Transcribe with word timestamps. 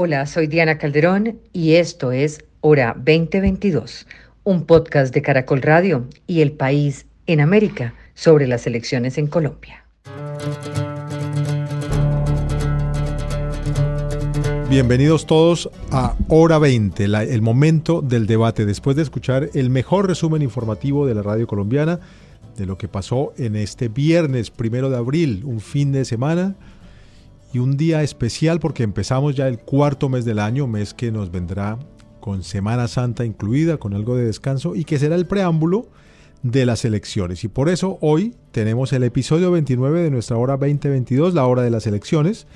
Hola, 0.00 0.26
soy 0.26 0.46
Diana 0.46 0.78
Calderón 0.78 1.40
y 1.52 1.72
esto 1.72 2.12
es 2.12 2.44
Hora 2.60 2.94
2022, 2.96 4.06
un 4.44 4.64
podcast 4.64 5.12
de 5.12 5.22
Caracol 5.22 5.60
Radio 5.60 6.06
y 6.28 6.40
El 6.40 6.52
País 6.52 7.06
en 7.26 7.40
América 7.40 7.94
sobre 8.14 8.46
las 8.46 8.68
elecciones 8.68 9.18
en 9.18 9.26
Colombia. 9.26 9.84
Bienvenidos 14.70 15.26
todos 15.26 15.68
a 15.90 16.14
Hora 16.28 16.60
20, 16.60 17.06
el 17.06 17.42
momento 17.42 18.00
del 18.00 18.28
debate, 18.28 18.66
después 18.66 18.94
de 18.94 19.02
escuchar 19.02 19.50
el 19.52 19.68
mejor 19.68 20.06
resumen 20.06 20.42
informativo 20.42 21.08
de 21.08 21.16
la 21.16 21.22
radio 21.22 21.48
colombiana 21.48 21.98
de 22.56 22.66
lo 22.66 22.78
que 22.78 22.86
pasó 22.86 23.32
en 23.36 23.56
este 23.56 23.88
viernes 23.88 24.52
primero 24.52 24.90
de 24.90 24.96
abril, 24.96 25.42
un 25.44 25.58
fin 25.58 25.90
de 25.90 26.04
semana 26.04 26.54
y 27.52 27.58
un 27.58 27.76
día 27.76 28.02
especial 28.02 28.60
porque 28.60 28.82
empezamos 28.82 29.36
ya 29.36 29.48
el 29.48 29.58
cuarto 29.58 30.08
mes 30.08 30.24
del 30.24 30.38
año, 30.38 30.66
mes 30.66 30.94
que 30.94 31.10
nos 31.10 31.30
vendrá 31.30 31.78
con 32.20 32.42
Semana 32.42 32.88
Santa 32.88 33.24
incluida, 33.24 33.78
con 33.78 33.94
algo 33.94 34.16
de 34.16 34.24
descanso 34.24 34.74
y 34.74 34.84
que 34.84 34.98
será 34.98 35.14
el 35.14 35.26
preámbulo 35.26 35.88
de 36.42 36.66
las 36.66 36.84
elecciones. 36.84 37.44
Y 37.44 37.48
por 37.48 37.68
eso 37.68 37.98
hoy 38.00 38.34
tenemos 38.52 38.92
el 38.92 39.02
episodio 39.02 39.50
29 39.50 40.02
de 40.02 40.10
nuestra 40.10 40.36
hora 40.36 40.56
2022, 40.56 41.34
la 41.34 41.46
hora 41.46 41.62
de 41.62 41.70
las 41.70 41.86
elecciones 41.86 42.46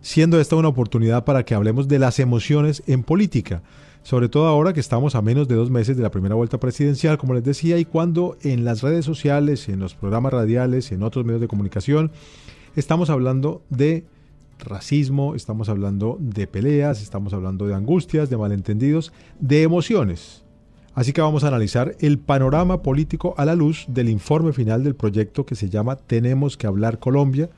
siendo 0.00 0.40
esta 0.40 0.56
una 0.56 0.68
oportunidad 0.68 1.24
para 1.24 1.44
que 1.44 1.54
hablemos 1.54 1.88
de 1.88 1.98
las 1.98 2.18
emociones 2.18 2.82
en 2.86 3.02
política, 3.02 3.62
sobre 4.02 4.28
todo 4.28 4.46
ahora 4.46 4.72
que 4.72 4.80
estamos 4.80 5.14
a 5.14 5.22
menos 5.22 5.48
de 5.48 5.54
dos 5.54 5.70
meses 5.70 5.96
de 5.96 6.02
la 6.02 6.10
primera 6.10 6.34
vuelta 6.34 6.58
presidencial, 6.58 7.18
como 7.18 7.34
les 7.34 7.44
decía, 7.44 7.78
y 7.78 7.84
cuando 7.84 8.36
en 8.42 8.64
las 8.64 8.82
redes 8.82 9.04
sociales, 9.04 9.68
en 9.68 9.80
los 9.80 9.94
programas 9.94 10.32
radiales, 10.32 10.92
en 10.92 11.02
otros 11.02 11.24
medios 11.24 11.40
de 11.40 11.48
comunicación, 11.48 12.12
estamos 12.76 13.10
hablando 13.10 13.62
de 13.70 14.04
racismo, 14.58 15.34
estamos 15.34 15.68
hablando 15.68 16.16
de 16.20 16.46
peleas, 16.46 17.02
estamos 17.02 17.32
hablando 17.32 17.66
de 17.66 17.74
angustias, 17.74 18.30
de 18.30 18.36
malentendidos, 18.36 19.12
de 19.38 19.62
emociones. 19.62 20.44
Así 20.94 21.12
que 21.12 21.20
vamos 21.20 21.44
a 21.44 21.48
analizar 21.48 21.94
el 22.00 22.18
panorama 22.18 22.82
político 22.82 23.34
a 23.36 23.44
la 23.44 23.54
luz 23.54 23.84
del 23.88 24.08
informe 24.08 24.52
final 24.52 24.82
del 24.82 24.96
proyecto 24.96 25.46
que 25.46 25.54
se 25.54 25.68
llama 25.68 25.96
Tenemos 25.96 26.56
que 26.56 26.66
hablar 26.66 26.98
Colombia, 26.98 27.50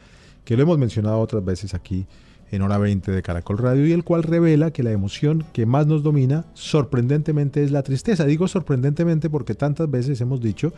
que 0.44 0.56
lo 0.56 0.62
hemos 0.62 0.78
mencionado 0.78 1.20
otras 1.20 1.44
veces 1.44 1.72
aquí 1.72 2.06
en 2.50 2.62
hora 2.62 2.78
20 2.78 3.12
de 3.12 3.22
Caracol 3.22 3.58
Radio 3.58 3.86
y 3.86 3.92
el 3.92 4.04
cual 4.04 4.24
revela 4.24 4.72
que 4.72 4.82
la 4.82 4.90
emoción 4.90 5.44
que 5.52 5.66
más 5.66 5.86
nos 5.86 6.02
domina 6.02 6.44
sorprendentemente 6.54 7.62
es 7.62 7.70
la 7.70 7.82
tristeza. 7.82 8.26
Digo 8.26 8.48
sorprendentemente 8.48 9.30
porque 9.30 9.54
tantas 9.54 9.90
veces 9.90 10.20
hemos 10.20 10.40
dicho 10.40 10.72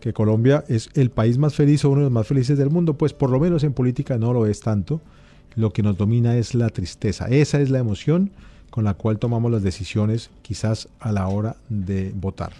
que 0.00 0.12
Colombia 0.12 0.64
es 0.66 0.88
el 0.94 1.10
país 1.10 1.38
más 1.38 1.54
feliz 1.54 1.84
o 1.84 1.90
uno 1.90 2.00
de 2.00 2.04
los 2.04 2.12
más 2.12 2.26
felices 2.26 2.58
del 2.58 2.70
mundo, 2.70 2.94
pues 2.94 3.12
por 3.12 3.30
lo 3.30 3.38
menos 3.38 3.62
en 3.64 3.74
política 3.74 4.18
no 4.18 4.32
lo 4.32 4.46
es 4.46 4.60
tanto. 4.60 5.00
Lo 5.56 5.72
que 5.72 5.82
nos 5.82 5.96
domina 5.96 6.36
es 6.36 6.54
la 6.54 6.68
tristeza. 6.68 7.26
Esa 7.28 7.60
es 7.60 7.70
la 7.70 7.78
emoción 7.78 8.30
con 8.70 8.84
la 8.84 8.94
cual 8.94 9.18
tomamos 9.18 9.50
las 9.50 9.62
decisiones 9.62 10.30
quizás 10.42 10.88
a 11.00 11.12
la 11.12 11.26
hora 11.28 11.56
de 11.68 12.12
votar. 12.14 12.52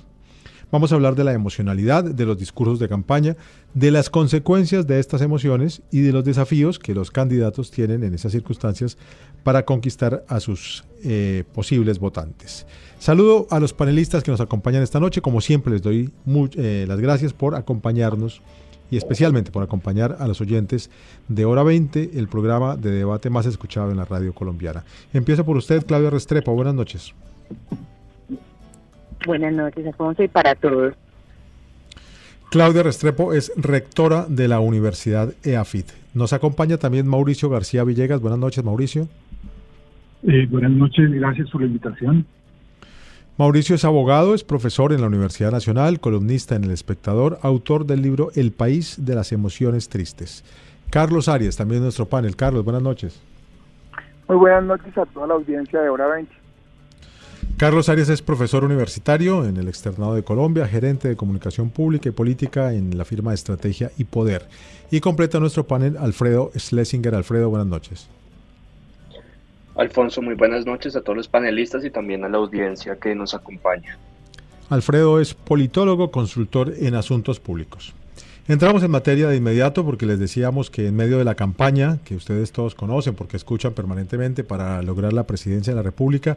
Vamos 0.72 0.92
a 0.92 0.94
hablar 0.94 1.16
de 1.16 1.24
la 1.24 1.32
emocionalidad, 1.32 2.04
de 2.04 2.26
los 2.26 2.38
discursos 2.38 2.78
de 2.78 2.88
campaña, 2.88 3.36
de 3.74 3.90
las 3.90 4.08
consecuencias 4.08 4.86
de 4.86 5.00
estas 5.00 5.20
emociones 5.20 5.82
y 5.90 6.00
de 6.00 6.12
los 6.12 6.24
desafíos 6.24 6.78
que 6.78 6.94
los 6.94 7.10
candidatos 7.10 7.72
tienen 7.72 8.04
en 8.04 8.14
esas 8.14 8.30
circunstancias 8.30 8.96
para 9.42 9.64
conquistar 9.64 10.24
a 10.28 10.38
sus 10.38 10.84
eh, 11.02 11.42
posibles 11.52 11.98
votantes. 11.98 12.66
Saludo 13.00 13.48
a 13.50 13.58
los 13.58 13.72
panelistas 13.72 14.22
que 14.22 14.30
nos 14.30 14.40
acompañan 14.40 14.82
esta 14.82 15.00
noche. 15.00 15.20
Como 15.20 15.40
siempre, 15.40 15.72
les 15.72 15.82
doy 15.82 16.12
eh, 16.56 16.84
las 16.86 17.00
gracias 17.00 17.32
por 17.32 17.56
acompañarnos 17.56 18.40
y 18.90 18.96
especialmente 18.96 19.50
por 19.50 19.62
acompañar 19.62 20.16
a 20.18 20.26
los 20.26 20.40
oyentes 20.40 20.90
de 21.28 21.44
Hora 21.44 21.62
20, 21.62 22.18
el 22.18 22.28
programa 22.28 22.76
de 22.76 22.90
debate 22.90 23.30
más 23.30 23.46
escuchado 23.46 23.90
en 23.90 23.96
la 23.96 24.04
radio 24.04 24.32
colombiana. 24.32 24.84
Empiezo 25.12 25.44
por 25.44 25.56
usted, 25.56 25.84
Claudia 25.86 26.10
Restrepo. 26.10 26.54
Buenas 26.54 26.74
noches. 26.74 27.14
Buenas 29.26 29.52
noches, 29.52 29.86
Alfonso, 29.86 30.22
y 30.22 30.28
para 30.28 30.54
todos. 30.54 30.94
Claudia 32.50 32.82
Restrepo 32.82 33.32
es 33.32 33.52
rectora 33.56 34.26
de 34.28 34.48
la 34.48 34.58
Universidad 34.58 35.32
EAFIT. 35.44 35.86
Nos 36.14 36.32
acompaña 36.32 36.78
también 36.78 37.06
Mauricio 37.06 37.48
García 37.48 37.84
Villegas. 37.84 38.20
Buenas 38.20 38.40
noches, 38.40 38.64
Mauricio. 38.64 39.08
Eh, 40.24 40.46
buenas 40.50 40.72
noches, 40.72 41.10
gracias 41.12 41.48
por 41.50 41.60
la 41.60 41.68
invitación. 41.68 42.26
Mauricio 43.40 43.74
es 43.74 43.86
abogado, 43.86 44.34
es 44.34 44.44
profesor 44.44 44.92
en 44.92 45.00
la 45.00 45.06
Universidad 45.06 45.50
Nacional, 45.50 45.98
columnista 45.98 46.56
en 46.56 46.64
El 46.64 46.72
Espectador, 46.72 47.38
autor 47.40 47.86
del 47.86 48.02
libro 48.02 48.30
El 48.34 48.52
País 48.52 48.96
de 48.98 49.14
las 49.14 49.32
Emociones 49.32 49.88
Tristes. 49.88 50.44
Carlos 50.90 51.26
Arias, 51.26 51.56
también 51.56 51.82
nuestro 51.82 52.04
panel. 52.04 52.36
Carlos, 52.36 52.64
buenas 52.64 52.82
noches. 52.82 53.18
Muy 54.28 54.36
buenas 54.36 54.64
noches 54.64 54.98
a 54.98 55.06
toda 55.06 55.26
la 55.26 55.34
audiencia 55.36 55.80
de 55.80 55.88
Hora 55.88 56.06
20. 56.08 56.30
Carlos 57.56 57.88
Arias 57.88 58.10
es 58.10 58.20
profesor 58.20 58.62
universitario 58.62 59.46
en 59.46 59.56
el 59.56 59.68
Externado 59.68 60.14
de 60.14 60.22
Colombia, 60.22 60.68
gerente 60.68 61.08
de 61.08 61.16
comunicación 61.16 61.70
pública 61.70 62.10
y 62.10 62.12
política 62.12 62.74
en 62.74 62.98
la 62.98 63.06
firma 63.06 63.30
de 63.30 63.36
Estrategia 63.36 63.90
y 63.96 64.04
Poder. 64.04 64.50
Y 64.90 65.00
completa 65.00 65.40
nuestro 65.40 65.66
panel 65.66 65.96
Alfredo 65.96 66.50
Schlesinger. 66.58 67.14
Alfredo, 67.14 67.48
buenas 67.48 67.68
noches. 67.68 68.10
Alfonso, 69.76 70.20
muy 70.20 70.34
buenas 70.34 70.66
noches 70.66 70.96
a 70.96 71.00
todos 71.00 71.16
los 71.16 71.28
panelistas 71.28 71.84
y 71.84 71.90
también 71.90 72.24
a 72.24 72.28
la 72.28 72.38
audiencia 72.38 72.96
que 72.96 73.14
nos 73.14 73.34
acompaña. 73.34 73.98
Alfredo 74.68 75.20
es 75.20 75.34
politólogo, 75.34 76.10
consultor 76.10 76.72
en 76.78 76.94
asuntos 76.94 77.40
públicos. 77.40 77.94
Entramos 78.48 78.82
en 78.82 78.90
materia 78.90 79.28
de 79.28 79.36
inmediato 79.36 79.84
porque 79.84 80.06
les 80.06 80.18
decíamos 80.18 80.70
que 80.70 80.88
en 80.88 80.96
medio 80.96 81.18
de 81.18 81.24
la 81.24 81.36
campaña, 81.36 81.98
que 82.04 82.16
ustedes 82.16 82.50
todos 82.50 82.74
conocen 82.74 83.14
porque 83.14 83.36
escuchan 83.36 83.74
permanentemente 83.74 84.42
para 84.42 84.82
lograr 84.82 85.12
la 85.12 85.24
presidencia 85.24 85.72
de 85.72 85.76
la 85.76 85.82
República, 85.82 86.36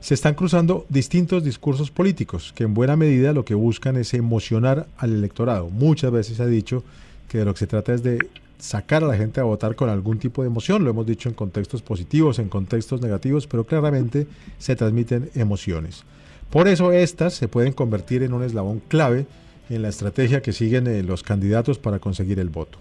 se 0.00 0.14
están 0.14 0.34
cruzando 0.34 0.86
distintos 0.88 1.44
discursos 1.44 1.92
políticos 1.92 2.52
que 2.56 2.64
en 2.64 2.74
buena 2.74 2.96
medida 2.96 3.32
lo 3.32 3.44
que 3.44 3.54
buscan 3.54 3.96
es 3.96 4.12
emocionar 4.14 4.86
al 4.96 5.12
electorado. 5.12 5.68
Muchas 5.70 6.10
veces 6.10 6.38
se 6.38 6.42
ha 6.42 6.46
dicho 6.46 6.82
que 7.28 7.38
de 7.38 7.44
lo 7.44 7.52
que 7.52 7.60
se 7.60 7.66
trata 7.68 7.94
es 7.94 8.02
de 8.02 8.18
sacar 8.62 9.02
a 9.02 9.08
la 9.08 9.16
gente 9.16 9.40
a 9.40 9.44
votar 9.44 9.74
con 9.74 9.88
algún 9.88 10.20
tipo 10.20 10.42
de 10.42 10.48
emoción. 10.48 10.84
Lo 10.84 10.90
hemos 10.90 11.04
dicho 11.04 11.28
en 11.28 11.34
contextos 11.34 11.82
positivos, 11.82 12.38
en 12.38 12.48
contextos 12.48 13.02
negativos, 13.02 13.48
pero 13.48 13.64
claramente 13.64 14.28
se 14.58 14.76
transmiten 14.76 15.30
emociones. 15.34 16.04
Por 16.48 16.68
eso 16.68 16.92
estas 16.92 17.34
se 17.34 17.48
pueden 17.48 17.72
convertir 17.72 18.22
en 18.22 18.32
un 18.32 18.44
eslabón 18.44 18.80
clave 18.86 19.26
en 19.68 19.82
la 19.82 19.88
estrategia 19.88 20.42
que 20.42 20.52
siguen 20.52 20.86
eh, 20.86 21.02
los 21.02 21.24
candidatos 21.24 21.80
para 21.80 21.98
conseguir 21.98 22.38
el 22.38 22.50
voto. 22.50 22.78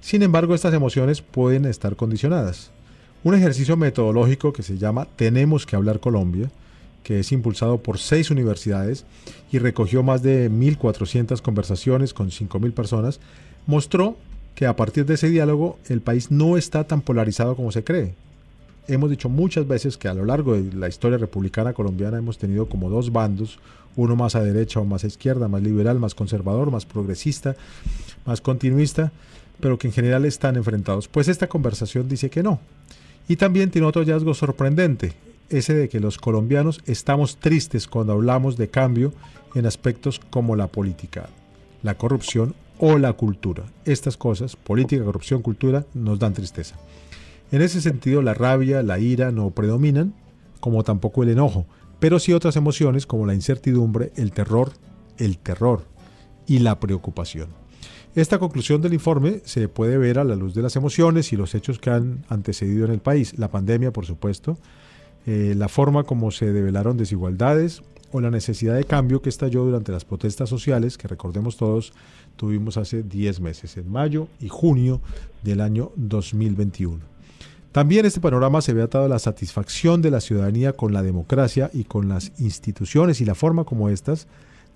Sin 0.00 0.22
embargo, 0.22 0.52
estas 0.52 0.74
emociones 0.74 1.22
pueden 1.22 1.64
estar 1.64 1.94
condicionadas. 1.94 2.72
Un 3.22 3.34
ejercicio 3.34 3.76
metodológico 3.76 4.52
que 4.52 4.64
se 4.64 4.78
llama 4.78 5.06
Tenemos 5.14 5.64
que 5.64 5.76
hablar 5.76 6.00
Colombia, 6.00 6.50
que 7.04 7.20
es 7.20 7.30
impulsado 7.30 7.78
por 7.78 7.98
seis 7.98 8.32
universidades 8.32 9.04
y 9.52 9.58
recogió 9.58 10.02
más 10.02 10.24
de 10.24 10.50
1.400 10.50 11.40
conversaciones 11.40 12.14
con 12.14 12.30
5.000 12.30 12.72
personas, 12.72 13.20
mostró 13.66 14.16
que 14.60 14.66
a 14.66 14.76
partir 14.76 15.06
de 15.06 15.14
ese 15.14 15.30
diálogo 15.30 15.78
el 15.88 16.02
país 16.02 16.30
no 16.30 16.58
está 16.58 16.84
tan 16.84 17.00
polarizado 17.00 17.56
como 17.56 17.72
se 17.72 17.82
cree. 17.82 18.12
Hemos 18.88 19.08
dicho 19.08 19.30
muchas 19.30 19.66
veces 19.66 19.96
que 19.96 20.06
a 20.06 20.12
lo 20.12 20.26
largo 20.26 20.52
de 20.52 20.74
la 20.74 20.86
historia 20.86 21.16
republicana 21.16 21.72
colombiana 21.72 22.18
hemos 22.18 22.36
tenido 22.36 22.68
como 22.68 22.90
dos 22.90 23.10
bandos, 23.10 23.58
uno 23.96 24.16
más 24.16 24.34
a 24.34 24.42
derecha 24.42 24.78
o 24.78 24.84
más 24.84 25.02
a 25.02 25.06
izquierda, 25.06 25.48
más 25.48 25.62
liberal, 25.62 25.98
más 25.98 26.14
conservador, 26.14 26.70
más 26.70 26.84
progresista, 26.84 27.56
más 28.26 28.42
continuista, 28.42 29.12
pero 29.60 29.78
que 29.78 29.86
en 29.86 29.94
general 29.94 30.26
están 30.26 30.56
enfrentados. 30.56 31.08
Pues 31.08 31.28
esta 31.28 31.46
conversación 31.46 32.06
dice 32.06 32.28
que 32.28 32.42
no, 32.42 32.60
y 33.28 33.36
también 33.36 33.70
tiene 33.70 33.88
otro 33.88 34.02
hallazgo 34.02 34.34
sorprendente, 34.34 35.14
ese 35.48 35.72
de 35.72 35.88
que 35.88 36.00
los 36.00 36.18
colombianos 36.18 36.82
estamos 36.84 37.38
tristes 37.38 37.88
cuando 37.88 38.12
hablamos 38.12 38.58
de 38.58 38.68
cambio 38.68 39.14
en 39.54 39.64
aspectos 39.64 40.20
como 40.28 40.54
la 40.54 40.66
política, 40.66 41.30
la 41.82 41.94
corrupción 41.94 42.54
o 42.80 42.98
la 42.98 43.12
cultura. 43.12 43.64
Estas 43.84 44.16
cosas, 44.16 44.56
política, 44.56 45.04
corrupción, 45.04 45.42
cultura, 45.42 45.86
nos 45.94 46.18
dan 46.18 46.32
tristeza. 46.32 46.76
En 47.52 47.62
ese 47.62 47.80
sentido, 47.80 48.22
la 48.22 48.34
rabia, 48.34 48.82
la 48.82 48.98
ira 48.98 49.30
no 49.30 49.50
predominan, 49.50 50.14
como 50.60 50.82
tampoco 50.82 51.22
el 51.22 51.28
enojo, 51.28 51.66
pero 51.98 52.18
sí 52.18 52.32
otras 52.32 52.56
emociones 52.56 53.06
como 53.06 53.26
la 53.26 53.34
incertidumbre, 53.34 54.12
el 54.16 54.32
terror, 54.32 54.72
el 55.18 55.38
terror 55.38 55.84
y 56.46 56.60
la 56.60 56.80
preocupación. 56.80 57.48
Esta 58.14 58.38
conclusión 58.38 58.80
del 58.80 58.94
informe 58.94 59.42
se 59.44 59.68
puede 59.68 59.98
ver 59.98 60.18
a 60.18 60.24
la 60.24 60.34
luz 60.34 60.54
de 60.54 60.62
las 60.62 60.74
emociones 60.74 61.32
y 61.32 61.36
los 61.36 61.54
hechos 61.54 61.78
que 61.78 61.90
han 61.90 62.24
antecedido 62.28 62.86
en 62.86 62.92
el 62.92 63.00
país, 63.00 63.38
la 63.38 63.50
pandemia 63.50 63.92
por 63.92 64.06
supuesto, 64.06 64.58
eh, 65.26 65.54
la 65.56 65.68
forma 65.68 66.04
como 66.04 66.30
se 66.30 66.52
develaron 66.52 66.96
desigualdades 66.96 67.82
o 68.10 68.20
la 68.20 68.30
necesidad 68.30 68.74
de 68.74 68.84
cambio 68.84 69.22
que 69.22 69.28
estalló 69.28 69.64
durante 69.64 69.92
las 69.92 70.04
protestas 70.04 70.48
sociales 70.48 70.98
que 70.98 71.08
recordemos 71.08 71.56
todos 71.56 71.92
tuvimos 72.36 72.76
hace 72.76 73.02
10 73.02 73.40
meses, 73.40 73.76
en 73.76 73.90
mayo 73.90 74.28
y 74.40 74.48
junio 74.48 75.00
del 75.42 75.60
año 75.60 75.90
2021. 75.96 76.98
También 77.72 78.04
este 78.04 78.20
panorama 78.20 78.62
se 78.62 78.72
ve 78.72 78.82
atado 78.82 79.04
a 79.04 79.08
la 79.08 79.20
satisfacción 79.20 80.02
de 80.02 80.10
la 80.10 80.20
ciudadanía 80.20 80.72
con 80.72 80.92
la 80.92 81.02
democracia 81.02 81.70
y 81.72 81.84
con 81.84 82.08
las 82.08 82.32
instituciones 82.40 83.20
y 83.20 83.24
la 83.24 83.36
forma 83.36 83.64
como 83.64 83.88
éstas 83.88 84.26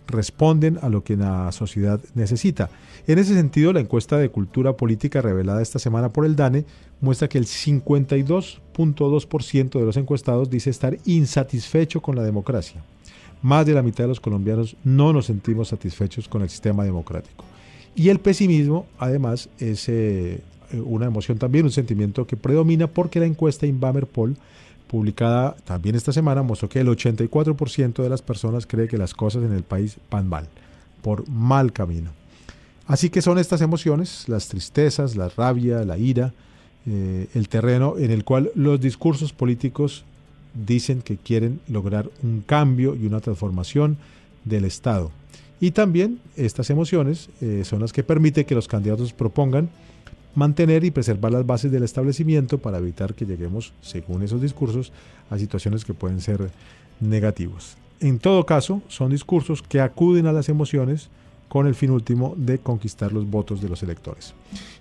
responden 0.07 0.79
a 0.83 0.89
lo 0.89 1.03
que 1.03 1.17
la 1.17 1.51
sociedad 1.51 1.99
necesita. 2.15 2.71
En 3.07 3.19
ese 3.19 3.35
sentido, 3.35 3.73
la 3.73 3.81
encuesta 3.81 4.17
de 4.19 4.29
cultura 4.29 4.77
política 4.77 5.21
revelada 5.23 5.61
esta 5.63 5.81
semana 5.81 6.13
por 6.13 6.25
el 6.25 6.37
DANE 6.37 6.65
muestra 7.01 7.29
que 7.29 7.39
el 7.39 7.47
52.2% 7.47 9.79
de 9.79 9.85
los 9.85 9.97
encuestados 9.97 10.51
dice 10.51 10.71
estar 10.71 10.97
insatisfecho 11.05 12.01
con 12.01 12.15
la 12.17 12.23
democracia. 12.23 12.85
Más 13.45 13.67
de 13.67 13.75
la 13.75 13.83
mitad 13.83 14.05
de 14.05 14.09
los 14.09 14.21
colombianos 14.21 14.75
no 14.85 15.13
nos 15.13 15.27
sentimos 15.27 15.69
satisfechos 15.69 16.29
con 16.29 16.41
el 16.41 16.49
sistema 16.49 16.83
democrático. 16.83 17.45
Y 17.95 18.09
el 18.09 18.19
pesimismo, 18.19 18.87
además, 18.99 19.51
es 19.59 19.87
eh, 19.91 20.41
una 20.73 21.05
emoción 21.05 21.37
también, 21.37 21.67
un 21.67 21.71
sentimiento 21.71 22.27
que 22.27 22.39
predomina 22.39 22.87
porque 22.87 23.21
la 23.21 23.27
encuesta 23.27 23.67
Inbamer 23.67 24.07
Poll 24.07 24.39
publicada 24.87 25.57
también 25.65 25.95
esta 25.95 26.11
semana, 26.11 26.43
mostró 26.43 26.71
que 26.71 26.81
el 26.81 26.89
84% 26.89 28.03
de 28.03 28.09
las 28.09 28.23
personas 28.23 28.67
cree 28.67 28.89
que 28.89 28.97
las 28.97 29.13
cosas 29.13 29.45
en 29.45 29.53
el 29.53 29.63
país 29.63 29.99
van 30.11 30.27
mal, 30.27 30.49
por 31.03 31.29
mal 31.29 31.71
camino. 31.71 32.13
Así 32.87 33.11
que 33.11 33.21
son 33.21 33.39
estas 33.39 33.61
emociones, 33.61 34.27
las 34.27 34.49
tristezas, 34.49 35.17
la 35.17 35.29
rabia, 35.29 35.85
la 35.85 35.99
ira, 35.99 36.33
eh, 36.87 37.27
el 37.35 37.51
terreno 37.51 37.97
en 37.99 38.11
el 38.11 38.25
cual 38.25 38.53
los 38.55 38.81
discursos 38.81 39.35
políticos 39.35 40.07
dicen 40.55 41.03
que 41.03 41.17
quieren 41.17 41.61
lograr 41.69 42.11
un 42.23 42.41
cambio 42.41 42.95
y 42.95 43.07
una 43.07 43.21
transformación 43.21 43.99
del 44.45 44.65
Estado. 44.65 45.11
Y 45.61 45.71
también 45.71 46.21
estas 46.37 46.71
emociones 46.71 47.31
eh, 47.41 47.63
son 47.65 47.81
las 47.81 47.93
que 47.93 48.03
permiten 48.03 48.45
que 48.45 48.55
los 48.55 48.69
candidatos 48.69 49.13
propongan 49.13 49.71
mantener 50.35 50.85
y 50.85 50.91
preservar 50.91 51.33
las 51.33 51.47
bases 51.47 51.71
del 51.71 51.85
establecimiento 51.85 52.59
para 52.59 52.79
evitar 52.79 53.15
que 53.15 53.25
lleguemos, 53.25 53.73
según 53.81 54.23
esos 54.23 54.41
discursos, 54.41 54.93
a 55.31 55.39
situaciones 55.39 55.85
que 55.85 55.95
pueden 55.95 56.21
ser 56.21 56.51
negativos. 57.01 57.77
En 58.01 58.19
todo 58.19 58.45
caso, 58.45 58.83
son 58.89 59.11
discursos 59.11 59.63
que 59.63 59.81
acuden 59.81 60.27
a 60.27 60.33
las 60.33 60.49
emociones 60.49 61.09
con 61.49 61.67
el 61.67 61.75
fin 61.75 61.91
último 61.91 62.35
de 62.37 62.59
conquistar 62.59 63.13
los 63.13 63.29
votos 63.29 63.61
de 63.61 63.69
los 63.69 63.83
electores. 63.83 64.35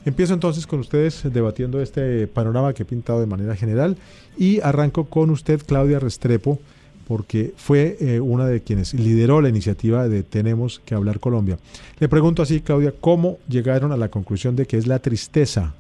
Empiezo 0.06 0.34
entonces 0.34 0.68
con 0.68 0.80
ustedes 0.80 1.22
debatiendo 1.32 1.82
este 1.82 2.28
panorama 2.28 2.74
que 2.74 2.84
he 2.84 2.86
pintado 2.86 3.20
de 3.20 3.26
manera 3.26 3.56
general 3.56 3.98
y 4.38 4.60
arranco 4.62 5.06
con 5.06 5.30
usted, 5.30 5.62
Claudia 5.66 6.00
Restrepo, 6.00 6.60
porque 7.08 7.54
fue 7.58 7.98
eh, 8.00 8.20
una 8.20 8.48
de 8.48 8.62
quienes 8.62 8.94
lideró 8.94 9.42
la 9.42 9.50
iniciativa 9.50 10.08
de 10.08 10.24
Tenemos 10.24 10.82
que 10.86 10.96
hablar 10.96 11.20
Colombia. 11.20 11.58
Le 12.00 12.10
pregunto 12.10 12.42
así, 12.42 12.62
Claudia, 12.62 12.94
¿cómo 13.00 13.38
llegaron 13.48 13.92
a 13.92 13.98
la 13.98 14.10
conclusión 14.10 14.56
de 14.56 14.66
que 14.66 14.78
es 14.78 14.88
la 14.88 15.00
tristeza 15.00 15.74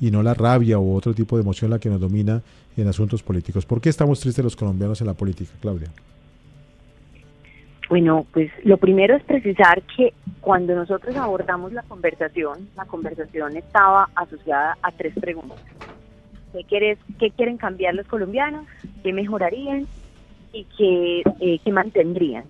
y 0.00 0.10
no 0.10 0.22
la 0.22 0.34
rabia 0.34 0.78
u 0.78 0.94
otro 0.94 1.14
tipo 1.14 1.36
de 1.36 1.42
emoción 1.42 1.70
la 1.70 1.78
que 1.78 1.90
nos 1.90 2.00
domina 2.00 2.42
en 2.76 2.88
asuntos 2.88 3.22
políticos? 3.22 3.66
¿Por 3.66 3.80
qué 3.80 3.88
estamos 3.88 4.20
tristes 4.20 4.44
los 4.44 4.56
colombianos 4.56 5.00
en 5.00 5.06
la 5.06 5.14
política, 5.14 5.52
Claudia? 5.60 5.90
Bueno, 7.90 8.24
pues 8.32 8.50
lo 8.64 8.78
primero 8.78 9.14
es 9.14 9.22
precisar 9.24 9.82
que 9.96 10.14
cuando 10.40 10.74
nosotros 10.74 11.14
abordamos 11.16 11.72
la 11.72 11.82
conversación, 11.82 12.70
la 12.74 12.86
conversación 12.86 13.56
estaba 13.56 14.08
asociada 14.14 14.78
a 14.80 14.92
tres 14.92 15.12
preguntas. 15.20 15.58
¿Qué, 16.52 16.64
quieres, 16.64 16.98
qué 17.18 17.30
quieren 17.30 17.58
cambiar 17.58 17.94
los 17.94 18.06
colombianos? 18.06 18.64
¿Qué 19.02 19.12
mejorarían? 19.12 19.86
y 20.52 20.64
que, 20.76 21.22
eh, 21.40 21.58
que 21.64 21.72
mantendrían. 21.72 22.44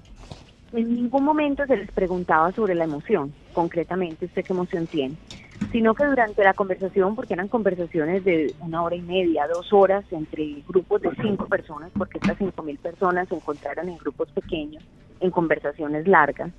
En 0.73 0.95
ningún 0.95 1.25
momento 1.25 1.67
se 1.67 1.77
les 1.77 1.91
preguntaba 1.91 2.53
sobre 2.53 2.75
la 2.75 2.85
emoción, 2.85 3.33
concretamente, 3.53 4.27
usted 4.27 4.45
qué 4.45 4.53
emoción 4.53 4.87
tiene, 4.87 5.17
sino 5.73 5.95
que 5.95 6.05
durante 6.05 6.45
la 6.45 6.55
conversación, 6.55 7.17
porque 7.17 7.35
eran 7.35 7.49
conversaciones 7.49 8.25
de 8.25 8.55
una 8.61 8.83
hora 8.83 8.95
y 8.95 9.03
media, 9.03 9.49
dos 9.49 9.73
horas, 9.73 10.05
entre 10.13 10.63
grupos 10.69 11.03
de 11.03 11.11
cinco 11.21 11.47
personas, 11.47 11.91
porque 11.97 12.19
estas 12.19 12.39
cinco 12.39 12.63
mil 12.63 12.79
personas 12.79 13.29
se 13.29 13.35
encontraron 13.35 13.89
en 13.89 13.99
grupos 13.99 14.31
pequeños, 14.31 14.83
en 15.21 15.31
conversaciones 15.31 16.07
largas. 16.07 16.51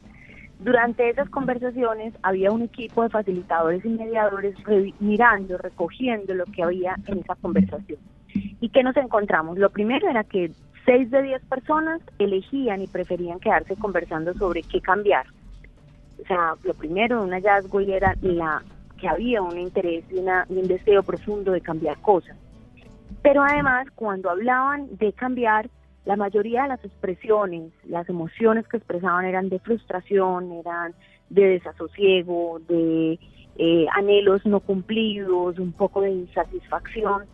Durante 0.59 1.09
esas 1.09 1.29
conversaciones 1.29 2.13
había 2.21 2.51
un 2.51 2.61
equipo 2.61 3.03
de 3.03 3.09
facilitadores 3.09 3.83
y 3.83 3.89
mediadores 3.89 4.55
mirando, 4.99 5.57
recogiendo 5.57 6.33
lo 6.35 6.45
que 6.45 6.63
había 6.63 6.95
en 7.07 7.19
esa 7.19 7.35
conversación. 7.35 7.99
¿Y 8.59 8.69
qué 8.69 8.83
nos 8.83 8.95
encontramos? 8.95 9.57
Lo 9.57 9.71
primero 9.71 10.07
era 10.07 10.23
que 10.23 10.51
Seis 10.85 11.11
de 11.11 11.21
diez 11.21 11.41
personas 11.45 12.01
elegían 12.17 12.81
y 12.81 12.87
preferían 12.87 13.39
quedarse 13.39 13.75
conversando 13.75 14.33
sobre 14.33 14.63
qué 14.63 14.81
cambiar. 14.81 15.27
O 16.21 16.25
sea, 16.25 16.55
lo 16.63 16.73
primero, 16.73 17.21
un 17.21 17.31
hallazgo 17.31 17.81
y 17.81 17.91
era 17.91 18.15
la 18.21 18.63
que 18.99 19.07
había 19.07 19.41
un 19.41 19.59
interés 19.59 20.03
y, 20.11 20.19
un 20.19 20.67
deseo 20.67 21.03
profundo 21.03 21.51
de 21.51 21.61
cambiar 21.61 21.97
cosas. 22.01 22.35
Pero 23.21 23.43
además, 23.43 23.87
cuando 23.93 24.29
hablaban 24.29 24.87
de 24.97 25.13
cambiar, 25.13 25.69
la 26.05 26.15
mayoría 26.15 26.63
de 26.63 26.69
las 26.69 26.83
expresiones, 26.83 27.71
las 27.85 28.09
emociones 28.09 28.67
que 28.67 28.77
expresaban 28.77 29.25
eran 29.25 29.49
de 29.49 29.59
frustración, 29.59 30.51
eran 30.51 30.93
de 31.29 31.43
desasosiego, 31.43 32.59
de 32.67 33.19
eh, 33.57 33.85
anhelos 33.93 34.45
no 34.45 34.61
cumplidos, 34.61 35.59
un 35.59 35.73
poco 35.73 36.01
de 36.01 36.11
insatisfacción. 36.11 37.25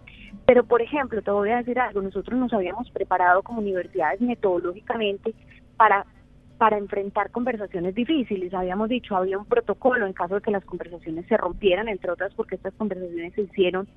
Pero, 0.45 0.65
por 0.65 0.81
ejemplo, 0.81 1.21
te 1.21 1.31
voy 1.31 1.49
a 1.49 1.57
decir 1.57 1.79
algo, 1.79 2.01
nosotros 2.01 2.37
nos 2.37 2.51
habíamos 2.53 2.89
preparado 2.91 3.41
como 3.41 3.59
universidades 3.59 4.19
metodológicamente 4.19 5.33
para, 5.77 6.05
para 6.57 6.77
enfrentar 6.77 7.31
conversaciones 7.31 7.95
difíciles. 7.95 8.53
Habíamos 8.53 8.89
dicho, 8.89 9.15
había 9.15 9.37
un 9.37 9.45
protocolo 9.45 10.05
en 10.05 10.13
caso 10.13 10.35
de 10.35 10.41
que 10.41 10.51
las 10.51 10.65
conversaciones 10.65 11.25
se 11.27 11.37
rompieran, 11.37 11.87
entre 11.87 12.11
otras 12.11 12.33
porque 12.33 12.55
estas 12.55 12.73
conversaciones 12.73 13.33
se 13.33 13.43
hicieron 13.43 13.87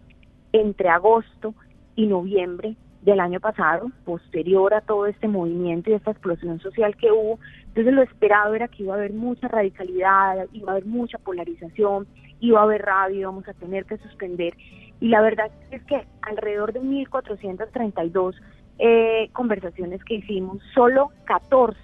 entre 0.53 0.89
agosto 0.89 1.55
y 1.97 2.07
noviembre 2.07 2.77
del 3.03 3.21
año 3.21 3.41
pasado, 3.41 3.91
posterior 4.05 4.75
a 4.75 4.83
todo 4.83 5.07
este 5.07 5.27
movimiento 5.27 5.91
y 5.91 5.95
esta 5.95 6.11
explosión 6.11 6.61
social 6.61 6.97
que 6.97 7.11
hubo. 7.11 7.39
Entonces 7.69 7.95
lo 7.95 8.03
esperado 8.03 8.55
era 8.55 8.69
que 8.69 8.83
iba 8.83 8.95
a 8.95 8.99
haber 8.99 9.13
mucha 9.13 9.49
radicalidad, 9.49 10.47
iba 10.53 10.69
a 10.69 10.73
haber 10.73 10.87
mucha 10.87 11.19
polarización, 11.19 12.07
iba 12.41 12.61
a 12.61 12.65
haber 12.65 12.83
rabia, 12.83 13.21
íbamos 13.21 13.49
a 13.49 13.55
tener 13.55 13.85
que 13.87 13.99
suspender 13.99 14.55
y 15.01 15.09
la 15.09 15.23
verdad 15.23 15.51
es 15.71 15.83
que 15.85 16.07
alrededor 16.23 16.73
de 16.73 16.83
1.432 16.83 18.35
eh, 18.79 19.31
conversaciones 19.33 20.05
que 20.05 20.15
hicimos, 20.15 20.59
solo 20.75 21.11
14 21.25 21.77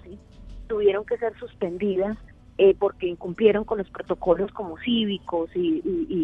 tuvieron 0.67 1.05
que 1.05 1.17
ser 1.17 1.37
suspendidas 1.39 2.17
eh, 2.59 2.75
porque 2.77 3.07
incumplieron 3.07 3.65
con 3.65 3.79
los 3.79 3.89
protocolos 3.89 4.51
como 4.51 4.77
cívicos 4.79 5.49
y, 5.55 5.81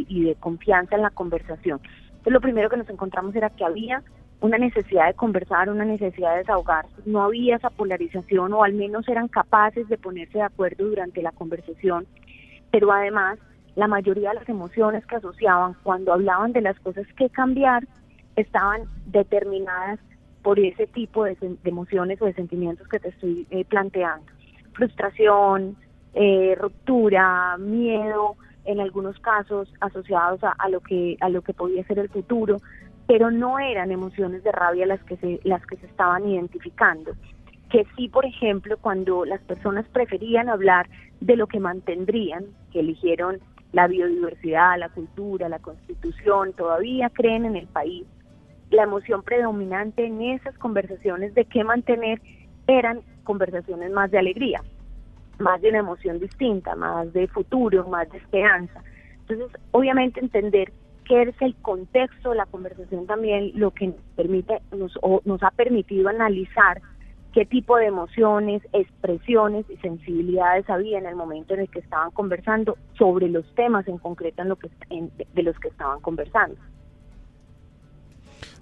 y, 0.07 0.23
de 0.23 0.35
confianza 0.35 0.95
en 0.95 1.03
la 1.03 1.11
conversación. 1.11 1.79
Entonces 2.07 2.33
lo 2.33 2.41
primero 2.41 2.69
que 2.69 2.77
nos 2.77 2.89
encontramos 2.89 3.35
era 3.35 3.49
que 3.49 3.63
había 3.63 4.03
una 4.43 4.57
necesidad 4.57 5.07
de 5.07 5.13
conversar, 5.13 5.69
una 5.69 5.85
necesidad 5.85 6.33
de 6.33 6.39
desahogarse, 6.39 6.91
no 7.05 7.23
había 7.23 7.55
esa 7.55 7.69
polarización 7.69 8.51
o 8.51 8.65
al 8.65 8.73
menos 8.73 9.07
eran 9.07 9.29
capaces 9.29 9.87
de 9.87 9.97
ponerse 9.97 10.39
de 10.39 10.43
acuerdo 10.43 10.83
durante 10.83 11.21
la 11.21 11.31
conversación, 11.31 12.05
pero 12.69 12.91
además 12.91 13.39
la 13.75 13.87
mayoría 13.87 14.29
de 14.29 14.35
las 14.35 14.49
emociones 14.49 15.05
que 15.05 15.15
asociaban 15.15 15.75
cuando 15.81 16.11
hablaban 16.11 16.51
de 16.51 16.59
las 16.59 16.77
cosas 16.81 17.07
que 17.15 17.29
cambiar 17.29 17.87
estaban 18.35 18.81
determinadas 19.05 19.99
por 20.41 20.59
ese 20.59 20.87
tipo 20.87 21.23
de, 21.23 21.37
emociones 21.63 22.21
o 22.21 22.25
de 22.25 22.33
sentimientos 22.33 22.85
que 22.89 22.99
te 22.99 23.09
estoy 23.09 23.47
eh, 23.49 23.63
planteando. 23.63 24.25
Frustración, 24.73 25.77
eh, 26.15 26.57
ruptura, 26.59 27.55
miedo, 27.57 28.35
en 28.65 28.81
algunos 28.81 29.17
casos 29.19 29.73
asociados 29.79 30.41
a, 30.43 30.67
lo 30.67 30.81
que 30.81 31.15
a 31.21 31.29
lo 31.29 31.41
que 31.41 31.53
podía 31.53 31.85
ser 31.85 31.99
el 31.99 32.09
futuro, 32.09 32.57
pero 33.07 33.31
no 33.31 33.59
eran 33.59 33.91
emociones 33.91 34.43
de 34.43 34.51
rabia 34.51 34.85
las 34.85 35.03
que 35.03 35.17
se 35.17 35.39
las 35.43 35.65
que 35.65 35.77
se 35.77 35.85
estaban 35.85 36.27
identificando. 36.27 37.13
Que 37.69 37.85
sí, 37.95 38.07
por 38.07 38.25
ejemplo, 38.25 38.77
cuando 38.77 39.25
las 39.25 39.41
personas 39.41 39.85
preferían 39.89 40.47
hablar 40.47 40.87
de 41.19 41.35
lo 41.35 41.47
que 41.47 41.59
mantendrían, 41.59 42.45
que 42.71 42.81
eligieron 42.81 43.39
la 43.71 43.87
biodiversidad, 43.87 44.77
la 44.77 44.89
cultura, 44.89 45.49
la 45.49 45.59
constitución, 45.59 46.53
todavía 46.53 47.09
creen 47.09 47.45
en 47.45 47.55
el 47.55 47.67
país. 47.67 48.05
La 48.69 48.83
emoción 48.83 49.23
predominante 49.23 50.05
en 50.05 50.21
esas 50.21 50.57
conversaciones 50.57 51.33
de 51.33 51.45
qué 51.45 51.63
mantener 51.63 52.21
eran 52.67 53.01
conversaciones 53.23 53.91
más 53.91 54.11
de 54.11 54.19
alegría, 54.19 54.61
más 55.39 55.61
de 55.61 55.69
una 55.69 55.79
emoción 55.79 56.19
distinta, 56.19 56.75
más 56.75 57.11
de 57.13 57.27
futuro, 57.27 57.87
más 57.87 58.09
de 58.11 58.19
esperanza. 58.19 58.83
Entonces, 59.21 59.59
obviamente 59.71 60.19
entender 60.19 60.71
qué 61.03 61.23
es 61.23 61.41
el 61.41 61.55
contexto 61.55 62.33
la 62.33 62.45
conversación 62.45 63.07
también 63.07 63.51
lo 63.55 63.71
que 63.71 63.87
nos 63.87 64.01
permite, 64.15 64.61
nos, 64.71 64.97
nos 65.25 65.43
ha 65.43 65.51
permitido 65.51 66.09
analizar 66.09 66.81
qué 67.33 67.45
tipo 67.45 67.77
de 67.77 67.87
emociones, 67.87 68.61
expresiones 68.73 69.65
y 69.69 69.77
sensibilidades 69.77 70.69
había 70.69 70.99
en 70.99 71.05
el 71.05 71.15
momento 71.15 71.53
en 71.55 71.61
el 71.61 71.69
que 71.69 71.79
estaban 71.79 72.11
conversando 72.11 72.77
sobre 72.97 73.27
los 73.27 73.43
temas 73.55 73.87
en 73.87 73.97
concreto 73.97 74.43
en 74.43 74.49
lo 74.49 74.55
que, 74.55 74.69
de 75.33 75.43
los 75.43 75.57
que 75.59 75.69
estaban 75.69 75.99
conversando. 75.99 76.55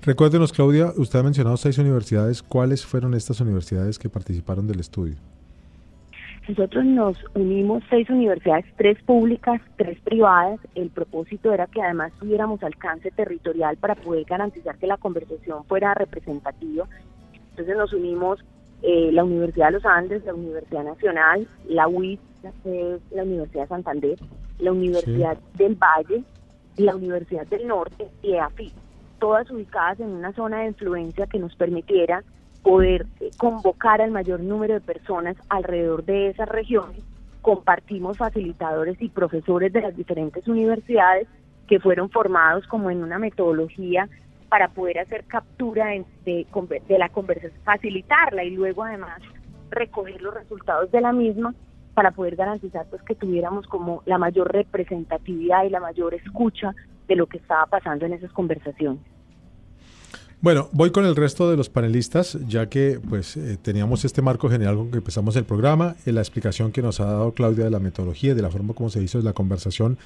Recuérdenos, 0.03 0.51
Claudia, 0.51 0.93
usted 0.97 1.19
ha 1.19 1.23
mencionado 1.23 1.57
seis 1.57 1.77
universidades. 1.77 2.41
¿Cuáles 2.41 2.85
fueron 2.85 3.13
estas 3.13 3.39
universidades 3.39 3.99
que 3.99 4.09
participaron 4.09 4.67
del 4.67 4.79
estudio? 4.79 5.17
Nosotros 6.47 6.83
nos 6.85 7.17
unimos 7.35 7.83
seis 7.89 8.09
universidades, 8.09 8.65
tres 8.75 9.01
públicas, 9.03 9.61
tres 9.77 9.99
privadas. 10.01 10.59
El 10.73 10.89
propósito 10.89 11.53
era 11.53 11.67
que 11.67 11.81
además 11.81 12.11
tuviéramos 12.19 12.63
alcance 12.63 13.11
territorial 13.11 13.77
para 13.77 13.95
poder 13.95 14.25
garantizar 14.25 14.77
que 14.77 14.87
la 14.87 14.97
conversación 14.97 15.63
fuera 15.65 15.93
representativa. 15.93 16.87
Entonces 17.51 17.77
nos 17.77 17.93
unimos 17.93 18.43
eh, 18.81 19.11
la 19.11 19.23
Universidad 19.23 19.67
de 19.67 19.73
los 19.73 19.85
Andes, 19.85 20.25
la 20.25 20.33
Universidad 20.33 20.83
Nacional, 20.83 21.47
la 21.67 21.87
UIS, 21.87 22.19
la 23.11 23.23
Universidad 23.23 23.63
de 23.63 23.67
Santander, 23.67 24.19
la 24.57 24.71
Universidad 24.71 25.37
del 25.55 25.75
Valle, 25.75 26.23
la 26.77 26.95
Universidad 26.95 27.45
del 27.47 27.67
Norte 27.67 28.07
y 28.23 28.33
EAFI, 28.33 28.71
todas 29.19 29.49
ubicadas 29.51 29.99
en 29.99 30.09
una 30.09 30.33
zona 30.33 30.61
de 30.61 30.69
influencia 30.69 31.27
que 31.27 31.37
nos 31.37 31.55
permitiera 31.55 32.23
poder 32.63 33.05
convocar 33.37 34.01
al 34.01 34.11
mayor 34.11 34.39
número 34.39 34.75
de 34.75 34.81
personas 34.81 35.35
alrededor 35.49 36.05
de 36.05 36.27
esas 36.27 36.47
regiones. 36.49 37.03
Compartimos 37.41 38.17
facilitadores 38.17 39.01
y 39.01 39.09
profesores 39.09 39.73
de 39.73 39.81
las 39.81 39.95
diferentes 39.95 40.47
universidades 40.47 41.27
que 41.67 41.79
fueron 41.79 42.09
formados 42.09 42.67
como 42.67 42.91
en 42.91 43.03
una 43.03 43.17
metodología 43.17 44.07
para 44.49 44.67
poder 44.67 44.99
hacer 44.99 45.23
captura 45.23 45.87
de, 45.87 46.05
de, 46.25 46.99
la 46.99 47.09
conversación, 47.09 47.61
facilitarla 47.63 48.43
y 48.43 48.51
luego 48.51 48.83
además 48.83 49.21
recoger 49.69 50.21
los 50.21 50.33
resultados 50.33 50.91
de 50.91 50.99
la 50.99 51.13
misma 51.13 51.55
para 51.93 52.11
poder 52.11 52.35
garantizar 52.35 52.85
pues 52.89 53.01
que 53.03 53.15
tuviéramos 53.15 53.65
como 53.67 54.03
la 54.05 54.17
mayor 54.17 54.51
representatividad 54.51 55.63
y 55.63 55.69
la 55.69 55.79
mayor 55.79 56.13
escucha 56.13 56.75
de 57.07 57.15
lo 57.15 57.27
que 57.27 57.37
estaba 57.37 57.65
pasando 57.65 58.05
en 58.05 58.13
esas 58.13 58.31
conversaciones. 58.33 59.01
Bueno, 60.41 60.69
voy 60.71 60.89
con 60.89 61.05
el 61.05 61.15
resto 61.15 61.51
de 61.51 61.55
los 61.55 61.69
panelistas, 61.69 62.35
ya 62.47 62.67
que 62.67 62.99
pues 63.07 63.37
eh, 63.37 63.59
teníamos 63.61 64.05
este 64.05 64.23
marco 64.23 64.49
general 64.49 64.75
con 64.75 64.89
que 64.89 64.97
empezamos 64.97 65.35
el 65.35 65.43
programa, 65.43 65.95
en 66.07 66.15
la 66.15 66.21
explicación 66.21 66.71
que 66.71 66.81
nos 66.81 66.99
ha 66.99 67.05
dado 67.05 67.33
Claudia 67.33 67.65
de 67.65 67.69
la 67.69 67.79
metodología, 67.79 68.33
de 68.33 68.41
la 68.41 68.49
forma 68.49 68.73
como 68.73 68.89
se 68.89 69.03
hizo 69.03 69.21
la 69.21 69.33
conversación 69.33 69.99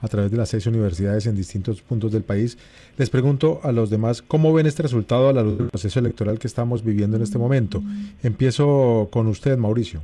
a 0.00 0.08
través 0.08 0.30
de 0.30 0.38
las 0.38 0.48
seis 0.48 0.66
universidades 0.66 1.26
en 1.26 1.36
distintos 1.36 1.82
puntos 1.82 2.10
del 2.10 2.22
país. 2.22 2.56
Les 2.96 3.10
pregunto 3.10 3.60
a 3.62 3.70
los 3.70 3.90
demás, 3.90 4.22
¿cómo 4.22 4.54
ven 4.54 4.64
este 4.64 4.82
resultado 4.82 5.28
a 5.28 5.34
la 5.34 5.42
luz 5.42 5.58
del 5.58 5.68
proceso 5.68 6.00
electoral 6.00 6.38
que 6.38 6.46
estamos 6.46 6.82
viviendo 6.82 7.18
en 7.18 7.22
este 7.22 7.36
momento? 7.36 7.82
Empiezo 8.22 9.08
con 9.12 9.26
usted, 9.26 9.58
Mauricio. 9.58 10.00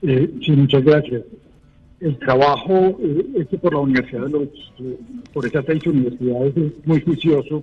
Eh, 0.00 0.30
sí, 0.42 0.52
muchas 0.52 0.82
gracias. 0.82 1.24
El 2.00 2.18
trabajo 2.18 2.98
eh, 3.02 3.26
este 3.36 3.58
por 3.58 3.74
la 3.74 3.80
Universidad 3.80 4.26
los, 4.30 4.48
eh, 4.78 4.98
por 5.34 5.44
esas 5.44 5.66
seis 5.66 5.86
universidades 5.86 6.56
es 6.56 6.86
muy 6.86 7.02
juicioso 7.02 7.62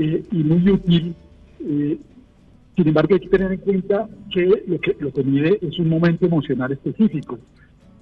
y 0.00 0.36
muy 0.44 0.70
útil. 0.70 1.14
sin 1.58 2.88
embargo, 2.88 3.14
hay 3.14 3.20
que 3.20 3.28
tener 3.28 3.52
en 3.52 3.60
cuenta 3.60 4.08
que 4.32 4.46
lo 4.66 4.80
que 4.80 4.96
lo 5.00 5.12
que 5.12 5.24
mide 5.24 5.58
es 5.62 5.78
un 5.78 5.88
momento 5.88 6.26
emocional 6.26 6.72
específico 6.72 7.38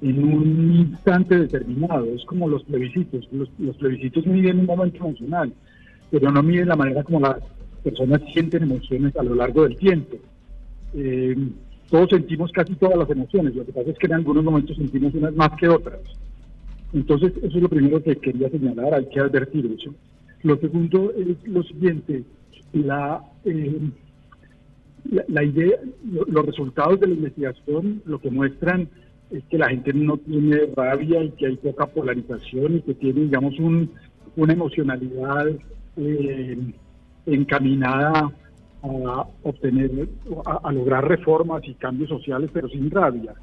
en 0.03 0.25
un 0.25 0.75
instante 0.75 1.39
determinado. 1.39 2.05
Es 2.07 2.25
como 2.25 2.49
los 2.49 2.63
plebiscitos. 2.65 3.29
Los, 3.33 3.77
plebiscitos 3.77 4.27
miden 4.27 4.61
un 4.61 4.67
momento 4.67 4.99
emocional, 4.99 5.53
pero 6.11 6.31
no 6.31 6.43
miden 6.43 6.69
la 6.69 6.77
manera 6.77 7.03
como 7.03 7.21
las 7.21 7.39
personas 7.83 8.21
sienten 8.33 8.65
emociones 8.65 9.17
a 9.17 9.23
lo 9.23 9.35
largo 9.35 9.65
del 9.65 9.77
tiempo. 9.77 10.17
Eh, 10.95 11.37
todos 11.91 12.11
sentimos 12.11 12.51
casi 12.53 12.75
todas 12.75 12.99
las 12.99 13.09
emociones, 13.11 13.55
lo 13.55 13.65
que 13.65 13.73
pasa 13.73 13.91
es 13.91 13.99
que 13.99 14.07
en 14.07 14.15
algunos 14.15 14.43
momentos 14.43 14.77
sentimos 14.77 15.15
unas 15.15 15.35
más 15.35 15.51
que 15.59 15.69
otras. 15.69 16.01
Entonces, 16.93 17.33
eso 17.37 17.57
es 17.57 17.63
lo 17.63 17.69
primero 17.69 18.03
que 18.03 18.17
quería 18.17 18.51
señalar, 18.51 18.95
hay 18.95 19.07
que 19.07 19.21
advertir 19.21 19.67
eso. 19.79 19.95
Lo 20.43 20.57
segundo 20.59 21.13
es 21.13 21.49
lo 21.49 21.63
siguiente, 21.63 22.25
la, 22.73 23.23
eh, 23.45 23.81
la 25.29 25.45
idea, 25.45 25.79
los 26.05 26.47
resultados 26.47 27.01
de 27.01 27.09
la 27.09 27.15
investigación 27.15 28.03
lo 28.05 28.19
que 28.21 28.31
muestran 28.31 28.89
es 29.31 29.43
que 29.45 29.59
la 29.59 29.69
gente 29.69 29.93
no 29.93 30.19
tiene 30.19 30.59
rabia 30.77 31.23
y 31.23 31.31
que 31.31 31.47
hay 31.47 31.57
poca 31.57 31.87
polarización 31.87 32.77
y 32.77 32.83
que 32.83 32.95
tiene, 32.95 33.23
digamos, 33.23 33.59
un, 33.59 33.91
una 34.37 34.53
emocionalidad 34.53 35.49
eh, 35.97 36.59
encaminada 37.27 38.33
a 38.83 39.27
obtener, 39.43 40.09
a, 40.63 40.73
lograr 40.73 41.09
reformas 41.09 41.63
y 41.67 41.75
cambios 41.75 42.09
sociales, 42.09 42.51
pero 42.53 42.69
sin 42.69 42.91
rabia. 42.91 43.35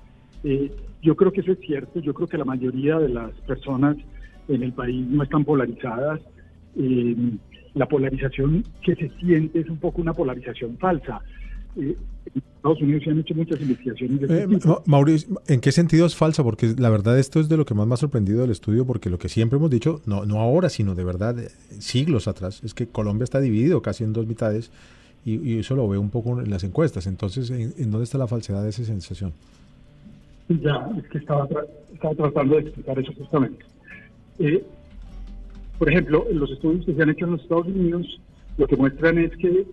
Eh, 0.44 0.72
yo 1.02 1.16
creo 1.16 1.32
que 1.32 1.42
eso 1.42 1.52
es 1.52 1.60
cierto, 1.60 2.00
yo 2.00 2.14
creo 2.14 2.28
que 2.28 2.38
la 2.38 2.46
mayoría 2.46 2.98
de 2.98 3.10
las 3.10 3.32
personas 3.42 3.98
en 4.48 4.64
el 4.64 4.74
país 4.74 5.06
no 5.08 5.24
están 5.24 5.44
polarizadas. 5.44 6.22
Eh, 6.78 7.16
la 7.74 7.88
polarización 7.88 8.64
que 8.82 8.96
se 8.96 9.10
siente 9.20 9.60
es 9.60 9.70
un 9.70 9.78
poco 9.78 10.02
una 10.02 10.14
polarización 10.14 10.78
falsa. 10.78 11.22
Eh, 11.76 11.96
Estados 12.36 12.82
Unidos 12.82 13.04
se 13.04 13.10
han 13.10 13.20
hecho 13.20 13.36
muchas 13.36 13.62
investigaciones. 13.62 14.20
De 14.22 14.44
este 14.44 14.70
eh, 14.70 14.74
Mauricio, 14.86 15.42
¿en 15.48 15.60
qué 15.60 15.72
sentido 15.72 16.06
es 16.06 16.16
falsa? 16.16 16.44
Porque 16.44 16.74
la 16.78 16.90
verdad 16.90 17.20
esto 17.20 17.40
es 17.40 17.50
de 17.50 17.58
lo 17.58 17.66
que 17.66 17.74
más 17.74 17.88
me 17.88 17.96
ha 17.96 17.98
sorprendido 17.98 18.42
del 18.42 18.52
estudio, 18.52 18.86
porque 18.86 19.10
lo 19.10 19.18
que 19.18 19.28
siempre 19.28 19.58
hemos 19.58 19.70
dicho, 19.70 20.02
no, 20.06 20.26
no 20.26 20.40
ahora, 20.40 20.70
sino 20.70 20.96
de 20.96 21.04
verdad 21.04 21.38
eh, 21.40 21.50
siglos 21.80 22.28
atrás, 22.28 22.64
es 22.64 22.74
que 22.74 22.88
Colombia 22.88 23.26
está 23.26 23.42
dividido 23.42 23.82
casi 23.82 24.04
en 24.04 24.14
dos 24.14 24.28
mitades 24.28 24.72
y, 25.26 25.60
eso 25.60 25.76
lo 25.76 25.88
veo 25.88 26.02
un 26.02 26.10
poco 26.10 26.42
en 26.42 26.50
las 26.50 26.64
encuestas. 26.64 27.08
Entonces, 27.08 27.50
¿en, 27.50 27.92
dónde 27.92 28.04
está 28.04 28.18
la 28.18 28.28
falsedad 28.28 28.64
de 28.64 28.70
esa 28.70 28.84
sensación? 28.84 29.34
Ya, 30.50 30.90
es 30.98 31.08
que 31.10 31.18
estaba, 31.18 31.48
estaba 31.94 32.16
tratando 32.16 32.56
de 32.56 32.62
explicar 32.62 33.00
eso 33.00 33.14
justamente. 33.18 33.66
Eh, 34.40 34.64
por 35.78 35.90
ejemplo, 35.90 36.26
en 36.30 36.40
los 36.40 36.52
estudios 36.52 36.86
que 36.86 36.94
se 36.94 37.02
han 37.02 37.10
hecho 37.10 37.26
en 37.26 37.32
los 37.32 37.42
Estados 37.42 37.68
Unidos, 37.68 38.22
lo 38.58 38.68
que 38.68 38.78
muestran 38.78 39.18
es 39.18 39.36
que 39.38 39.66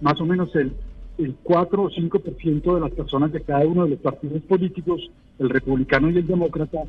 más 0.00 0.20
o 0.20 0.26
menos 0.26 0.54
el 0.56 0.72
el 1.18 1.36
4 1.42 1.82
o 1.82 1.90
5% 1.90 2.74
de 2.74 2.80
las 2.80 2.90
personas 2.90 3.32
de 3.32 3.40
cada 3.40 3.66
uno 3.66 3.84
de 3.84 3.90
los 3.90 3.98
partidos 4.00 4.42
políticos, 4.42 5.10
el 5.38 5.48
republicano 5.48 6.10
y 6.10 6.18
el 6.18 6.26
demócrata, 6.26 6.82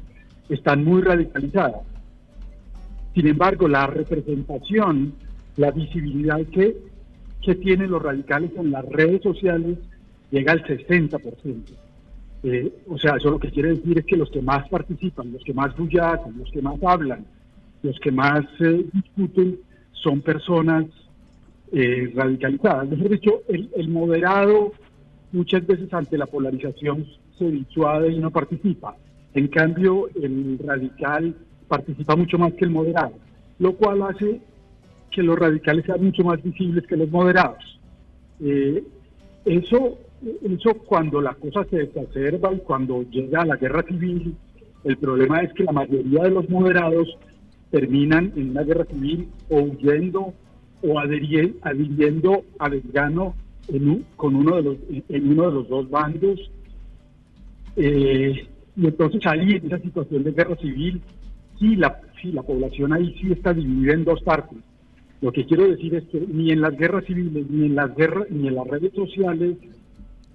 están 0.49 0.83
muy 0.83 1.01
radicalizadas. 1.01 1.81
Sin 3.13 3.27
embargo, 3.27 3.67
la 3.67 3.87
representación, 3.87 5.13
la 5.57 5.71
visibilidad 5.71 6.39
que, 6.47 6.75
que 7.41 7.55
tienen 7.55 7.91
los 7.91 8.01
radicales 8.01 8.51
en 8.57 8.71
las 8.71 8.85
redes 8.85 9.21
sociales 9.21 9.77
llega 10.31 10.53
al 10.53 10.63
60%. 10.63 11.61
Eh, 12.43 12.73
o 12.87 12.97
sea, 12.97 13.15
eso 13.15 13.31
lo 13.31 13.39
que 13.39 13.51
quiere 13.51 13.69
decir 13.69 13.97
es 13.97 14.05
que 14.05 14.17
los 14.17 14.29
que 14.29 14.41
más 14.41 14.67
participan, 14.69 15.31
los 15.31 15.43
que 15.43 15.53
más 15.53 15.75
bullazan, 15.75 16.37
los 16.37 16.51
que 16.51 16.61
más 16.61 16.81
hablan, 16.83 17.25
los 17.85 17.99
que 17.99 18.11
más 18.11 18.45
eh, 18.59 18.85
discuten, 18.91 19.59
son 19.91 20.21
personas 20.21 20.85
eh, 21.71 22.11
radicalizadas. 22.13 22.89
Mejor 22.89 23.09
dicho, 23.09 23.41
el, 23.47 23.69
el, 23.75 23.89
moderado 23.89 24.73
muchas 25.31 25.65
veces 25.65 25.93
ante 25.93 26.17
la 26.17 26.25
polarización 26.25 27.05
se 27.37 27.49
disuade 27.49 28.11
y 28.11 28.19
no 28.19 28.31
participa. 28.31 28.95
En 29.33 29.47
cambio, 29.47 30.07
el 30.21 30.59
radical 30.63 31.35
participa 31.67 32.15
mucho 32.15 32.37
más 32.37 32.53
que 32.53 32.65
el 32.65 32.71
moderado, 32.71 33.13
lo 33.59 33.73
cual 33.75 34.01
hace 34.03 34.39
que 35.11 35.23
los 35.23 35.37
radicales 35.37 35.85
sean 35.85 36.03
mucho 36.03 36.23
más 36.23 36.41
visibles 36.43 36.85
que 36.87 36.97
los 36.97 37.09
moderados. 37.09 37.79
Eh, 38.41 38.83
eso, 39.45 39.97
eso 40.43 40.73
cuando 40.85 41.21
la 41.21 41.33
cosa 41.35 41.63
se 41.69 41.83
exacerba 41.83 42.53
y 42.53 42.59
cuando 42.59 43.03
llega 43.03 43.41
a 43.41 43.45
la 43.45 43.55
guerra 43.55 43.83
civil, 43.83 44.35
el 44.83 44.97
problema 44.97 45.41
es 45.41 45.51
que 45.53 45.63
la 45.63 45.71
mayoría 45.71 46.23
de 46.23 46.31
los 46.31 46.49
moderados 46.49 47.17
terminan 47.71 48.31
en 48.35 48.51
una 48.51 48.63
guerra 48.63 48.85
civil 48.85 49.27
o 49.49 49.61
huyendo 49.61 50.33
o 50.81 50.99
adhiriendo 50.99 52.43
a 52.59 52.69
desgano 52.69 53.35
en 53.67 54.05
con 54.15 54.35
uno 54.35 54.55
de 54.57 54.63
los, 54.63 54.77
en 55.09 55.31
uno 55.31 55.45
de 55.47 55.51
los 55.51 55.69
dos 55.69 55.89
bandos. 55.89 56.39
Eh, 57.75 58.47
y 58.77 58.85
entonces 58.85 59.25
ahí, 59.25 59.53
en 59.53 59.65
esa 59.67 59.79
situación 59.79 60.23
de 60.23 60.31
guerra 60.31 60.55
civil, 60.57 61.01
sí 61.59 61.75
la, 61.75 61.99
sí, 62.21 62.31
la 62.31 62.43
población 62.43 62.93
ahí 62.93 63.15
sí 63.19 63.31
está 63.31 63.53
dividida 63.53 63.93
en 63.93 64.03
dos 64.03 64.21
partes. 64.21 64.59
Lo 65.21 65.31
que 65.31 65.45
quiero 65.45 65.67
decir 65.67 65.95
es 65.95 66.03
que 66.05 66.19
ni 66.19 66.51
en 66.51 66.61
las 66.61 66.77
guerras 66.77 67.05
civiles, 67.05 67.49
ni 67.49 67.65
en 67.65 67.75
las 67.75 67.95
guerras, 67.95 68.29
ni 68.29 68.47
en 68.47 68.55
las 68.55 68.67
redes 68.67 68.93
sociales 68.93 69.57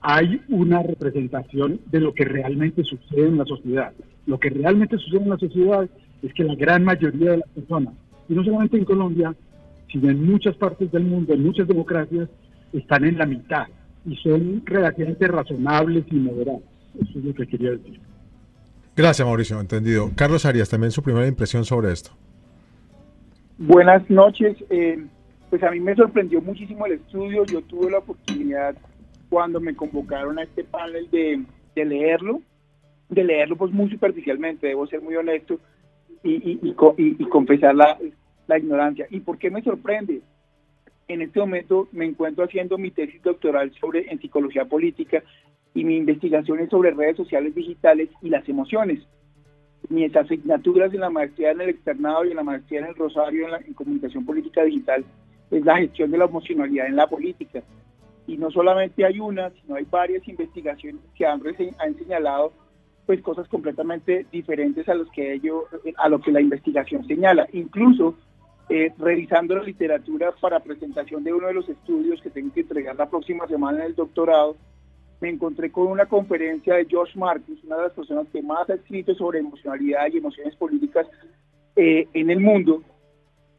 hay 0.01 0.41
una 0.49 0.83
representación 0.83 1.81
de 1.91 2.01
lo 2.01 2.15
que 2.15 2.25
realmente 2.25 2.83
sucede 2.85 3.29
en 3.29 3.39
la 3.39 3.45
sociedad. 3.45 3.93
Lo 4.27 4.39
que 4.39 4.49
realmente 4.49 4.97
sucede 4.99 5.23
en 5.23 5.29
la 5.29 5.39
sociedad 5.39 5.89
es 6.23 6.33
que 6.35 6.45
la 6.45 6.55
gran 6.55 6.85
mayoría 6.85 7.33
de 7.33 7.39
las 7.39 7.49
personas, 7.51 7.95
y 8.29 8.35
no 8.35 8.45
solamente 8.45 8.77
en 8.77 8.85
Colombia, 8.85 9.35
sino 9.91 10.11
en 10.11 10.25
muchas 10.25 10.57
partes 10.57 10.91
del 10.93 11.05
mundo, 11.05 11.35
en 11.35 11.43
muchas 11.43 11.67
democracias, 11.67 12.29
están 12.73 13.05
en 13.05 13.19
la 13.19 13.27
mitad 13.27 13.67
y 14.07 14.17
son 14.17 14.63
relativamente 14.65 15.27
razonables 15.27 16.05
y 16.11 16.15
moderados. 16.15 16.63
Eso 17.01 17.19
es 17.19 17.25
lo 17.25 17.35
que 17.35 17.47
quería 17.47 17.73
decir. 17.73 18.01
Gracias, 18.97 19.27
Mauricio, 19.27 19.61
entendido. 19.61 20.11
Carlos 20.15 20.45
Arias, 20.45 20.69
también 20.69 20.91
su 20.91 21.03
primera 21.03 21.27
impresión 21.27 21.65
sobre 21.65 21.93
esto. 21.93 22.11
Buenas 23.59 24.09
noches. 24.09 24.57
Eh, 24.71 25.05
pues 25.49 25.63
a 25.63 25.71
mí 25.71 25.81
me 25.81 25.95
sorprendió 25.95 26.41
muchísimo 26.41 26.87
el 26.87 26.93
estudio. 26.93 27.45
Yo 27.45 27.63
tuve 27.63 27.91
la 27.91 27.99
oportunidad 27.99 28.77
cuando 29.29 29.61
me 29.61 29.75
convocaron 29.75 30.39
a 30.39 30.43
este 30.43 30.65
panel 30.65 31.09
de, 31.11 31.85
leerlo, 31.85 32.43
de 33.09 33.25
leerlo 33.25 33.57
pues 33.57 33.73
muy 33.73 33.89
superficialmente, 33.89 34.67
debo 34.67 34.87
ser 34.87 35.01
muy 35.01 35.15
honesto 35.17 35.59
y, 36.23 36.33
y, 36.33 36.75
y, 36.99 37.17
y 37.19 37.25
confesar 37.29 37.75
la, 37.75 37.99
la 38.47 38.59
ignorancia. 38.59 39.07
¿Y 39.11 39.21
por 39.21 39.39
qué 39.39 39.51
me 39.51 39.63
sorprende? 39.63 40.21
En 41.09 41.23
este 41.23 41.41
momento 41.41 41.89
me 41.93 42.05
encuentro 42.05 42.45
haciendo 42.45 42.79
mi 42.79 42.91
tesis 42.91 43.23
doctoral 43.23 43.73
sobre 43.81 44.11
en 44.13 44.21
psicología 44.21 44.65
política 44.65 45.23
y 45.75 45.85
mi 45.85 45.97
investigación 45.97 46.61
es 46.61 46.71
sobre 46.71 46.93
redes 46.93 47.17
sociales 47.17 47.55
digitales 47.55 48.09
y 48.23 48.29
las 48.29 48.49
emociones. 48.49 49.01
Mis 49.89 50.15
asignaturas 50.15 50.93
en 50.95 51.01
la 51.01 51.11
maestría 51.11 51.53
en 51.53 51.63
el 51.63 51.71
externado 51.71 52.25
y 52.25 52.31
en 52.31 52.37
la 52.37 52.43
maestría 52.45 52.81
en 52.81 52.87
el 52.87 52.95
Rosario 52.95 53.47
en, 53.47 53.51
la, 53.53 53.59
en 53.59 53.75
comunicación 53.75 54.25
política 54.25 54.63
digital 54.63 55.05
es 55.51 55.65
la 55.65 55.79
gestión 55.79 56.11
de 56.11 56.19
la 56.19 56.27
emocionalidad 56.27 56.87
en 56.87 56.97
la 56.97 57.09
política. 57.09 57.63
y 58.31 58.37
no 58.37 58.49
solamente 58.51 59.05
hay 59.05 59.19
una, 59.19 59.51
sino 59.51 59.75
hay 59.75 59.85
varias 59.91 60.27
investigaciones 60.29 61.01
que 61.17 61.27
han, 61.27 61.43
han 61.79 61.95
señalado 61.97 62.53
pues 63.11 63.23
cosas 63.23 63.49
completamente 63.49 64.25
diferentes 64.31 64.89
a 64.89 64.95
los 64.95 65.11
que 65.11 65.33
ellos, 65.33 65.65
a 65.97 66.09
lo 66.09 66.21
que 66.21 66.31
la 66.31 66.41
investigación 66.41 67.05
señala. 67.09 67.49
Incluso 67.53 68.15
eh, 68.69 68.93
revisando 68.99 69.57
la 69.57 69.65
literatura 69.65 70.31
para 70.41 70.61
presentación 70.61 71.25
de 71.25 71.33
uno 71.33 71.49
de 71.49 71.55
los 71.55 71.69
estudios 71.69 72.23
que 72.23 72.31
tengo 72.31 72.55
que 72.55 72.61
entregar 72.61 72.95
la 72.95 73.11
próxima 73.11 73.49
semana 73.49 73.79
en 73.79 73.87
el 73.87 73.95
doctorado, 73.97 74.55
me 75.21 75.29
encontré 75.29 75.73
con 75.73 75.89
una 75.89 76.07
conferencia 76.07 76.77
de 76.77 76.85
George 76.85 77.19
Marcus, 77.19 77.65
una 77.65 77.79
de 77.79 77.83
las 77.83 77.93
personas 77.95 78.29
que 78.33 78.43
más 78.43 78.71
ha 78.71 78.75
escrito 78.75 79.13
sobre 79.17 79.41
emocionalidad 79.41 80.07
y 80.13 80.19
emociones 80.19 80.55
políticas 80.55 81.09
eh, 81.75 82.07
en 82.15 82.31
el 82.31 82.39
mundo. 82.39 82.85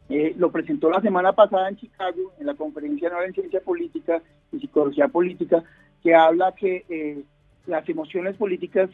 Eh, 0.08 0.34
lo 0.38 0.50
presentó 0.50 0.89
la 0.89 1.01
semana 1.01 1.34
pasada 1.34 1.67
en 1.67 1.75
Chicago, 1.75 2.31
en 2.39 2.46
la 2.46 2.53
conferencia 2.53 3.10
anual 3.10 3.25
en 3.25 3.34
ciencia 3.34 3.60
política 3.60 4.22
y 4.53 4.60
psicología 4.60 5.10
política, 5.10 5.62
que 6.01 6.15
habla 6.15 6.53
que 6.53 7.25
las 7.68 7.88
emociones 7.88 8.36
políticas, 8.36 8.89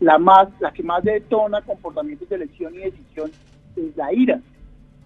la, 0.00 0.18
más, 0.18 0.48
la 0.60 0.72
que 0.72 0.82
más 0.82 1.04
detona 1.04 1.60
comportamientos 1.62 2.28
de 2.28 2.36
elección 2.36 2.74
y 2.74 2.78
decisión 2.78 3.30
es 3.76 3.96
la 3.96 4.12
ira 4.12 4.40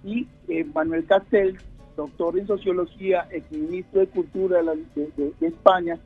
y 0.05 0.27
eh, 0.49 0.65
Manuel 0.65 1.07
Castel, 1.07 1.59
doctor 1.97 2.39
en 2.39 2.47
sociología, 2.47 3.27
exministro 3.31 4.01
de 4.01 4.07
Cultura 4.09 4.63
de, 4.63 5.33
España, 5.41 5.99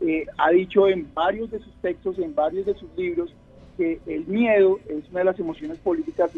eh, 0.00 0.26
ha 0.36 0.50
dicho 0.50 0.86
en 0.86 1.12
varios 1.14 1.50
de 1.50 1.58
sus 1.58 1.74
textos, 1.80 2.18
en 2.18 2.34
varios 2.34 2.66
de 2.66 2.74
sus 2.74 2.88
libros, 2.96 3.34
que 3.76 4.00
el 4.06 4.26
miedo 4.26 4.78
es 4.88 5.08
una 5.10 5.20
de 5.20 5.24
las 5.24 5.38
emociones 5.38 5.78
políticas, 5.78 6.30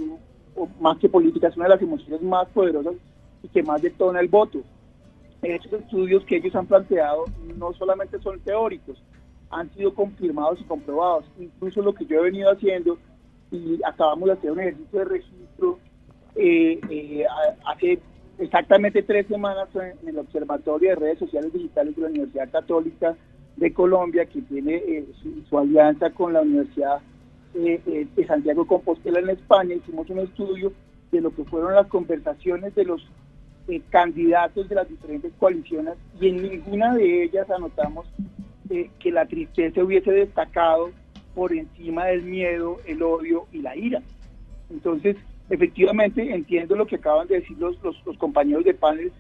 o 0.54 0.68
más 0.80 0.98
que 0.98 1.08
políticas, 1.08 1.56
una 1.56 1.66
de 1.66 1.74
las 1.74 1.82
emociones 1.82 2.22
más 2.22 2.48
poderosas 2.48 2.94
y 3.42 3.48
que 3.48 3.62
más 3.62 3.82
detona 3.82 4.20
el 4.20 4.28
voto. 4.28 4.60
Estos 5.42 5.72
estudios 5.72 6.24
que 6.24 6.36
ellos 6.36 6.54
han 6.54 6.66
planteado 6.66 7.24
no 7.56 7.72
solamente 7.72 8.20
son 8.20 8.38
teóricos, 8.40 9.02
han 9.50 9.72
sido 9.74 9.94
confirmados 9.94 10.60
y 10.60 10.64
comprobados. 10.64 11.24
Incluso 11.38 11.82
lo 11.82 11.92
que 11.94 12.06
yo 12.06 12.20
he 12.20 12.30
venido 12.30 12.50
haciendo, 12.50 12.98
y 13.50 13.80
acabamos 13.84 14.26
de 14.28 14.32
hacer 14.34 14.52
un 14.52 14.60
ejercicio 14.60 14.98
de 15.00 15.04
registro 15.04 15.78
eh, 16.36 16.80
eh, 16.88 17.24
hace 17.66 17.98
exactamente 18.38 19.02
tres 19.02 19.26
semanas 19.26 19.68
en 19.74 20.08
el 20.08 20.18
Observatorio 20.18 20.90
de 20.90 20.96
Redes 20.96 21.18
Sociales 21.18 21.52
Digitales 21.52 21.94
de 21.96 22.02
la 22.02 22.08
Universidad 22.08 22.50
Católica 22.50 23.16
de 23.56 23.72
Colombia, 23.72 24.24
que 24.26 24.40
tiene 24.42 24.76
eh, 24.76 25.06
su, 25.48 25.58
alianza 25.58 26.10
con 26.10 26.32
la 26.32 26.42
Universidad 26.42 27.00
eh, 27.54 28.06
de 28.14 28.26
Santiago 28.26 28.66
Compostela 28.66 29.18
en 29.18 29.30
España, 29.30 29.74
hicimos 29.74 30.08
un 30.08 30.20
estudio 30.20 30.72
de 31.10 31.20
lo 31.20 31.34
que 31.34 31.44
fueron 31.44 31.74
las 31.74 31.88
conversaciones 31.88 32.74
de 32.74 32.84
los 32.84 33.06
candidatos 33.90 34.68
de 34.68 34.74
las 34.74 34.88
diferentes 34.88 35.32
coaliciones 35.38 35.94
y 36.20 36.28
en 36.28 36.42
ninguna 36.42 36.94
de 36.94 37.24
ellas 37.24 37.48
anotamos 37.50 38.04
que 38.98 39.10
la 39.10 39.26
tristeza 39.26 39.82
hubiese 39.82 40.12
destacado 40.12 40.90
por 41.34 41.52
encima 41.52 42.06
del 42.06 42.22
miedo, 42.22 42.78
el 42.86 43.02
odio 43.02 43.46
y 43.52 43.62
la 43.62 43.76
ira. 43.76 44.02
Entonces, 44.70 45.16
efectivamente 45.48 46.32
entiendo 46.32 46.76
lo 46.76 46.86
que 46.86 46.96
acaban 46.96 47.26
de 47.26 47.40
decir 47.40 47.58
los, 47.58 47.76
los, 47.82 48.18
compañeros 48.18 48.64
de 48.64 48.74
panel, 48.74 49.12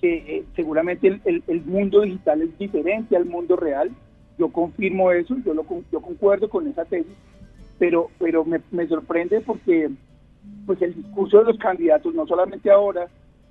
que 0.00 0.16
eh, 0.16 0.44
seguramente 0.54 1.20
el, 1.24 1.42
el, 1.46 1.64
mundo 1.64 2.02
digital 2.02 2.42
es 2.42 2.56
diferente 2.58 3.16
al 3.16 3.24
mundo 3.24 3.56
real. 3.56 3.90
Yo 4.38 4.48
confirmo 4.50 5.10
eso, 5.10 5.36
yo, 5.44 5.54
lo, 5.54 5.64
yo 5.90 6.00
concuerdo 6.00 6.48
con 6.48 6.68
esa 6.68 6.84
tesis, 6.84 7.12
pero, 7.78 8.10
pero 8.18 8.44
me, 8.44 8.60
me 8.70 8.86
sorprende 8.86 9.40
porque 9.40 9.90
pues 10.66 10.80
el 10.82 10.94
discurso 10.94 11.38
de 11.38 11.44
los 11.44 11.58
candidatos, 11.58 12.14
no 12.14 12.26
solamente 12.26 12.70
ahora, 12.70 13.08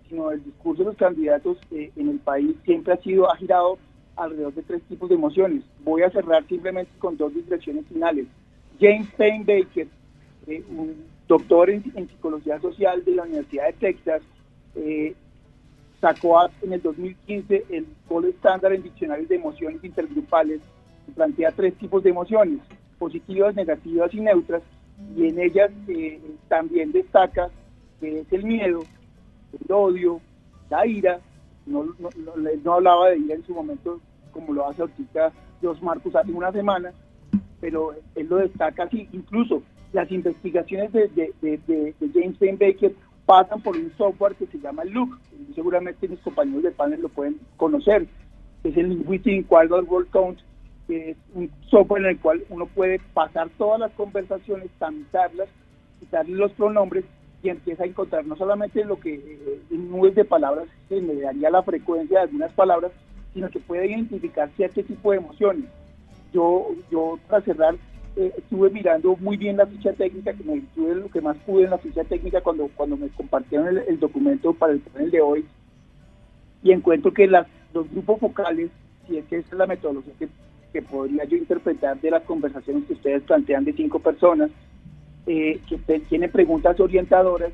sino 0.07 0.31
el 0.31 0.43
discurso 0.43 0.83
de 0.83 0.89
los 0.89 0.97
candidatos 0.97 1.57
eh, 1.71 1.91
en 1.95 2.09
el 2.09 2.19
país 2.19 2.55
siempre 2.63 2.93
ha 2.93 2.97
sido, 2.97 3.29
ha 3.29 3.35
girado 3.37 3.77
alrededor 4.17 4.53
de 4.53 4.63
tres 4.63 4.81
tipos 4.83 5.09
de 5.09 5.15
emociones. 5.15 5.63
Voy 5.83 6.01
a 6.01 6.09
cerrar 6.09 6.45
simplemente 6.47 6.91
con 6.99 7.17
dos 7.17 7.33
distracciones 7.33 7.85
finales. 7.87 8.27
James 8.79 9.07
Payne 9.17 9.45
Baker, 9.45 9.87
eh, 10.47 10.63
un 10.69 10.95
doctor 11.27 11.69
en, 11.69 11.83
psicología 12.07 12.59
social 12.59 13.03
de 13.03 13.15
la 13.15 13.23
Universidad 13.23 13.67
de 13.67 13.73
Texas, 13.73 14.21
eh, 14.75 15.15
sacó 15.99 16.37
en 16.61 16.73
el 16.73 16.81
2015 16.81 17.65
el 17.69 17.87
Gold 18.07 18.29
Standard 18.35 18.73
en 18.73 18.83
diccionarios 18.83 19.27
de 19.29 19.35
emociones 19.35 19.83
intergrupales 19.83 20.61
que 21.05 21.11
plantea 21.13 21.51
tres 21.51 21.75
tipos 21.75 22.03
de 22.03 22.11
emociones, 22.11 22.59
positivas, 22.99 23.55
negativas 23.55 24.13
y 24.13 24.19
neutras, 24.19 24.61
y 25.15 25.27
en 25.27 25.39
ellas 25.39 25.71
eh, 25.87 26.19
también 26.47 26.91
destaca 26.91 27.49
que 27.99 28.19
es 28.19 28.33
el 28.33 28.43
miedo, 28.43 28.83
el 29.53 29.71
odio, 29.71 30.21
la 30.69 30.85
ira, 30.85 31.19
no, 31.65 31.83
no, 31.99 32.09
no, 32.63 32.73
hablaba 32.73 33.09
de 33.09 33.19
ira 33.19 33.35
en 33.35 33.45
su 33.45 33.53
momento 33.53 33.99
como 34.37 34.53
lo 34.53 34.67
hace 34.67 34.83
ahorita 34.83 35.31
Dios 35.59 35.81
Marcos 35.81 36.15
hace 36.15 36.31
una 36.31 36.51
semana, 36.51 36.93
pero 37.59 37.95
él 38.13 38.27
lo 38.29 38.37
destaca 38.37 38.83
así, 38.83 39.09
incluso 39.11 39.63
las 39.93 40.11
investigaciones 40.11 40.93
de, 40.93 41.09
de, 41.41 41.95
James 42.13 42.37
Payne 42.37 42.57
Baker 42.59 42.93
pasan 43.25 43.61
por 43.61 43.75
un 43.75 43.91
software 43.97 44.35
que 44.35 44.45
se 44.45 44.59
llama 44.59 44.83
Look, 44.85 45.17
seguramente 45.55 46.07
mis 46.07 46.19
compañeros 46.19 46.63
de 46.63 46.71
panel 46.71 47.01
lo 47.01 47.09
pueden 47.09 47.39
conocer, 47.57 48.05
es 48.63 48.77
el 48.77 48.89
Linguistic 48.89 49.33
Inquiry 49.33 49.67
World 49.67 50.09
Count, 50.11 50.39
que 50.87 51.11
es 51.11 51.17
un 51.33 51.49
software 51.69 52.03
en 52.03 52.09
el 52.09 52.19
cual 52.19 52.43
uno 52.49 52.67
puede 52.67 52.99
pasar 53.13 53.49
todas 53.57 53.79
las 53.79 53.91
conversaciones, 53.93 54.69
tamizarlas, 54.77 55.49
quitarle 55.99 56.35
los 56.35 56.51
pronombres 56.51 57.05
y 57.41 57.49
empieza 57.49 57.83
a 57.83 57.87
encontrar 57.87 58.25
no 58.25 58.35
solamente 58.35 58.83
lo 58.83 58.99
que 58.99 59.15
eh, 59.15 59.61
en 59.71 59.89
nubes 59.89 60.15
de 60.15 60.25
palabras 60.25 60.67
se 60.89 61.01
me 61.01 61.15
daría 61.15 61.49
la 61.49 61.63
frecuencia 61.63 62.19
de 62.19 62.23
algunas 62.25 62.51
palabras, 62.53 62.91
sino 63.33 63.49
que 63.49 63.59
puede 63.59 63.87
identificar 63.87 64.49
cierto 64.55 64.83
tipo 64.83 65.11
de 65.11 65.17
emociones. 65.17 65.65
Yo, 66.33 66.69
yo 66.91 67.19
para 67.27 67.43
cerrar, 67.43 67.75
eh, 68.15 68.33
estuve 68.37 68.69
mirando 68.69 69.15
muy 69.17 69.37
bien 69.37 69.57
la 69.57 69.67
ficha 69.67 69.93
técnica, 69.93 70.33
que 70.33 70.43
me 70.43 70.55
estuve 70.55 70.95
lo 70.95 71.09
que 71.09 71.21
más 71.21 71.37
pude 71.37 71.65
en 71.65 71.69
la 71.69 71.77
ficha 71.77 72.03
técnica 72.03 72.41
cuando, 72.41 72.69
cuando 72.75 72.97
me 72.97 73.09
compartieron 73.09 73.77
el, 73.77 73.99
documento 73.99 74.53
para 74.53 74.73
el 74.73 74.79
panel 74.79 75.11
de 75.11 75.21
hoy, 75.21 75.45
y 76.63 76.71
encuentro 76.71 77.13
que 77.13 77.27
las, 77.27 77.47
los 77.73 77.89
grupos 77.91 78.19
focales, 78.19 78.71
si 79.07 79.17
es 79.17 79.25
que 79.25 79.37
esa 79.37 79.49
es 79.51 79.57
la 79.57 79.67
metodología 79.67 80.13
que, 80.17 80.29
que 80.73 80.81
podría 80.81 81.25
yo 81.25 81.37
interpretar 81.37 82.01
de 82.01 82.11
las 82.11 82.23
conversaciones 82.23 82.85
que 82.85 82.93
ustedes 82.93 83.21
plantean 83.23 83.63
de 83.63 83.73
cinco 83.73 83.99
personas, 83.99 84.49
eh, 85.27 85.59
que 85.67 85.99
tienen 85.99 86.31
preguntas 86.31 86.79
orientadoras, 86.79 87.51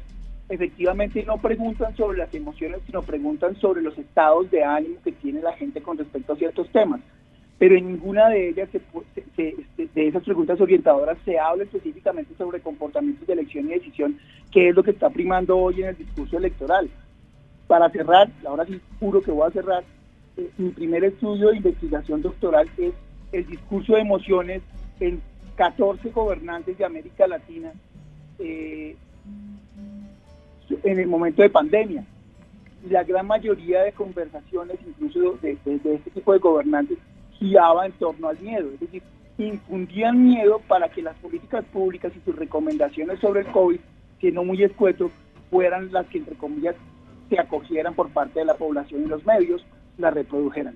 efectivamente 0.49 1.23
no 1.23 1.37
preguntan 1.37 1.95
sobre 1.95 2.17
las 2.17 2.33
emociones, 2.33 2.81
sino 2.85 3.01
preguntan 3.01 3.55
sobre 3.55 3.81
los 3.81 3.97
estados 3.97 4.49
de 4.51 4.63
ánimo 4.63 4.97
que 5.03 5.11
tiene 5.13 5.41
la 5.41 5.53
gente 5.53 5.81
con 5.81 5.97
respecto 5.97 6.33
a 6.33 6.37
ciertos 6.37 6.69
temas 6.69 7.01
pero 7.63 7.77
en 7.77 7.87
ninguna 7.87 8.27
de 8.27 8.49
ellas, 8.49 8.67
este, 9.15 9.55
de 9.77 10.07
esas 10.07 10.23
preguntas 10.23 10.59
orientadoras, 10.59 11.17
se 11.23 11.39
habla 11.39 11.63
específicamente 11.63 12.35
sobre 12.37 12.59
comportamientos 12.59 13.25
de 13.25 13.31
elección 13.31 13.67
y 13.67 13.75
decisión, 13.75 14.19
que 14.51 14.67
es 14.67 14.75
lo 14.75 14.83
que 14.83 14.91
está 14.91 15.09
primando 15.09 15.57
hoy 15.57 15.81
en 15.81 15.87
el 15.87 15.97
discurso 15.97 16.37
electoral. 16.37 16.89
Para 17.67 17.89
cerrar, 17.89 18.29
ahora 18.45 18.65
sí 18.65 18.81
juro 18.99 19.21
que 19.21 19.31
voy 19.31 19.47
a 19.47 19.51
cerrar, 19.51 19.83
eh, 20.35 20.49
mi 20.57 20.71
primer 20.71 21.05
estudio 21.05 21.51
de 21.51 21.55
investigación 21.55 22.21
doctoral 22.21 22.69
es 22.77 22.93
el 23.31 23.47
discurso 23.47 23.93
de 23.93 24.01
emociones 24.01 24.61
en 24.99 25.21
14 25.55 26.09
gobernantes 26.09 26.77
de 26.77 26.83
América 26.83 27.27
Latina 27.27 27.71
eh, 28.39 28.97
en 30.83 30.99
el 30.99 31.07
momento 31.07 31.41
de 31.41 31.49
pandemia. 31.49 32.05
La 32.89 33.03
gran 33.03 33.27
mayoría 33.27 33.81
de 33.83 33.93
conversaciones, 33.93 34.77
incluso 34.85 35.37
de 35.41 35.57
este 35.63 36.11
tipo 36.11 36.33
de 36.33 36.39
gobernantes, 36.39 36.97
giraba 37.39 37.85
en 37.85 37.93
torno 37.93 38.27
al 38.27 38.39
miedo, 38.39 38.69
es 38.73 38.79
decir, 38.79 39.03
infundían 39.37 40.23
miedo 40.23 40.61
para 40.67 40.89
que 40.89 41.01
las 41.01 41.15
políticas 41.17 41.65
públicas 41.65 42.11
y 42.15 42.19
sus 42.21 42.35
recomendaciones 42.35 43.19
sobre 43.19 43.41
el 43.41 43.47
COVID, 43.47 43.79
siendo 44.19 44.43
muy 44.43 44.63
escueto, 44.63 45.09
fueran 45.49 45.91
las 45.91 46.07
que, 46.07 46.19
entre 46.19 46.35
comillas, 46.35 46.75
se 47.29 47.39
acogieran 47.39 47.93
por 47.93 48.09
parte 48.09 48.39
de 48.39 48.45
la 48.45 48.55
población 48.55 49.03
y 49.03 49.07
los 49.07 49.25
medios, 49.25 49.65
las 49.97 50.13
reprodujeran. 50.13 50.75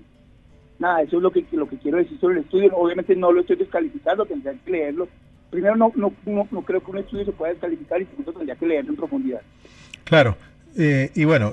Nada, 0.78 1.02
eso 1.02 1.16
es 1.16 1.22
lo 1.22 1.30
que, 1.30 1.44
lo 1.52 1.68
que 1.68 1.78
quiero 1.78 1.98
decir 1.98 2.18
sobre 2.20 2.38
el 2.38 2.44
estudio. 2.44 2.76
Obviamente 2.76 3.16
no 3.16 3.32
lo 3.32 3.40
estoy 3.40 3.56
descalificando, 3.56 4.26
tendría 4.26 4.54
que 4.64 4.70
leerlo. 4.70 5.08
Primero, 5.50 5.76
no, 5.76 5.92
no, 5.96 6.12
no, 6.50 6.62
creo 6.62 6.80
que 6.80 6.90
un 6.90 6.98
estudio 6.98 7.24
se 7.24 7.32
pueda 7.32 7.52
descalificar 7.52 8.00
y 8.00 8.06
segundo, 8.06 8.32
tendría 8.32 8.54
que 8.54 8.66
leerlo 8.66 8.90
en 8.90 8.96
profundidad. 8.96 9.40
Claro, 10.08 10.38
eh, 10.74 11.10
y 11.14 11.24
bueno, 11.26 11.52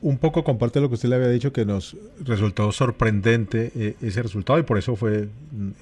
un 0.00 0.18
poco 0.18 0.44
comparte 0.44 0.80
lo 0.80 0.88
que 0.88 0.94
usted 0.94 1.08
le 1.08 1.16
había 1.16 1.28
dicho, 1.28 1.52
que 1.52 1.64
nos 1.64 1.96
resultó 2.24 2.70
sorprendente 2.70 3.72
eh, 3.74 3.96
ese 4.00 4.22
resultado 4.22 4.60
y 4.60 4.62
por 4.62 4.78
eso 4.78 4.94
fue 4.94 5.28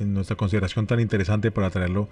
en 0.01 0.15
nuestra 0.15 0.35
consideración 0.35 0.87
tan 0.87 1.01
interesante 1.01 1.51
para 1.51 1.69
traerlo 1.69 2.09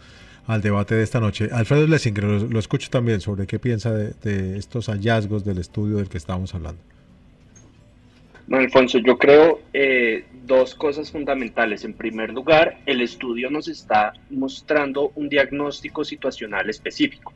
al 0.46 0.60
debate 0.60 0.94
de 0.96 1.02
esta 1.02 1.18
noche. 1.18 1.48
Alfredo 1.50 1.86
Lessinger, 1.86 2.24
lo, 2.24 2.58
escucho 2.58 2.90
también 2.90 3.22
sobre 3.22 3.46
qué 3.46 3.58
piensa 3.58 3.90
de, 3.90 4.58
estos 4.58 4.88
hallazgos 4.90 5.46
del 5.46 5.56
estudio 5.56 5.96
del 5.96 6.10
que 6.10 6.18
estábamos 6.18 6.54
hablando. 6.54 6.82
Bueno, 8.48 8.66
Alfonso, 8.66 8.98
yo 8.98 9.16
creo 9.16 9.60
eh, 9.72 10.26
dos 10.44 10.74
cosas 10.74 11.10
fundamentales. 11.10 11.84
En 11.84 11.94
primer 11.94 12.34
lugar, 12.34 12.80
el 12.84 13.00
estudio 13.00 13.48
nos 13.48 13.66
está 13.66 14.12
mostrando 14.28 15.10
un 15.14 15.30
diagnóstico 15.30 16.04
situacional 16.04 16.68
específico. 16.68 17.32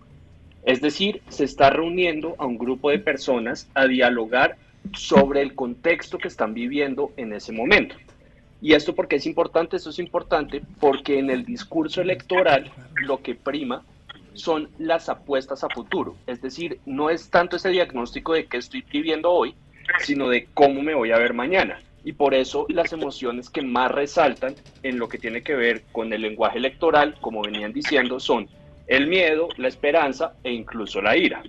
Es 0.66 0.80
decir, 0.80 1.22
se 1.28 1.44
está 1.44 1.70
reuniendo 1.70 2.34
a 2.38 2.44
un 2.44 2.58
grupo 2.58 2.90
de 2.90 2.98
personas 2.98 3.68
a 3.74 3.86
dialogar 3.86 4.56
sobre 4.94 5.40
el 5.40 5.54
contexto 5.54 6.18
que 6.18 6.26
están 6.26 6.54
viviendo 6.54 7.12
en 7.16 7.32
ese 7.32 7.52
momento. 7.52 7.94
¿Y 8.60 8.72
esto 8.74 8.92
porque 8.92 9.16
es 9.16 9.26
importante? 9.26 9.76
Esto 9.76 9.90
es 9.90 10.00
importante 10.00 10.62
porque 10.80 11.20
en 11.20 11.30
el 11.30 11.44
discurso 11.44 12.00
electoral 12.00 12.72
lo 12.96 13.22
que 13.22 13.36
prima 13.36 13.84
son 14.34 14.68
las 14.78 15.08
apuestas 15.08 15.62
a 15.62 15.68
futuro. 15.68 16.16
Es 16.26 16.42
decir, 16.42 16.80
no 16.84 17.10
es 17.10 17.30
tanto 17.30 17.54
ese 17.56 17.68
diagnóstico 17.68 18.32
de 18.32 18.46
qué 18.46 18.56
estoy 18.56 18.84
viviendo 18.90 19.30
hoy, 19.30 19.54
sino 20.00 20.28
de 20.28 20.48
cómo 20.52 20.82
me 20.82 20.94
voy 20.94 21.12
a 21.12 21.18
ver 21.18 21.32
mañana. 21.32 21.78
Y 22.04 22.12
por 22.12 22.34
eso 22.34 22.66
las 22.68 22.92
emociones 22.92 23.50
que 23.50 23.62
más 23.62 23.92
resaltan 23.92 24.56
en 24.82 24.98
lo 24.98 25.08
que 25.08 25.18
tiene 25.18 25.44
que 25.44 25.54
ver 25.54 25.84
con 25.92 26.12
el 26.12 26.22
lenguaje 26.22 26.58
electoral, 26.58 27.14
como 27.20 27.42
venían 27.42 27.72
diciendo, 27.72 28.18
son 28.18 28.48
el 28.86 29.06
miedo, 29.06 29.48
la 29.56 29.68
esperanza 29.68 30.34
e 30.42 30.52
incluso 30.52 31.00
la 31.00 31.16
ira. 31.16 31.42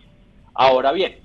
Ahora 0.54 0.92
bien, 0.92 1.18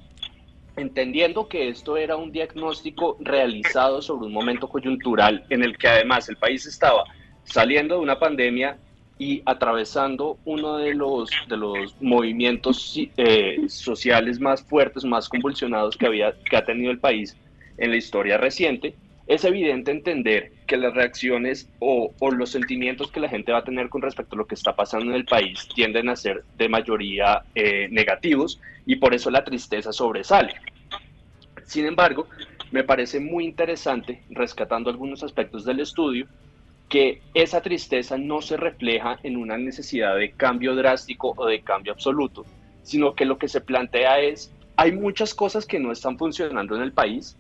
entendiendo 0.77 1.49
que 1.49 1.69
esto 1.69 1.97
era 1.97 2.17
un 2.17 2.33
diagnóstico 2.33 3.17
realizado 3.21 4.03
sobre 4.03 4.27
un 4.27 4.33
momento 4.33 4.69
coyuntural 4.69 5.45
en 5.51 5.63
el 5.63 5.77
que 5.77 5.89
además 5.89 6.29
el 6.29 6.37
país 6.37 6.67
estaba 6.67 7.05
saliendo 7.45 7.97
de 7.97 8.01
una 8.01 8.19
pandemia 8.19 8.79
y 9.19 9.43
atravesando 9.47 10.39
uno 10.45 10.79
de 10.79 10.95
los, 10.95 11.31
de 11.49 11.57
los 11.57 11.95
movimientos 12.01 12.99
eh, 13.17 13.59
sociales 13.69 14.41
más 14.41 14.63
fuertes, 14.63 15.05
más 15.05 15.29
convulsionados 15.29 15.97
que, 15.97 16.07
había, 16.07 16.35
que 16.45 16.57
ha 16.57 16.65
tenido 16.65 16.91
el 16.91 16.99
país 16.99 17.37
en 17.79 17.91
la 17.91 17.97
historia 17.97 18.39
reciente, 18.39 18.95
es 19.27 19.45
evidente 19.45 19.91
entender 19.91 20.53
que 20.67 20.77
las 20.77 20.95
reacciones 20.95 21.69
o, 21.79 22.13
los 22.33 22.51
sentimientos 22.51 23.11
que 23.11 23.21
la 23.21 23.29
gente 23.29 23.53
va 23.53 23.59
a 23.59 23.65
tener 23.65 23.89
con 23.89 24.03
respecto 24.03 24.35
a 24.35 24.39
lo 24.39 24.47
que 24.47 24.55
está 24.55 24.75
pasando 24.75 25.07
en 25.07 25.15
el 25.15 25.25
país 25.25 25.69
tienden 25.75 26.09
a 26.09 26.17
ser 26.17 26.45
de 26.57 26.69
mayoría 26.69 27.43
eh, 27.55 27.89
negativos 27.91 28.61
y 28.87 28.97
por 28.97 29.15
eso 29.15 29.31
la 29.31 29.45
tristeza 29.45 29.93
sobresale. 29.93 30.55
Sin 31.65 31.87
embargo, 31.87 32.27
me 32.71 32.85
parece 32.85 33.21
muy 33.21 33.45
interesante, 33.45 34.23
rescatando 34.31 34.91
algunos 34.91 35.23
aspectos 35.23 35.65
del 35.65 35.81
estudio, 35.81 36.27
que 36.89 37.23
esa 37.33 37.63
tristeza 37.63 38.19
no 38.19 38.43
se 38.43 38.57
refleja 38.57 39.19
en 39.23 39.37
una 39.37 39.57
necesidad 39.57 40.17
de 40.17 40.33
cambio 40.33 40.75
drástico 40.75 41.33
o 41.37 41.47
de 41.47 41.61
cambio 41.61 41.93
absoluto, 41.93 42.45
sino 42.83 43.15
que 43.15 43.25
lo 43.25 43.39
que 43.39 43.49
se 43.49 43.61
plantea 43.61 44.21
es, 44.21 44.53
hay 44.77 44.93
muchas 44.93 45.35
cosas 45.35 45.65
que 45.65 45.79
no 45.79 45.93
están 45.93 46.19
funcionando 46.19 46.77
en 46.77 46.83
el 46.83 46.93
país, 46.93 47.37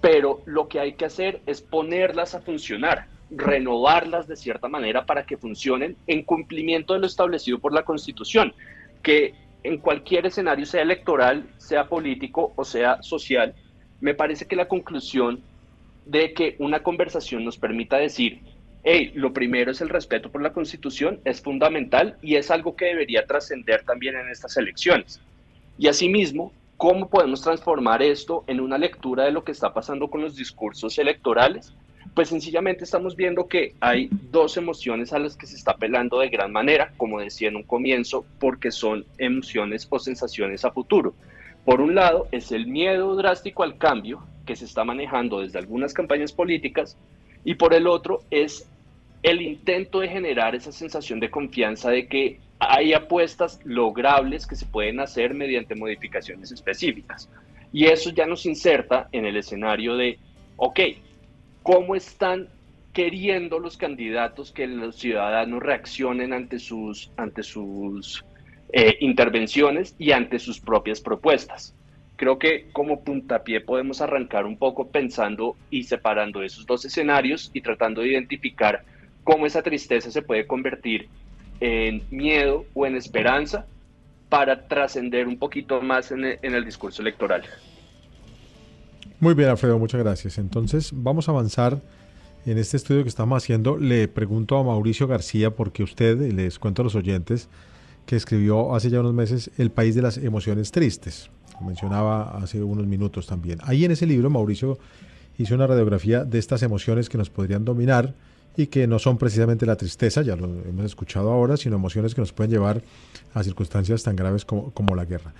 pero 0.00 0.40
lo 0.44 0.68
que 0.68 0.80
hay 0.80 0.94
que 0.94 1.04
hacer 1.04 1.40
es 1.46 1.60
ponerlas 1.60 2.34
a 2.34 2.40
funcionar, 2.40 3.06
renovarlas 3.30 4.28
de 4.28 4.36
cierta 4.36 4.68
manera 4.68 5.04
para 5.04 5.26
que 5.26 5.36
funcionen 5.36 5.96
en 6.06 6.22
cumplimiento 6.22 6.94
de 6.94 7.00
lo 7.00 7.06
establecido 7.06 7.58
por 7.58 7.72
la 7.72 7.84
Constitución, 7.84 8.52
que 9.02 9.34
en 9.62 9.78
cualquier 9.78 10.26
escenario, 10.26 10.64
sea 10.64 10.82
electoral, 10.82 11.48
sea 11.58 11.88
político 11.88 12.52
o 12.56 12.64
sea 12.64 13.02
social, 13.02 13.54
me 14.00 14.14
parece 14.14 14.46
que 14.46 14.56
la 14.56 14.68
conclusión 14.68 15.40
de 16.04 16.32
que 16.34 16.54
una 16.58 16.82
conversación 16.82 17.44
nos 17.44 17.58
permita 17.58 17.96
decir 17.96 18.40
hey, 18.88 19.10
lo 19.16 19.32
primero 19.32 19.72
es 19.72 19.80
el 19.80 19.88
respeto 19.88 20.30
por 20.30 20.40
la 20.40 20.52
Constitución, 20.52 21.18
es 21.24 21.42
fundamental 21.42 22.16
y 22.22 22.36
es 22.36 22.52
algo 22.52 22.76
que 22.76 22.84
debería 22.84 23.26
trascender 23.26 23.82
también 23.82 24.14
en 24.14 24.28
estas 24.28 24.56
elecciones. 24.56 25.20
Y 25.76 25.88
asimismo, 25.88 26.52
¿cómo 26.76 27.08
podemos 27.08 27.42
transformar 27.42 28.02
esto 28.02 28.44
en 28.46 28.60
una 28.60 28.78
lectura 28.78 29.24
de 29.24 29.32
lo 29.32 29.44
que 29.44 29.52
está 29.52 29.72
pasando 29.72 30.08
con 30.08 30.20
los 30.20 30.36
discursos 30.36 30.98
electorales? 30.98 31.72
Pues 32.14 32.28
sencillamente 32.28 32.84
estamos 32.84 33.16
viendo 33.16 33.46
que 33.46 33.74
hay 33.80 34.08
dos 34.30 34.56
emociones 34.56 35.12
a 35.12 35.18
las 35.18 35.36
que 35.36 35.46
se 35.46 35.56
está 35.56 35.72
apelando 35.72 36.20
de 36.20 36.28
gran 36.28 36.52
manera, 36.52 36.92
como 36.96 37.20
decía 37.20 37.48
en 37.48 37.56
un 37.56 37.62
comienzo, 37.62 38.24
porque 38.38 38.70
son 38.70 39.04
emociones 39.18 39.86
o 39.90 39.98
sensaciones 39.98 40.64
a 40.64 40.70
futuro. 40.70 41.14
Por 41.64 41.80
un 41.80 41.94
lado, 41.94 42.28
es 42.30 42.52
el 42.52 42.66
miedo 42.68 43.14
drástico 43.16 43.64
al 43.64 43.76
cambio 43.76 44.22
que 44.46 44.56
se 44.56 44.64
está 44.64 44.84
manejando 44.84 45.40
desde 45.40 45.58
algunas 45.58 45.92
campañas 45.92 46.32
políticas, 46.32 46.96
y 47.44 47.54
por 47.54 47.74
el 47.74 47.86
otro 47.86 48.22
es 48.30 48.68
el 49.22 49.42
intento 49.42 50.00
de 50.00 50.08
generar 50.08 50.54
esa 50.54 50.72
sensación 50.72 51.20
de 51.20 51.30
confianza 51.30 51.90
de 51.90 52.06
que 52.06 52.40
hay 52.58 52.94
apuestas 52.94 53.60
logrables 53.64 54.46
que 54.46 54.56
se 54.56 54.66
pueden 54.66 55.00
hacer 55.00 55.34
mediante 55.34 55.74
modificaciones 55.74 56.52
específicas. 56.52 57.28
Y 57.72 57.86
eso 57.86 58.10
ya 58.10 58.26
nos 58.26 58.46
inserta 58.46 59.08
en 59.12 59.26
el 59.26 59.36
escenario 59.36 59.96
de, 59.96 60.18
ok, 60.56 60.80
¿cómo 61.62 61.94
están 61.94 62.48
queriendo 62.92 63.58
los 63.58 63.76
candidatos 63.76 64.52
que 64.52 64.66
los 64.66 64.96
ciudadanos 64.96 65.62
reaccionen 65.62 66.32
ante 66.32 66.58
sus, 66.58 67.10
ante 67.16 67.42
sus 67.42 68.24
eh, 68.72 68.96
intervenciones 69.00 69.94
y 69.98 70.12
ante 70.12 70.38
sus 70.38 70.60
propias 70.60 71.00
propuestas? 71.00 71.74
Creo 72.16 72.38
que 72.38 72.68
como 72.72 73.04
puntapié 73.04 73.60
podemos 73.60 74.00
arrancar 74.00 74.46
un 74.46 74.56
poco 74.56 74.88
pensando 74.88 75.56
y 75.70 75.82
separando 75.82 76.42
esos 76.42 76.64
dos 76.64 76.86
escenarios 76.86 77.50
y 77.52 77.60
tratando 77.60 78.00
de 78.00 78.08
identificar 78.08 78.84
cómo 79.26 79.44
esa 79.44 79.60
tristeza 79.60 80.10
se 80.10 80.22
puede 80.22 80.46
convertir 80.46 81.08
en 81.58 82.02
miedo 82.10 82.64
o 82.74 82.86
en 82.86 82.94
esperanza 82.94 83.66
para 84.28 84.68
trascender 84.68 85.26
un 85.26 85.36
poquito 85.36 85.82
más 85.82 86.12
en 86.12 86.24
el, 86.24 86.64
discurso 86.64 87.02
electoral. 87.02 87.42
Muy 89.18 89.34
bien, 89.34 89.48
Alfredo, 89.48 89.78
muchas 89.80 90.00
gracias. 90.00 90.38
Entonces, 90.38 90.90
vamos 90.94 91.28
a 91.28 91.32
avanzar 91.32 91.82
en 92.44 92.56
este 92.56 92.76
estudio 92.76 93.02
que 93.02 93.08
estamos 93.08 93.42
haciendo. 93.42 93.76
Le 93.76 94.06
pregunto 94.06 94.58
a 94.58 94.62
Mauricio 94.62 95.08
García, 95.08 95.50
porque 95.50 95.82
usted, 95.82 96.32
les 96.32 96.60
cuento 96.60 96.82
a 96.82 96.84
los 96.84 96.94
oyentes, 96.94 97.48
que 98.06 98.14
escribió 98.14 98.76
hace 98.76 98.90
ya 98.90 99.00
unos 99.00 99.14
meses 99.14 99.50
El 99.58 99.72
país 99.72 99.96
de 99.96 100.02
las 100.02 100.18
emociones 100.18 100.70
tristes. 100.70 101.30
Lo 101.60 101.66
mencionaba 101.66 102.38
hace 102.38 102.62
unos 102.62 102.86
minutos 102.86 103.26
también. 103.26 103.58
Ahí 103.64 103.84
en 103.84 103.90
ese 103.90 104.06
libro, 104.06 104.30
Mauricio 104.30 104.78
hizo 105.36 105.54
una 105.56 105.66
radiografía 105.66 106.24
de 106.24 106.38
estas 106.38 106.62
emociones 106.62 107.08
que 107.08 107.18
nos 107.18 107.28
podrían 107.28 107.64
dominar 107.64 108.14
y 108.56 108.68
que 108.68 108.86
no 108.86 108.98
son 108.98 109.18
precisamente 109.18 109.66
la 109.66 109.76
tristeza, 109.76 110.22
ya 110.22 110.34
lo 110.34 110.46
hemos 110.46 110.86
escuchado 110.86 111.30
ahora, 111.30 111.56
sino 111.56 111.76
emociones 111.76 112.14
que 112.14 112.22
nos 112.22 112.32
pueden 112.32 112.50
llevar 112.50 112.82
a 113.34 113.42
circunstancias 113.42 114.02
tan 114.02 114.16
graves 114.16 114.44
como, 114.44 114.94
la 114.94 115.04
guerra. 115.04 115.34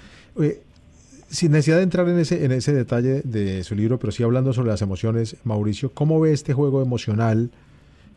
sin 1.28 1.52
necesidad 1.52 1.78
de 1.78 1.82
entrar 1.82 2.08
en 2.08 2.18
ese, 2.18 2.44
en 2.44 2.52
ese 2.52 2.74
detalle 2.74 3.22
de 3.22 3.64
su 3.64 3.74
libro, 3.74 3.98
pero 3.98 4.12
sí 4.12 4.22
hablando 4.22 4.52
sobre 4.52 4.70
las 4.70 4.82
emociones, 4.82 5.36
Mauricio, 5.44 5.92
¿cómo 5.92 6.20
ve 6.20 6.32
este 6.32 6.52
juego 6.52 6.82
emocional 6.82 7.50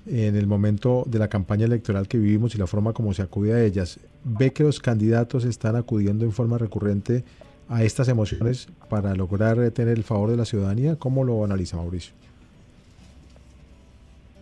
en 0.05 0.35
el 0.35 0.47
momento 0.47 1.03
de 1.07 1.19
la 1.19 1.29
campaña 1.29 1.65
electoral 1.65 2.07
que 2.07 2.17
vivimos 2.17 2.55
y 2.55 2.57
la 2.57 2.67
forma 2.67 2.91
como 2.91 3.13
se 3.13 3.21
acude 3.21 3.53
a 3.53 3.63
ellas? 3.63 3.99
¿Ve 4.25 4.51
que 4.51 4.63
los 4.63 4.79
candidatos 4.81 5.45
están 5.45 5.77
acudiendo 5.77 6.25
en 6.25 6.33
forma 6.33 6.57
recurrente 6.57 7.23
a 7.69 7.83
estas 7.83 8.09
emociones 8.09 8.67
para 8.89 9.15
lograr 9.15 9.71
tener 9.71 9.97
el 9.97 10.03
favor 10.03 10.29
de 10.29 10.37
la 10.37 10.45
ciudadanía? 10.45 10.97
¿Cómo 10.97 11.23
lo 11.23 11.45
analiza 11.45 11.77
Mauricio? 11.77 12.13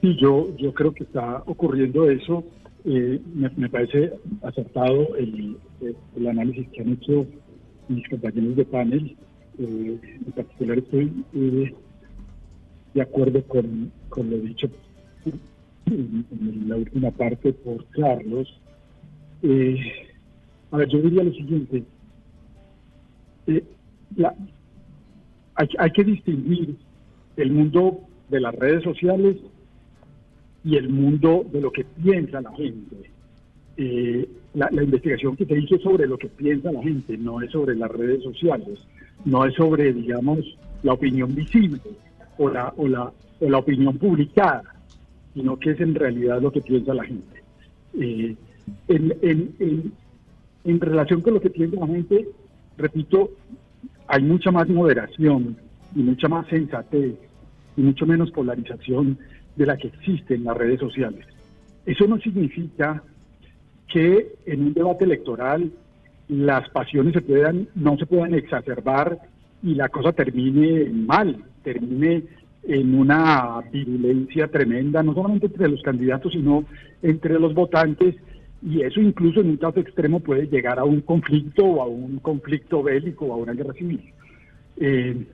Sí, 0.08 0.15
yo, 0.22 0.56
yo 0.56 0.74
creo 0.74 0.93
que 0.93 1.04
está 1.04 1.43
ocurriendo 1.48 2.10
eso. 2.10 2.41
Eh, 2.86 3.20
me, 3.36 3.67
parece 3.67 4.13
acertado 4.41 5.17
el, 5.17 5.58
análisis 6.30 6.65
que 6.70 6.82
han 6.82 6.93
hecho 6.93 7.26
mis 7.89 8.08
compañeros 8.08 8.56
de 8.56 8.63
panel. 8.63 9.17
Eh, 9.60 10.00
en 10.26 10.32
particular 10.32 10.78
estoy 10.78 11.12
eh, 11.34 11.74
de 12.93 13.02
acuerdo 13.02 13.43
con, 13.48 13.91
con, 14.08 14.30
lo 14.30 14.38
dicho 14.38 14.70
en, 15.88 16.70
la 16.70 16.78
última 16.78 17.12
parte 17.12 17.52
por 17.52 17.86
Carlos. 17.88 18.48
a 20.72 20.78
ver, 20.78 20.88
yo 20.88 21.02
diría 21.02 21.24
lo 21.24 21.34
siguiente. 21.34 21.84
La, 24.15 24.34
hay, 25.56 25.67
hay 25.78 25.91
que 25.91 26.04
distinguir 26.06 26.78
el 27.36 27.52
mundo 27.52 28.00
de 28.30 28.39
las 28.39 28.56
redes 28.56 28.84
sociales 28.86 29.36
y 30.67 30.75
el 30.75 30.89
mundo 30.89 31.45
de 31.49 31.62
lo 31.62 31.71
que 31.71 31.86
piensa 31.86 32.41
la 32.41 32.51
gente. 32.51 33.10
Eh, 33.77 34.27
la, 34.53 34.84
investigación 34.84 35.38
que 35.38 35.45
se 35.45 35.58
hizo 35.58 35.80
sobre 35.80 36.08
lo 36.08 36.17
que 36.17 36.27
piensa 36.27 36.73
la 36.73 36.84
gente, 36.84 37.17
no 37.17 37.41
es 37.41 37.51
sobre 37.51 37.73
las 37.75 37.89
redes 37.89 38.21
sociales, 38.21 38.86
no 39.23 39.45
es 39.45 39.53
sobre, 39.53 39.93
digamos, 39.93 40.39
la 40.84 40.93
opinión 40.93 41.34
visible 41.34 41.80
o 42.38 42.49
la, 42.49 42.73
o 42.75 42.86
la, 42.86 43.10
o 43.39 43.49
la 43.49 43.58
opinión 43.60 43.97
publicada, 43.97 44.63
sino 45.34 45.58
que 45.58 45.71
es 45.71 45.80
en 45.80 45.95
realidad 45.95 46.41
lo 46.41 46.51
que 46.51 46.60
piensa 46.60 46.93
la 46.93 47.06
gente. 47.06 47.43
Eh, 47.93 48.36
en, 48.89 49.15
en, 49.21 49.93
en 50.65 50.80
relación 50.82 51.21
con 51.21 51.36
lo 51.36 51.39
que 51.39 51.49
piensa 51.49 51.80
la 51.80 51.88
gente, 51.88 52.27
repito, 52.77 53.32
hay 54.08 54.21
mucha 54.21 54.51
más 54.51 54.67
moderación 54.67 55.56
y 55.95 55.99
mucha 55.99 56.27
más 56.27 56.45
sensatez 56.47 57.15
y 57.77 57.82
mucho 57.82 58.06
menos 58.06 58.32
polarización 58.32 59.17
de 59.58 59.65
la 59.65 59.78
que 59.78 59.88
existe 59.88 60.36
en 60.36 60.43
las 60.46 60.56
redes 60.56 60.80
sociales. 60.80 61.26
Eso 61.86 62.08
no 62.08 62.20
significa 62.20 63.04
que 63.88 64.36
en 64.46 64.62
un 64.62 64.74
debate 64.74 65.06
electoral 65.06 65.72
las 66.28 66.70
pasiones 66.70 67.13
se 67.13 67.22
puedan, 67.22 67.67
no 67.76 67.98
se 67.98 68.06
puedan 68.06 68.34
exacerbar 68.34 69.17
y 69.63 69.76
la 69.76 69.89
cosa 69.89 70.12
termine 70.12 70.89
mal, 70.89 71.43
termine 71.63 72.24
en 72.63 72.96
una 72.96 73.62
virulencia 73.72 74.48
tremenda, 74.50 75.02
no 75.02 75.13
solamente 75.13 75.48
entre 75.48 75.70
los 75.70 75.82
candidatos, 75.82 76.34
sino 76.34 76.65
entre 77.02 77.39
los 77.39 77.54
votantes, 77.54 78.15
y 78.62 78.82
eso 78.82 79.00
incluso 79.00 79.39
en 79.39 79.52
un 79.52 79.58
caso 79.58 79.80
extremo 79.80 80.20
puede 80.20 80.48
llegar 80.48 80.78
a 80.80 80.84
un 80.84 81.02
conflicto 81.02 81.63
o 81.63 81.82
a 81.82 81.88
un 81.88 82.20
conflicto 82.20 82.84
bélico 82.84 83.26
o 83.26 83.34
a 83.34 83.38
una 83.38 83.54
guerra 83.54 83.74
civil. 83.74 84.02
Eh, 84.78 85.26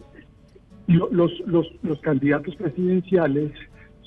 los, 0.87 1.99
candidatos 2.01 2.55
presidenciales, 2.55 3.51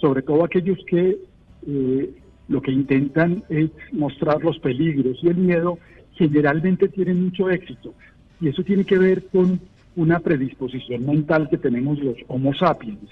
sobre 0.00 0.22
todo 0.22 0.44
aquellos 0.44 0.78
que 0.86 1.18
eh, 1.66 2.10
lo 2.48 2.62
que 2.62 2.72
intentan 2.72 3.42
es 3.48 3.70
mostrar 3.92 4.42
los 4.42 4.58
peligros 4.58 5.18
y 5.22 5.28
el 5.28 5.36
miedo, 5.36 5.78
generalmente 6.12 6.88
tienen 6.88 7.24
mucho 7.24 7.50
éxito. 7.50 7.94
Y 8.40 8.48
eso 8.48 8.62
tiene 8.62 8.84
que 8.84 8.98
ver 8.98 9.24
con 9.26 9.60
una 9.96 10.20
predisposición 10.20 11.06
mental 11.06 11.48
que 11.48 11.58
tenemos 11.58 11.98
los 11.98 12.16
Homo 12.28 12.54
sapiens. 12.54 13.10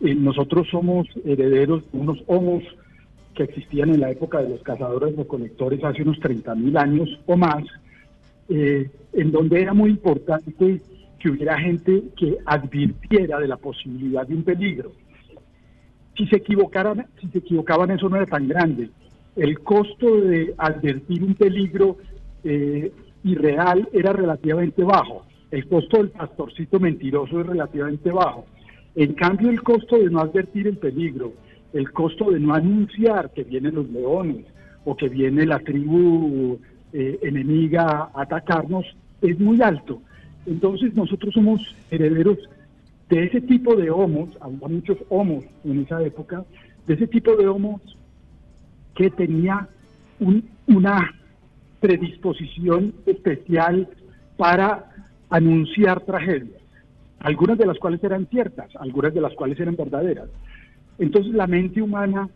Eh, 0.00 0.14
nosotros 0.14 0.68
somos 0.70 1.06
herederos 1.24 1.82
de 1.92 1.98
unos 1.98 2.22
homos 2.26 2.62
que 3.34 3.42
existían 3.44 3.90
en 3.90 4.00
la 4.00 4.10
época 4.10 4.40
de 4.42 4.48
los 4.48 4.62
cazadores 4.62 5.14
recolectores 5.16 5.82
hace 5.84 6.02
unos 6.02 6.18
30.000 6.18 6.78
años 6.78 7.20
o 7.26 7.36
más, 7.36 7.64
eh, 8.48 8.90
en 9.12 9.30
donde 9.30 9.60
era 9.60 9.74
muy 9.74 9.90
importante 9.90 10.80
que 11.18 11.30
hubiera 11.30 11.58
gente 11.58 12.02
que 12.16 12.38
advirtiera 12.46 13.38
de 13.38 13.48
la 13.48 13.56
posibilidad 13.56 14.26
de 14.26 14.34
un 14.34 14.42
peligro. 14.42 14.92
Si 16.20 16.26
se 16.26 16.36
equivocaran, 16.36 17.06
si 17.18 17.28
se 17.28 17.38
equivocaban 17.38 17.90
eso 17.92 18.10
no 18.10 18.16
era 18.16 18.26
tan 18.26 18.46
grande. 18.46 18.90
El 19.36 19.60
costo 19.60 20.20
de 20.20 20.52
advertir 20.58 21.24
un 21.24 21.34
peligro 21.34 21.96
eh, 22.44 22.92
irreal 23.24 23.88
era 23.90 24.12
relativamente 24.12 24.84
bajo. 24.84 25.24
El 25.50 25.66
costo 25.66 25.96
del 25.96 26.10
pastorcito 26.10 26.78
mentiroso 26.78 27.40
es 27.40 27.46
relativamente 27.46 28.10
bajo. 28.10 28.44
En 28.96 29.14
cambio, 29.14 29.48
el 29.48 29.62
costo 29.62 29.96
de 29.96 30.10
no 30.10 30.20
advertir 30.20 30.66
el 30.66 30.76
peligro, 30.76 31.32
el 31.72 31.90
costo 31.90 32.32
de 32.32 32.38
no 32.38 32.52
anunciar 32.52 33.30
que 33.30 33.44
vienen 33.44 33.76
los 33.76 33.88
leones 33.88 34.44
o 34.84 34.94
que 34.94 35.08
viene 35.08 35.46
la 35.46 35.60
tribu 35.60 36.58
eh, 36.92 37.18
enemiga 37.22 38.10
a 38.12 38.20
atacarnos 38.20 38.84
es 39.22 39.40
muy 39.40 39.62
alto. 39.62 40.02
Entonces 40.44 40.94
nosotros 40.94 41.32
somos 41.32 41.74
herederos 41.90 42.36
de 43.10 43.24
ese 43.24 43.40
tipo 43.40 43.74
de 43.74 43.90
homos, 43.90 44.30
había 44.40 44.68
muchos 44.68 44.96
homos 45.08 45.44
en 45.64 45.80
esa 45.80 46.00
época, 46.02 46.44
de 46.86 46.94
ese 46.94 47.08
tipo 47.08 47.36
de 47.36 47.48
homos 47.48 47.82
que 48.94 49.10
tenía 49.10 49.68
una 50.68 51.14
predisposición 51.80 52.94
especial 53.06 53.88
para 54.36 54.84
anunciar 55.28 56.00
tragedias, 56.02 56.62
algunas 57.18 57.58
de 57.58 57.66
las 57.66 57.78
cuales 57.78 58.02
eran 58.04 58.26
ciertas, 58.26 58.70
algunas 58.76 59.12
de 59.12 59.20
las 59.20 59.34
cuales 59.34 59.58
eran 59.58 59.76
verdaderas. 59.76 60.28
Entonces 60.98 61.34
la 61.34 61.46
mente 61.46 61.82
humana 61.82 62.28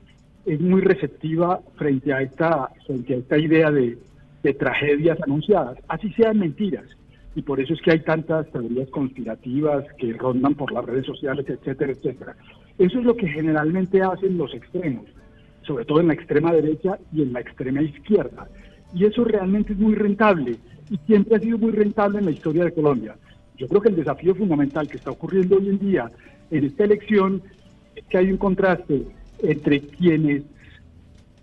es 0.44 0.60
muy 0.60 0.80
receptiva 0.80 1.60
frente 1.76 2.12
a 2.12 2.22
esta, 2.22 2.70
frente 2.86 3.14
a 3.14 3.18
esta 3.18 3.38
idea 3.38 3.70
de, 3.70 3.96
de 4.42 4.54
tragedias 4.54 5.18
anunciadas, 5.22 5.78
así 5.88 6.10
sean 6.14 6.38
mentiras. 6.38 6.84
Y 7.34 7.42
por 7.42 7.60
eso 7.60 7.74
es 7.74 7.80
que 7.82 7.92
hay 7.92 8.00
tantas 8.00 8.50
teorías 8.52 8.88
conspirativas 8.90 9.84
que 9.98 10.12
rondan 10.12 10.54
por 10.54 10.72
las 10.72 10.84
redes 10.84 11.06
sociales, 11.06 11.46
etcétera, 11.48 11.92
etcétera. 11.92 12.36
Eso 12.78 12.98
es 12.98 13.04
lo 13.04 13.16
que 13.16 13.28
generalmente 13.28 14.02
hacen 14.02 14.38
los 14.38 14.54
extremos, 14.54 15.06
sobre 15.62 15.84
todo 15.84 16.00
en 16.00 16.08
la 16.08 16.14
extrema 16.14 16.52
derecha 16.52 16.98
y 17.12 17.22
en 17.22 17.32
la 17.32 17.40
extrema 17.40 17.82
izquierda. 17.82 18.48
Y 18.94 19.04
eso 19.04 19.24
realmente 19.24 19.72
es 19.72 19.78
muy 19.78 19.94
rentable 19.94 20.56
y 20.90 20.96
siempre 21.06 21.36
ha 21.36 21.40
sido 21.40 21.58
muy 21.58 21.72
rentable 21.72 22.18
en 22.18 22.26
la 22.26 22.30
historia 22.30 22.64
de 22.64 22.72
Colombia. 22.72 23.16
Yo 23.56 23.68
creo 23.68 23.80
que 23.80 23.88
el 23.88 23.96
desafío 23.96 24.34
fundamental 24.34 24.88
que 24.88 24.96
está 24.96 25.10
ocurriendo 25.10 25.56
hoy 25.56 25.68
en 25.68 25.78
día 25.78 26.10
en 26.50 26.64
esta 26.64 26.84
elección 26.84 27.42
es 27.96 28.04
que 28.04 28.18
hay 28.18 28.30
un 28.30 28.36
contraste 28.36 29.02
entre 29.42 29.80
quienes 29.80 30.42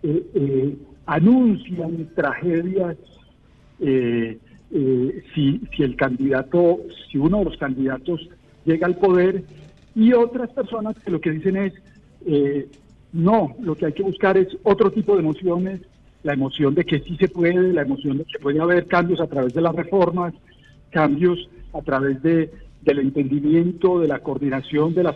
eh, 0.04 0.26
eh, 0.34 0.76
anuncian 1.06 2.10
tragedias 2.16 2.98
eh, 3.80 4.38
si, 4.72 5.62
si 5.76 5.84
el 5.84 5.96
candidato, 5.96 6.80
si 7.10 7.18
uno 7.18 7.40
de 7.40 7.46
los 7.46 7.58
candidatos 7.58 8.30
llega 8.66 8.88
al 8.88 8.98
poder 8.98 9.44
y 9.96 10.14
otras 10.14 10.50
personas 10.52 10.96
que 11.04 11.12
lo 11.12 11.20
que 11.20 11.32
dicen 11.32 11.58
es 11.58 11.74
no, 13.14 13.56
lo 13.62 13.76
que 13.76 13.88
hay 13.88 13.94
que 13.94 14.04
buscar 14.04 14.38
es 14.38 14.48
otro 14.64 14.92
tipo 14.92 15.16
de 15.16 15.22
emociones, 15.22 15.82
la 16.24 16.34
emoción 16.34 16.76
de 16.76 16.86
que 16.86 17.00
sí 17.00 17.18
se 17.18 17.28
puede, 17.28 17.74
la 17.74 17.82
emoción 17.82 18.18
de 18.20 18.26
que 18.26 18.40
puede 18.40 18.62
haber 18.62 18.88
cambios 18.88 19.20
a 19.20 19.28
través 19.28 19.54
de 19.54 19.62
las 19.62 19.76
reformas, 19.76 20.34
cambios 20.92 21.50
a 21.74 21.82
través 21.82 22.22
de, 22.22 22.52
del 22.82 23.00
entendimiento, 23.00 24.00
de 24.00 24.08
la 24.08 24.20
coordinación, 24.20 24.94
de 24.94 25.04
la 25.04 25.16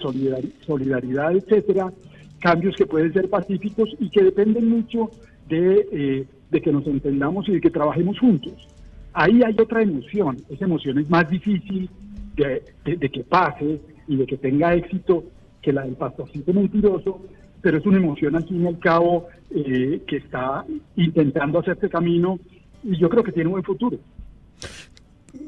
solidaridad, 0.65 1.35
etcétera, 1.35 1.91
cambios 2.39 2.75
que 2.75 2.85
pueden 2.85 3.13
ser 3.13 3.29
pacíficos 3.29 3.89
y 3.99 4.09
que 4.09 4.23
dependen 4.23 4.69
mucho 4.69 5.09
de, 5.47 5.87
eh, 5.91 6.25
de 6.51 6.61
que 6.61 6.71
nos 6.71 6.85
entendamos 6.87 7.47
y 7.47 7.53
de 7.53 7.61
que 7.61 7.69
trabajemos 7.69 8.19
juntos. 8.19 8.67
Ahí 9.17 9.41
hay 9.43 9.55
otra 9.57 9.81
emoción, 9.81 10.37
esa 10.49 10.65
emoción 10.65 10.99
es 10.99 11.09
más 11.09 11.29
difícil 11.29 11.89
de, 12.35 12.61
de, 12.83 13.09
que 13.09 13.23
pase 13.23 13.79
y 14.09 14.17
de 14.17 14.25
que 14.25 14.35
tenga 14.35 14.73
éxito 14.75 15.23
que 15.61 15.71
la 15.71 15.83
del 15.83 15.95
pastorcito 15.95 16.51
mentiroso, 16.51 17.21
pero 17.61 17.77
es 17.77 17.85
una 17.85 17.95
emoción 17.95 18.35
al 18.35 18.45
fin 18.45 18.63
y 18.63 18.67
al 18.67 18.77
cabo 18.77 19.27
eh, 19.51 20.01
que 20.05 20.17
está 20.17 20.65
intentando 20.97 21.59
hacer 21.59 21.75
este 21.75 21.87
camino 21.87 22.37
y 22.83 22.97
yo 22.97 23.07
creo 23.07 23.23
que 23.23 23.31
tiene 23.31 23.47
un 23.47 23.53
buen 23.53 23.63
futuro. 23.63 23.97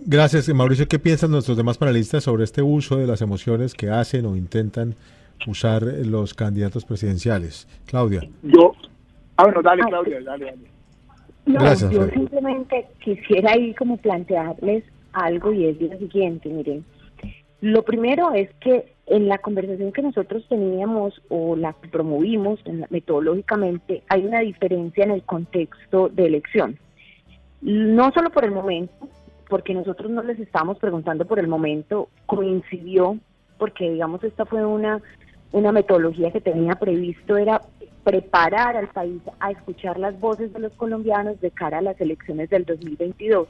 Gracias, 0.06 0.48
Mauricio. 0.48 0.88
¿Qué 0.88 0.98
piensan 0.98 1.32
nuestros 1.32 1.58
demás 1.58 1.78
panelistas 1.78 2.24
sobre 2.24 2.46
este 2.46 2.62
uso 2.62 2.96
de 2.96 3.06
las 3.06 3.22
emociones 3.22 3.74
que 3.74 3.90
hacen 3.90 4.26
o 4.28 4.38
intentan 4.38 4.96
usar 5.46 5.84
los 5.84 6.34
candidatos 6.34 6.86
presidenciales? 6.86 7.68
Claudia. 7.86 8.22
Yo. 8.44 8.74
Ah, 9.36 9.44
bueno, 9.44 9.62
dale, 9.62 9.84
Claudia, 9.84 10.22
dale, 10.24 10.46
dale. 10.46 10.77
Gracias, 11.48 11.92
yo 11.92 12.08
simplemente 12.10 12.88
quisiera 13.00 13.58
ir 13.58 13.76
como 13.76 13.98
plantearles 13.98 14.84
algo 15.14 15.54
y 15.54 15.66
es 15.66 15.82
lo 15.82 15.98
siguiente, 15.98 16.50
miren. 16.50 16.86
Lo 17.62 17.84
primero 17.84 18.34
es 18.34 18.54
que 18.60 18.94
en 19.08 19.28
la 19.28 19.38
conversación 19.38 19.92
que 19.92 20.02
nosotros 20.02 20.46
teníamos 20.50 21.20
o 21.30 21.56
la 21.56 21.74
que 21.74 21.88
promovimos 21.88 22.60
metodológicamente, 22.90 24.04
hay 24.10 24.26
una 24.26 24.42
diferencia 24.42 25.06
en 25.06 25.12
el 25.12 25.24
contexto 25.24 26.10
de 26.10 26.26
elección. 26.26 26.78
No 27.62 28.12
solo 28.12 28.30
por 28.30 28.44
el 28.44 28.52
momento, 28.52 29.08
porque 29.50 29.74
nosotros 29.74 30.12
no 30.12 30.22
les 30.24 30.40
estábamos 30.40 30.78
preguntando 30.78 31.26
por 31.26 31.40
el 31.40 31.48
momento, 31.48 32.10
coincidió, 32.26 33.18
porque 33.58 33.90
digamos 33.90 34.24
esta 34.24 34.46
fue 34.46 34.66
una, 34.66 35.02
una 35.54 35.72
metodología 35.72 36.32
que 36.32 36.42
tenía 36.42 36.76
previsto, 36.76 37.38
era 37.38 37.62
preparar 38.08 38.78
al 38.78 38.88
país 38.88 39.22
a 39.42 39.52
escuchar 39.52 40.00
las 40.00 40.18
voces 40.18 40.54
de 40.54 40.60
los 40.60 40.72
colombianos 40.76 41.42
de 41.42 41.52
cara 41.52 41.80
a 41.80 41.82
las 41.82 42.00
elecciones 42.00 42.50
del 42.50 42.64
2022, 42.64 43.50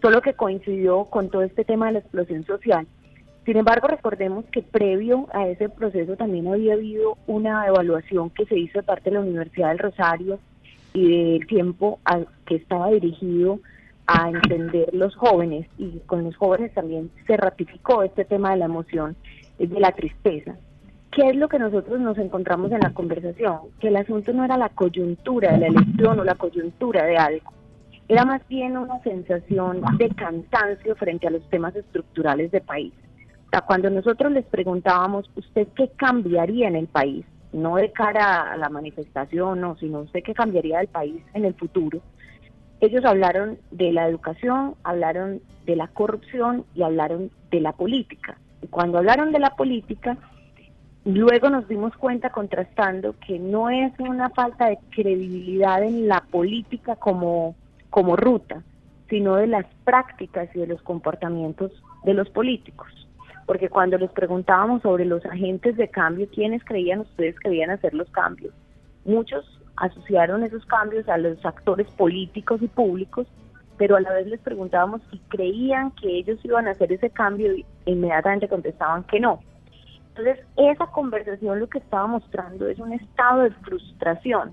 solo 0.00 0.22
que 0.22 0.34
coincidió 0.34 1.06
con 1.06 1.30
todo 1.30 1.42
este 1.42 1.64
tema 1.64 1.86
de 1.86 1.94
la 1.94 1.98
explosión 1.98 2.46
social. 2.46 2.86
Sin 3.44 3.56
embargo, 3.56 3.88
recordemos 3.88 4.44
que 4.52 4.62
previo 4.62 5.26
a 5.32 5.48
ese 5.48 5.68
proceso 5.68 6.14
también 6.14 6.46
había 6.46 6.74
habido 6.74 7.18
una 7.26 7.66
evaluación 7.66 8.30
que 8.30 8.46
se 8.46 8.56
hizo 8.56 8.78
de 8.78 8.84
parte 8.84 9.10
de 9.10 9.14
la 9.14 9.22
Universidad 9.22 9.70
del 9.70 9.80
Rosario 9.80 10.38
y 10.94 11.32
del 11.32 11.46
tiempo 11.48 11.98
que 12.46 12.54
estaba 12.54 12.90
dirigido 12.90 13.58
a 14.06 14.28
entender 14.28 14.94
los 14.94 15.16
jóvenes. 15.16 15.66
Y 15.76 15.98
con 16.06 16.22
los 16.22 16.36
jóvenes 16.36 16.72
también 16.72 17.10
se 17.26 17.36
ratificó 17.36 18.04
este 18.04 18.24
tema 18.24 18.52
de 18.52 18.58
la 18.58 18.66
emoción, 18.66 19.16
de 19.58 19.80
la 19.80 19.90
tristeza. 19.90 20.54
¿Qué 21.18 21.30
es 21.30 21.36
lo 21.36 21.48
que 21.48 21.58
nosotros 21.58 21.98
nos 21.98 22.16
encontramos 22.16 22.70
en 22.70 22.78
la 22.78 22.94
conversación? 22.94 23.58
Que 23.80 23.88
el 23.88 23.96
asunto 23.96 24.32
no 24.32 24.44
era 24.44 24.56
la 24.56 24.68
coyuntura 24.68 25.50
de 25.50 25.58
la 25.58 25.66
elección 25.66 26.20
o 26.20 26.22
la 26.22 26.36
coyuntura 26.36 27.04
de 27.04 27.16
algo, 27.16 27.50
era 28.06 28.24
más 28.24 28.46
bien 28.46 28.76
una 28.76 29.02
sensación 29.02 29.82
de 29.98 30.10
cansancio 30.10 30.94
frente 30.94 31.26
a 31.26 31.30
los 31.30 31.42
temas 31.50 31.74
estructurales 31.74 32.52
del 32.52 32.62
país 32.62 32.92
cuando 33.66 33.90
nosotros 33.90 34.32
les 34.32 34.46
preguntábamos, 34.46 35.30
¿usted 35.36 35.68
qué 35.76 35.90
cambiaría 35.96 36.68
en 36.68 36.76
el 36.76 36.86
país? 36.86 37.24
No 37.52 37.76
de 37.76 37.92
cara 37.92 38.52
a 38.52 38.56
la 38.56 38.68
manifestación, 38.68 39.60
no, 39.60 39.76
sino 39.76 40.00
usted 40.00 40.22
qué 40.22 40.34
cambiaría 40.34 40.78
del 40.78 40.88
país 40.88 41.22
en 41.34 41.44
el 41.44 41.54
futuro. 41.54 42.00
Ellos 42.80 43.04
hablaron 43.04 43.58
de 43.70 43.92
la 43.92 44.08
educación, 44.08 44.74
hablaron 44.84 45.40
de 45.66 45.76
la 45.76 45.88
corrupción 45.88 46.64
y 46.74 46.82
hablaron 46.82 47.30
de 47.50 47.60
la 47.60 47.72
política. 47.72 48.38
Y 48.62 48.68
cuando 48.68 48.98
hablaron 48.98 49.32
de 49.32 49.38
la 49.38 49.56
política, 49.56 50.16
luego 51.14 51.50
nos 51.50 51.66
dimos 51.68 51.96
cuenta 51.96 52.30
contrastando 52.30 53.14
que 53.26 53.38
no 53.38 53.70
es 53.70 53.92
una 53.98 54.30
falta 54.30 54.66
de 54.66 54.78
credibilidad 54.90 55.82
en 55.82 56.08
la 56.08 56.20
política 56.30 56.96
como, 56.96 57.54
como 57.90 58.16
ruta, 58.16 58.62
sino 59.08 59.36
de 59.36 59.46
las 59.46 59.66
prácticas 59.84 60.48
y 60.54 60.60
de 60.60 60.66
los 60.66 60.82
comportamientos 60.82 61.72
de 62.04 62.14
los 62.14 62.28
políticos 62.30 62.98
porque 63.48 63.70
cuando 63.70 63.96
les 63.96 64.10
preguntábamos 64.10 64.82
sobre 64.82 65.06
los 65.06 65.24
agentes 65.24 65.74
de 65.78 65.88
cambio, 65.88 66.28
¿quiénes 66.30 66.62
creían 66.64 67.00
ustedes 67.00 67.34
que 67.40 67.48
debían 67.48 67.70
hacer 67.70 67.94
los 67.94 68.10
cambios? 68.10 68.52
Muchos 69.06 69.42
asociaron 69.76 70.42
esos 70.42 70.66
cambios 70.66 71.08
a 71.08 71.16
los 71.16 71.42
actores 71.46 71.86
políticos 71.92 72.60
y 72.60 72.68
públicos, 72.68 73.26
pero 73.78 73.96
a 73.96 74.02
la 74.02 74.12
vez 74.12 74.26
les 74.26 74.40
preguntábamos 74.40 75.00
si 75.10 75.18
creían 75.30 75.92
que 75.92 76.18
ellos 76.18 76.38
iban 76.44 76.68
a 76.68 76.72
hacer 76.72 76.92
ese 76.92 77.08
cambio 77.08 77.54
y 77.54 77.64
inmediatamente 77.86 78.48
contestaban 78.48 79.04
que 79.04 79.18
no. 79.18 79.40
Entonces, 80.18 80.44
esa 80.56 80.86
conversación 80.88 81.60
lo 81.60 81.68
que 81.68 81.78
estaba 81.78 82.08
mostrando 82.08 82.66
es 82.66 82.78
un 82.80 82.92
estado 82.92 83.42
de 83.42 83.50
frustración, 83.52 84.52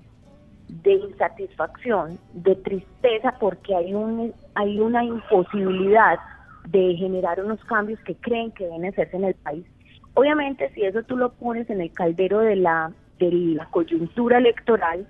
de 0.68 0.92
insatisfacción, 0.92 2.18
de 2.34 2.54
tristeza, 2.54 3.34
porque 3.40 3.74
hay, 3.74 3.92
un, 3.92 4.32
hay 4.54 4.78
una 4.78 5.02
imposibilidad 5.02 6.20
de 6.68 6.94
generar 6.94 7.44
unos 7.44 7.64
cambios 7.64 7.98
que 8.00 8.14
creen 8.14 8.52
que 8.52 8.64
deben 8.64 8.86
hacerse 8.86 9.16
en 9.16 9.24
el 9.24 9.34
país. 9.34 9.66
Obviamente, 10.14 10.70
si 10.72 10.82
eso 10.82 11.02
tú 11.02 11.16
lo 11.16 11.32
pones 11.32 11.68
en 11.68 11.80
el 11.80 11.90
caldero 11.92 12.38
de 12.38 12.54
la, 12.54 12.92
de 13.18 13.32
la 13.32 13.66
coyuntura 13.66 14.38
electoral, 14.38 15.04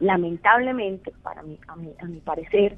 lamentablemente, 0.00 1.12
para 1.22 1.42
mí, 1.44 1.60
a, 1.68 1.76
mi, 1.76 1.92
a 2.00 2.06
mi 2.06 2.18
parecer, 2.18 2.76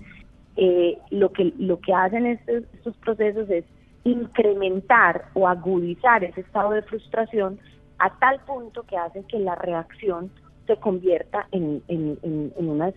eh, 0.57 0.99
lo 1.11 1.33
que 1.33 1.55
lo 1.59 1.81
que 1.81 1.95
hacen 1.95 2.27
estos, 2.27 2.65
estos 2.75 2.97
procesos 2.99 3.49
es 3.49 3.65
incrementar 4.11 5.27
o 5.35 5.49
agudizar 5.49 6.25
ese 6.25 6.41
estado 6.41 6.71
de 6.73 6.83
frustración 6.83 7.59
a 7.99 8.11
tal 8.19 8.41
punto 8.41 8.83
que 8.85 8.97
hace 8.97 9.23
que 9.25 9.39
la 9.39 9.55
reacción 9.55 10.31
se 10.67 10.77
convierta 10.77 11.47
en, 11.53 11.83
en, 11.89 12.53
una 12.57 12.89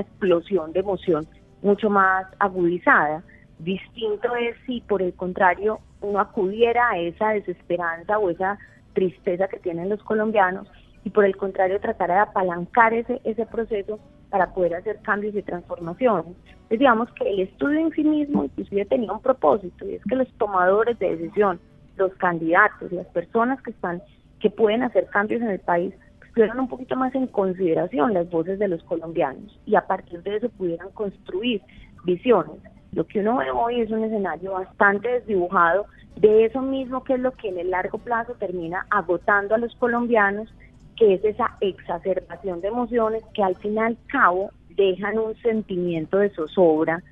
explosión 0.00 0.72
de 0.72 0.80
emoción 0.80 1.26
mucho 1.62 1.88
más 1.90 2.26
agudizada. 2.38 3.22
Distinto 3.58 4.34
es 4.36 4.56
si 4.66 4.80
por 4.82 5.02
el 5.02 5.14
contrario 5.14 5.80
uno 6.00 6.20
acudiera 6.20 6.90
a 6.90 6.98
esa 6.98 7.30
desesperanza 7.30 8.18
o 8.18 8.30
esa 8.30 8.58
tristeza 8.92 9.48
que 9.48 9.58
tienen 9.58 9.88
los 9.88 10.02
colombianos 10.02 10.68
y 11.04 11.10
por 11.10 11.24
el 11.24 11.36
contrario 11.36 11.80
tratara 11.80 12.14
de 12.14 12.20
apalancar 12.20 12.92
ese, 12.92 13.20
ese 13.24 13.46
proceso 13.46 13.98
para 14.32 14.54
poder 14.54 14.76
hacer 14.76 14.98
cambios 15.02 15.34
y 15.34 15.42
transformaciones. 15.42 16.34
Entonces 16.48 16.78
digamos 16.78 17.12
que 17.12 17.28
el 17.28 17.40
estudio 17.40 17.80
en 17.80 17.92
sí 17.92 18.02
mismo 18.02 18.44
inclusive 18.44 18.86
tenía 18.86 19.12
un 19.12 19.20
propósito 19.20 19.86
y 19.86 19.96
es 19.96 20.04
que 20.08 20.16
los 20.16 20.28
tomadores 20.38 20.98
de 20.98 21.14
decisión, 21.14 21.60
los 21.96 22.14
candidatos, 22.14 22.90
las 22.90 23.06
personas 23.08 23.60
que 23.60 23.72
están, 23.72 24.02
que 24.40 24.48
pueden 24.48 24.82
hacer 24.82 25.06
cambios 25.08 25.42
en 25.42 25.50
el 25.50 25.60
país, 25.60 25.92
pues, 26.34 26.50
un 26.54 26.66
poquito 26.66 26.96
más 26.96 27.14
en 27.14 27.26
consideración 27.26 28.14
las 28.14 28.30
voces 28.30 28.58
de 28.58 28.68
los 28.68 28.82
colombianos 28.84 29.60
y 29.66 29.74
a 29.74 29.86
partir 29.86 30.22
de 30.22 30.36
eso 30.36 30.48
pudieran 30.48 30.90
construir 30.92 31.60
visiones. 32.04 32.56
Lo 32.92 33.06
que 33.06 33.20
uno 33.20 33.36
ve 33.36 33.50
hoy 33.50 33.82
es 33.82 33.90
un 33.90 34.02
escenario 34.02 34.52
bastante 34.52 35.08
desdibujado 35.08 35.84
de 36.16 36.46
eso 36.46 36.62
mismo 36.62 37.04
que 37.04 37.14
es 37.14 37.20
lo 37.20 37.32
que 37.32 37.50
en 37.50 37.58
el 37.58 37.70
largo 37.70 37.98
plazo 37.98 38.32
termina 38.38 38.86
agotando 38.88 39.54
a 39.54 39.58
los 39.58 39.74
colombianos 39.76 40.48
que 41.02 41.14
es 41.14 41.24
esa 41.24 41.56
exacerbación 41.60 42.60
de 42.60 42.68
emociones 42.68 43.24
que 43.34 43.42
al 43.42 43.56
fin 43.56 43.74
y 43.74 43.78
al 43.80 43.96
cabo 44.06 44.52
dejan 44.76 45.18
un 45.18 45.34
sentimiento 45.42 46.18
de 46.18 46.30
zozobra, 46.30 47.02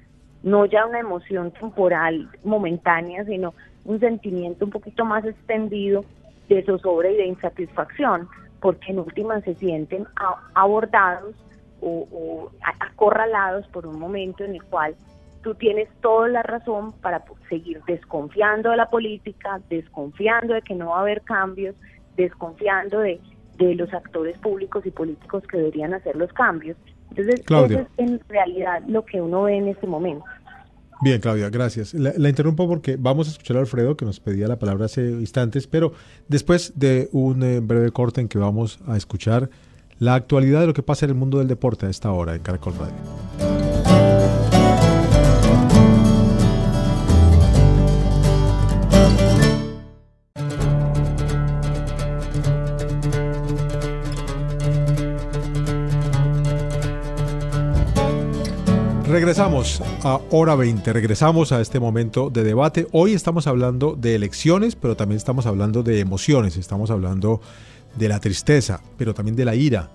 no 0.44 0.64
ya 0.64 0.86
una 0.86 1.00
emoción 1.00 1.50
temporal 1.50 2.28
momentánea, 2.44 3.24
sino 3.24 3.52
un 3.84 3.98
sentimiento 3.98 4.64
un 4.64 4.70
poquito 4.70 5.04
más 5.04 5.24
extendido 5.24 6.04
de 6.48 6.62
zozobra 6.62 7.10
y 7.10 7.16
de 7.16 7.26
insatisfacción, 7.26 8.28
porque 8.60 8.92
en 8.92 9.00
última 9.00 9.40
se 9.40 9.56
sienten 9.56 10.06
abordados 10.54 11.34
o 11.80 12.48
acorralados 12.80 13.66
por 13.68 13.88
un 13.88 13.98
momento 13.98 14.44
en 14.44 14.54
el 14.54 14.62
cual 14.62 14.94
tú 15.42 15.56
tienes 15.56 15.88
toda 16.00 16.28
la 16.28 16.44
razón 16.44 16.92
para 17.00 17.24
seguir 17.48 17.82
desconfiando 17.88 18.70
de 18.70 18.76
la 18.76 18.88
política, 18.88 19.60
desconfiando 19.68 20.54
de 20.54 20.62
que 20.62 20.76
no 20.76 20.90
va 20.90 20.98
a 20.98 21.00
haber 21.00 21.22
cambios, 21.22 21.74
desconfiando 22.16 23.00
de 23.00 23.18
de 23.66 23.74
los 23.74 23.92
actores 23.92 24.38
públicos 24.38 24.84
y 24.86 24.90
políticos 24.90 25.42
que 25.50 25.58
deberían 25.58 25.94
hacer 25.94 26.16
los 26.16 26.32
cambios. 26.32 26.76
Entonces, 27.10 27.40
eso 27.40 27.66
es 27.66 27.86
en 27.96 28.20
realidad 28.28 28.82
lo 28.86 29.04
que 29.04 29.20
uno 29.20 29.42
ve 29.42 29.56
en 29.56 29.68
este 29.68 29.86
momento. 29.86 30.24
Bien, 31.02 31.18
Claudia, 31.20 31.48
gracias. 31.48 31.94
La, 31.94 32.28
interrumpo 32.28 32.68
porque 32.68 32.96
vamos 32.98 33.28
a 33.28 33.30
escuchar 33.30 33.56
a 33.56 33.60
Alfredo, 33.60 33.96
que 33.96 34.04
nos 34.04 34.20
pedía 34.20 34.46
la 34.48 34.58
palabra 34.58 34.84
hace 34.84 35.02
instantes, 35.02 35.66
pero 35.66 35.92
después 36.28 36.78
de 36.78 37.08
un 37.12 37.42
eh, 37.42 37.60
breve 37.60 37.90
corte 37.90 38.20
en 38.20 38.28
que 38.28 38.38
vamos 38.38 38.80
a 38.86 38.96
escuchar 38.96 39.48
la 39.98 40.14
actualidad 40.14 40.60
de 40.60 40.66
lo 40.66 40.74
que 40.74 40.82
pasa 40.82 41.06
en 41.06 41.10
el 41.10 41.16
mundo 41.16 41.38
del 41.38 41.48
deporte 41.48 41.86
a 41.86 41.90
esta 41.90 42.12
hora 42.12 42.34
en 42.34 42.42
Caracol 42.42 42.74
Radio. 42.78 43.49
Regresamos 59.10 59.82
a 60.04 60.20
hora 60.30 60.54
20, 60.54 60.92
regresamos 60.92 61.50
a 61.50 61.60
este 61.60 61.80
momento 61.80 62.30
de 62.30 62.44
debate. 62.44 62.86
Hoy 62.92 63.12
estamos 63.12 63.48
hablando 63.48 63.96
de 63.96 64.14
elecciones, 64.14 64.76
pero 64.76 64.96
también 64.96 65.16
estamos 65.16 65.46
hablando 65.46 65.82
de 65.82 65.98
emociones, 65.98 66.56
estamos 66.56 66.92
hablando 66.92 67.40
de 67.96 68.08
la 68.08 68.20
tristeza, 68.20 68.80
pero 68.96 69.12
también 69.12 69.34
de 69.34 69.44
la 69.44 69.56
ira, 69.56 69.90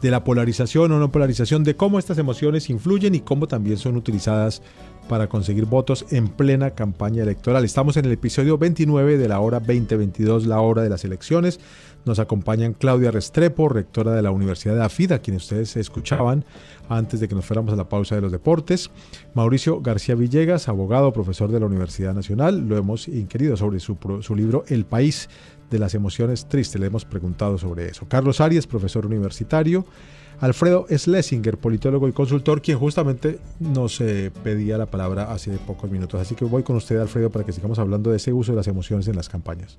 de 0.00 0.12
la 0.12 0.22
polarización 0.22 0.92
o 0.92 1.00
no 1.00 1.10
polarización, 1.10 1.64
de 1.64 1.74
cómo 1.74 1.98
estas 1.98 2.18
emociones 2.18 2.70
influyen 2.70 3.16
y 3.16 3.20
cómo 3.20 3.48
también 3.48 3.78
son 3.78 3.96
utilizadas 3.96 4.62
para 5.08 5.28
conseguir 5.28 5.64
votos 5.64 6.06
en 6.10 6.28
plena 6.28 6.70
campaña 6.70 7.24
electoral. 7.24 7.64
Estamos 7.64 7.96
en 7.96 8.04
el 8.04 8.12
episodio 8.12 8.58
29 8.58 9.18
de 9.18 9.28
la 9.28 9.40
hora 9.40 9.58
2022, 9.58 10.46
la 10.46 10.60
hora 10.60 10.82
de 10.82 10.88
las 10.88 11.04
elecciones. 11.04 11.58
Nos 12.04 12.18
acompañan 12.20 12.74
Claudia 12.74 13.10
Restrepo, 13.10 13.68
rectora 13.68 14.12
de 14.12 14.22
la 14.22 14.30
Universidad 14.30 14.74
de 14.76 14.84
Afida, 14.84 15.18
quienes 15.20 15.42
ustedes 15.42 15.76
escuchaban 15.76 16.44
antes 16.96 17.20
de 17.20 17.28
que 17.28 17.34
nos 17.34 17.44
fuéramos 17.44 17.72
a 17.72 17.76
la 17.76 17.88
pausa 17.88 18.14
de 18.14 18.20
los 18.20 18.32
deportes. 18.32 18.90
Mauricio 19.34 19.80
García 19.80 20.14
Villegas, 20.14 20.68
abogado, 20.68 21.12
profesor 21.12 21.50
de 21.50 21.60
la 21.60 21.66
Universidad 21.66 22.14
Nacional. 22.14 22.68
Lo 22.68 22.76
hemos 22.76 23.08
inquirido 23.08 23.56
sobre 23.56 23.80
su, 23.80 23.96
su 24.20 24.34
libro 24.34 24.64
El 24.68 24.84
País 24.84 25.28
de 25.70 25.78
las 25.78 25.94
Emociones 25.94 26.46
Tristes. 26.46 26.80
Le 26.80 26.86
hemos 26.86 27.04
preguntado 27.04 27.58
sobre 27.58 27.88
eso. 27.88 28.06
Carlos 28.08 28.40
Arias, 28.40 28.66
profesor 28.66 29.06
universitario. 29.06 29.84
Alfredo 30.40 30.86
Schlesinger, 30.90 31.56
politólogo 31.56 32.08
y 32.08 32.12
consultor, 32.12 32.62
quien 32.62 32.76
justamente 32.76 33.38
nos 33.60 34.00
eh, 34.00 34.32
pedía 34.42 34.76
la 34.76 34.86
palabra 34.86 35.32
hace 35.32 35.52
pocos 35.52 35.88
minutos. 35.88 36.20
Así 36.20 36.34
que 36.34 36.44
voy 36.44 36.64
con 36.64 36.74
usted, 36.74 36.98
Alfredo, 36.98 37.30
para 37.30 37.44
que 37.44 37.52
sigamos 37.52 37.78
hablando 37.78 38.10
de 38.10 38.16
ese 38.16 38.32
uso 38.32 38.50
de 38.50 38.56
las 38.56 38.66
emociones 38.66 39.06
en 39.06 39.14
las 39.14 39.28
campañas. 39.28 39.78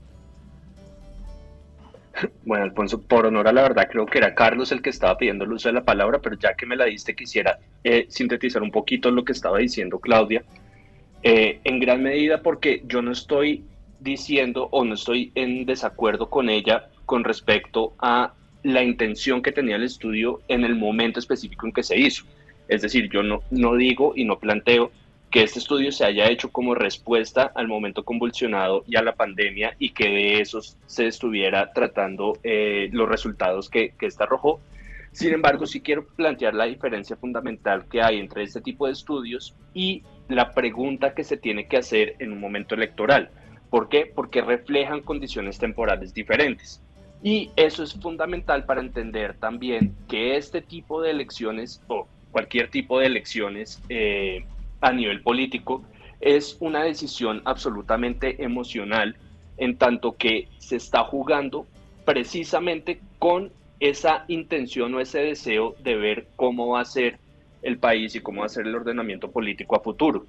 Bueno, 2.46 2.66
Alfonso, 2.66 3.02
por 3.02 3.26
honor 3.26 3.48
a 3.48 3.54
la 3.54 3.64
verdad, 3.64 3.88
creo 3.90 4.06
que 4.06 4.18
era 4.18 4.36
Carlos 4.36 4.72
el 4.72 4.82
que 4.82 4.90
estaba 4.90 5.18
pidiendo 5.18 5.46
el 5.46 5.54
uso 5.54 5.70
de 5.70 5.74
la 5.74 5.84
palabra, 5.84 6.20
pero 6.20 6.38
ya 6.38 6.54
que 6.54 6.66
me 6.66 6.76
la 6.76 6.86
diste, 6.86 7.16
quisiera 7.16 7.60
eh, 7.84 8.06
sintetizar 8.10 8.62
un 8.62 8.72
poquito 8.72 9.12
lo 9.12 9.26
que 9.26 9.32
estaba 9.32 9.58
diciendo 9.58 10.00
Claudia, 10.00 10.44
eh, 11.24 11.60
en 11.64 11.80
gran 11.80 12.04
medida 12.04 12.42
porque 12.42 12.84
yo 12.86 13.02
no 13.02 13.12
estoy 13.12 13.64
diciendo 14.00 14.68
o 14.72 14.84
no 14.84 14.96
estoy 14.96 15.32
en 15.36 15.66
desacuerdo 15.66 16.30
con 16.30 16.50
ella 16.50 16.90
con 17.06 17.24
respecto 17.24 17.94
a 18.00 18.34
la 18.64 18.84
intención 18.84 19.42
que 19.42 19.52
tenía 19.52 19.78
el 19.78 19.84
estudio 19.84 20.42
en 20.48 20.64
el 20.64 20.76
momento 20.76 21.20
específico 21.20 21.66
en 21.66 21.74
que 21.74 21.84
se 21.84 21.98
hizo. 21.98 22.26
Es 22.68 22.82
decir, 22.82 23.10
yo 23.10 23.24
no, 23.24 23.42
no 23.52 23.76
digo 23.76 24.14
y 24.16 24.26
no 24.26 24.40
planteo 24.40 24.92
que 25.34 25.42
este 25.42 25.58
estudio 25.58 25.92
se 25.92 26.06
haya 26.06 26.30
hecho 26.30 26.52
como 26.52 26.76
respuesta 26.76 27.52
al 27.56 27.68
momento 27.68 28.06
convulsionado 28.06 28.84
y 28.86 28.98
a 28.98 29.02
la 29.02 29.16
pandemia 29.16 29.76
y 29.80 29.90
que 29.90 30.08
de 30.08 30.42
eso 30.42 30.62
se 30.86 31.08
estuviera 31.08 31.74
tratando 31.74 32.38
eh, 32.44 32.90
los 32.92 33.10
resultados 33.10 33.68
que, 33.68 33.96
que 33.98 34.06
este 34.06 34.22
arrojó. 34.22 34.60
Sin 35.12 35.34
embargo, 35.34 35.66
sí 35.66 35.82
quiero 35.82 36.06
plantear 36.06 36.54
la 36.54 36.66
diferencia 36.66 37.16
fundamental 37.16 37.86
que 37.90 38.04
hay 38.04 38.20
entre 38.20 38.44
este 38.44 38.62
tipo 38.62 38.86
de 38.86 38.94
estudios 38.94 39.56
y 39.74 40.04
la 40.28 40.52
pregunta 40.52 41.16
que 41.16 41.24
se 41.24 41.38
tiene 41.38 41.66
que 41.68 41.78
hacer 41.78 42.16
en 42.20 42.32
un 42.32 42.40
momento 42.40 42.76
electoral. 42.76 43.32
¿Por 43.72 43.90
qué? 43.90 44.06
Porque 44.06 44.42
reflejan 44.42 45.02
condiciones 45.02 45.58
temporales 45.58 46.14
diferentes. 46.14 46.80
Y 47.24 47.50
eso 47.56 47.82
es 47.82 47.94
fundamental 47.94 48.66
para 48.66 48.82
entender 48.82 49.34
también 49.40 49.96
que 50.08 50.38
este 50.38 50.62
tipo 50.62 51.02
de 51.02 51.10
elecciones 51.10 51.82
o 51.88 52.08
cualquier 52.30 52.70
tipo 52.70 53.00
de 53.00 53.08
elecciones 53.08 53.82
eh, 53.90 54.46
a 54.84 54.92
nivel 54.92 55.22
político 55.22 55.84
es 56.20 56.58
una 56.60 56.84
decisión 56.84 57.42
absolutamente 57.46 58.44
emocional 58.44 59.16
en 59.58 59.78
tanto 59.78 60.16
que 60.18 60.50
se 60.58 60.76
está 60.76 61.04
jugando 61.06 61.66
precisamente 62.06 63.00
con 63.18 63.52
esa 63.80 64.26
intención 64.28 64.94
o 64.94 65.00
ese 65.00 65.20
deseo 65.20 65.76
de 65.84 65.96
ver 65.96 66.28
cómo 66.36 66.70
va 66.70 66.82
a 66.82 66.86
ser 66.86 67.18
el 67.62 67.78
país 67.78 68.14
y 68.16 68.20
cómo 68.20 68.42
va 68.42 68.48
a 68.48 68.50
ser 68.50 68.68
el 68.68 68.76
ordenamiento 68.76 69.32
político 69.32 69.76
a 69.76 69.80
futuro. 69.80 70.26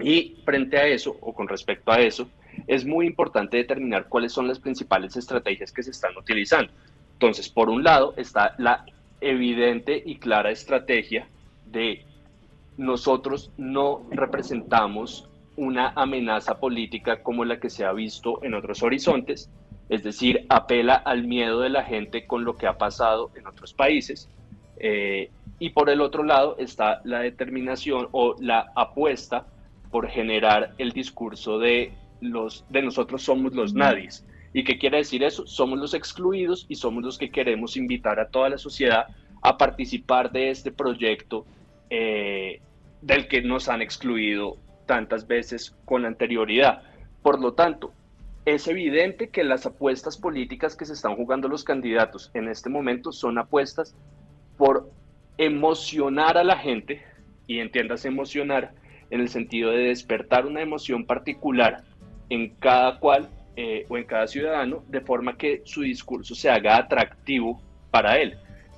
Y 0.00 0.36
frente 0.44 0.78
a 0.78 0.86
eso, 0.86 1.16
o 1.20 1.34
con 1.34 1.48
respecto 1.48 1.92
a 1.92 2.00
eso, 2.00 2.28
es 2.66 2.86
muy 2.86 3.06
importante 3.06 3.58
determinar 3.58 4.08
cuáles 4.08 4.32
son 4.32 4.48
las 4.48 4.58
principales 4.58 5.16
estrategias 5.16 5.70
que 5.70 5.82
se 5.82 5.90
están 5.90 6.16
utilizando. 6.16 6.72
Entonces, 7.12 7.48
por 7.48 7.68
un 7.68 7.82
lado 7.82 8.14
está 8.16 8.54
la 8.58 8.86
evidente 9.20 10.02
y 10.04 10.16
clara 10.16 10.50
estrategia 10.50 11.26
de 11.66 12.04
nosotros 12.76 13.50
no 13.56 14.02
representamos 14.10 15.28
una 15.56 15.92
amenaza 15.96 16.60
política 16.60 17.22
como 17.22 17.44
la 17.44 17.58
que 17.58 17.70
se 17.70 17.84
ha 17.84 17.92
visto 17.92 18.42
en 18.42 18.54
otros 18.54 18.82
horizontes, 18.82 19.50
es 19.88 20.02
decir, 20.02 20.44
apela 20.48 20.94
al 20.94 21.24
miedo 21.24 21.60
de 21.60 21.70
la 21.70 21.84
gente 21.84 22.26
con 22.26 22.44
lo 22.44 22.56
que 22.56 22.66
ha 22.66 22.76
pasado 22.76 23.30
en 23.36 23.46
otros 23.46 23.72
países. 23.72 24.28
Eh, 24.78 25.30
y 25.58 25.70
por 25.70 25.88
el 25.88 26.02
otro 26.02 26.22
lado 26.22 26.56
está 26.58 27.00
la 27.04 27.20
determinación 27.20 28.08
o 28.12 28.36
la 28.40 28.72
apuesta 28.74 29.46
por 29.90 30.08
generar 30.08 30.74
el 30.76 30.92
discurso 30.92 31.58
de 31.58 31.92
los 32.20 32.64
de 32.68 32.82
nosotros 32.82 33.22
somos 33.22 33.54
los 33.54 33.72
nadies. 33.74 34.26
¿Y 34.52 34.64
qué 34.64 34.78
quiere 34.78 34.98
decir 34.98 35.22
eso? 35.22 35.46
Somos 35.46 35.78
los 35.78 35.94
excluidos 35.94 36.66
y 36.68 36.76
somos 36.76 37.02
los 37.02 37.18
que 37.18 37.30
queremos 37.30 37.76
invitar 37.76 38.18
a 38.20 38.28
toda 38.28 38.48
la 38.48 38.58
sociedad 38.58 39.06
a 39.42 39.56
participar 39.56 40.32
de 40.32 40.50
este 40.50 40.72
proyecto 40.72 41.46
eh, 41.90 42.60
del 43.02 43.28
que 43.28 43.42
nos 43.42 43.68
han 43.68 43.82
excluido 43.82 44.56
tantas 44.86 45.26
veces 45.26 45.76
con 45.84 46.04
anterioridad. 46.04 46.82
Por 47.22 47.40
lo 47.40 47.54
tanto, 47.54 47.92
es 48.44 48.68
evidente 48.68 49.30
que 49.30 49.44
las 49.44 49.66
apuestas 49.66 50.16
políticas 50.16 50.76
que 50.76 50.84
se 50.84 50.92
están 50.92 51.16
jugando 51.16 51.48
los 51.48 51.64
candidatos 51.64 52.30
en 52.34 52.48
este 52.48 52.70
momento 52.70 53.12
son 53.12 53.38
apuestas 53.38 53.96
por 54.56 54.88
emocionar 55.36 56.38
a 56.38 56.44
la 56.44 56.56
gente, 56.56 57.02
y 57.46 57.60
entiendas 57.60 58.04
emocionar 58.04 58.72
en 59.10 59.20
el 59.20 59.28
sentido 59.28 59.70
de 59.70 59.84
despertar 59.84 60.46
una 60.46 60.62
emoción 60.62 61.06
particular 61.06 61.84
en 62.28 62.50
cada 62.56 62.98
cual 62.98 63.28
eh, 63.56 63.86
o 63.88 63.96
en 63.96 64.04
cada 64.04 64.26
ciudadano, 64.26 64.82
de 64.88 65.00
forma 65.00 65.36
que 65.36 65.62
su 65.64 65.82
discurso 65.82 66.34
se 66.34 66.50
haga 66.50 66.76
atractivo 66.76 67.62
para 67.90 68.18
él. 68.18 68.36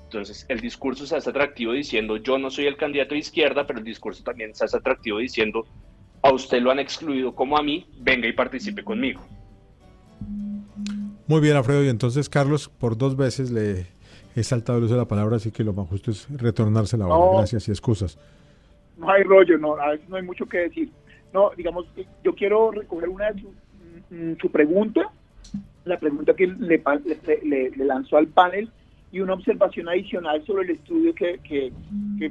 Entonces, 0.08 0.46
el 0.48 0.60
discurso 0.60 1.06
se 1.06 1.16
hace 1.16 1.28
atractivo 1.28 1.74
diciendo 1.74 2.16
yo 2.16 2.38
no 2.38 2.50
soy 2.50 2.64
el 2.64 2.78
candidato 2.78 3.12
de 3.12 3.20
izquierda, 3.20 3.66
pero 3.66 3.78
el 3.78 3.84
discurso 3.84 4.24
también 4.24 4.54
se 4.54 4.64
hace 4.64 4.78
atractivo 4.78 5.18
diciendo 5.18 5.66
a 6.22 6.32
usted 6.32 6.62
lo 6.62 6.70
han 6.70 6.78
excluido 6.78 7.34
como 7.34 7.58
a 7.58 7.62
mí, 7.62 7.86
venga 8.00 8.26
y 8.26 8.32
participe 8.32 8.82
conmigo. 8.82 9.20
Muy 11.26 11.42
bien, 11.42 11.56
Alfredo. 11.56 11.84
Y 11.84 11.88
entonces, 11.88 12.30
Carlos, 12.30 12.70
por 12.70 12.96
dos 12.96 13.18
veces 13.18 13.50
le 13.50 13.86
he 14.34 14.42
saltado 14.42 14.78
el 14.78 14.84
uso 14.84 14.94
de 14.94 15.00
la 15.00 15.06
palabra, 15.06 15.36
así 15.36 15.50
que 15.50 15.62
lo 15.62 15.74
más 15.74 15.86
justo 15.88 16.10
es 16.10 16.26
retornarse 16.30 16.96
la 16.96 17.06
hora. 17.06 17.40
Gracias 17.40 17.68
y 17.68 17.70
excusas. 17.70 18.18
No 18.96 19.10
hay 19.10 19.24
rollo, 19.24 19.58
no, 19.58 19.76
a 19.76 19.90
veces 19.90 20.08
no 20.08 20.16
hay 20.16 20.22
mucho 20.22 20.46
que 20.46 20.58
decir. 20.60 20.90
No, 21.34 21.50
digamos, 21.54 21.84
yo 22.24 22.34
quiero 22.34 22.70
recoger 22.70 23.10
una 23.10 23.30
de 23.30 23.42
su, 23.42 23.48
mm, 24.08 24.38
su 24.40 24.50
pregunta, 24.50 25.12
la 25.84 25.98
pregunta 25.98 26.32
que 26.32 26.46
le, 26.46 26.82
le, 27.42 27.70
le 27.72 27.84
lanzó 27.84 28.16
al 28.16 28.28
panel 28.28 28.70
y 29.10 29.20
una 29.20 29.34
observación 29.34 29.88
adicional 29.88 30.44
sobre 30.44 30.64
el 30.64 30.70
estudio 30.76 31.14
que, 31.14 31.38
que, 31.42 31.72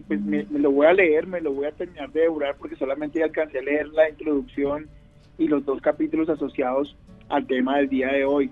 pues 0.07 0.21
me, 0.21 0.45
lo 0.51 0.71
voy 0.71 0.85
a 0.85 0.93
leer, 0.93 1.25
me 1.25 1.41
lo 1.41 1.53
voy 1.53 1.65
a 1.65 1.71
terminar 1.71 2.11
de 2.11 2.21
devorar 2.21 2.55
porque 2.57 2.75
solamente 2.75 3.23
alcancé 3.23 3.59
a 3.59 3.63
leer 3.63 3.87
la 3.89 4.09
introducción 4.09 4.87
y 5.37 5.47
los 5.47 5.65
dos 5.65 5.81
capítulos 5.81 6.29
asociados 6.29 6.95
al 7.29 7.47
tema 7.47 7.77
del 7.77 7.89
día 7.89 8.09
de 8.09 8.25
hoy. 8.25 8.51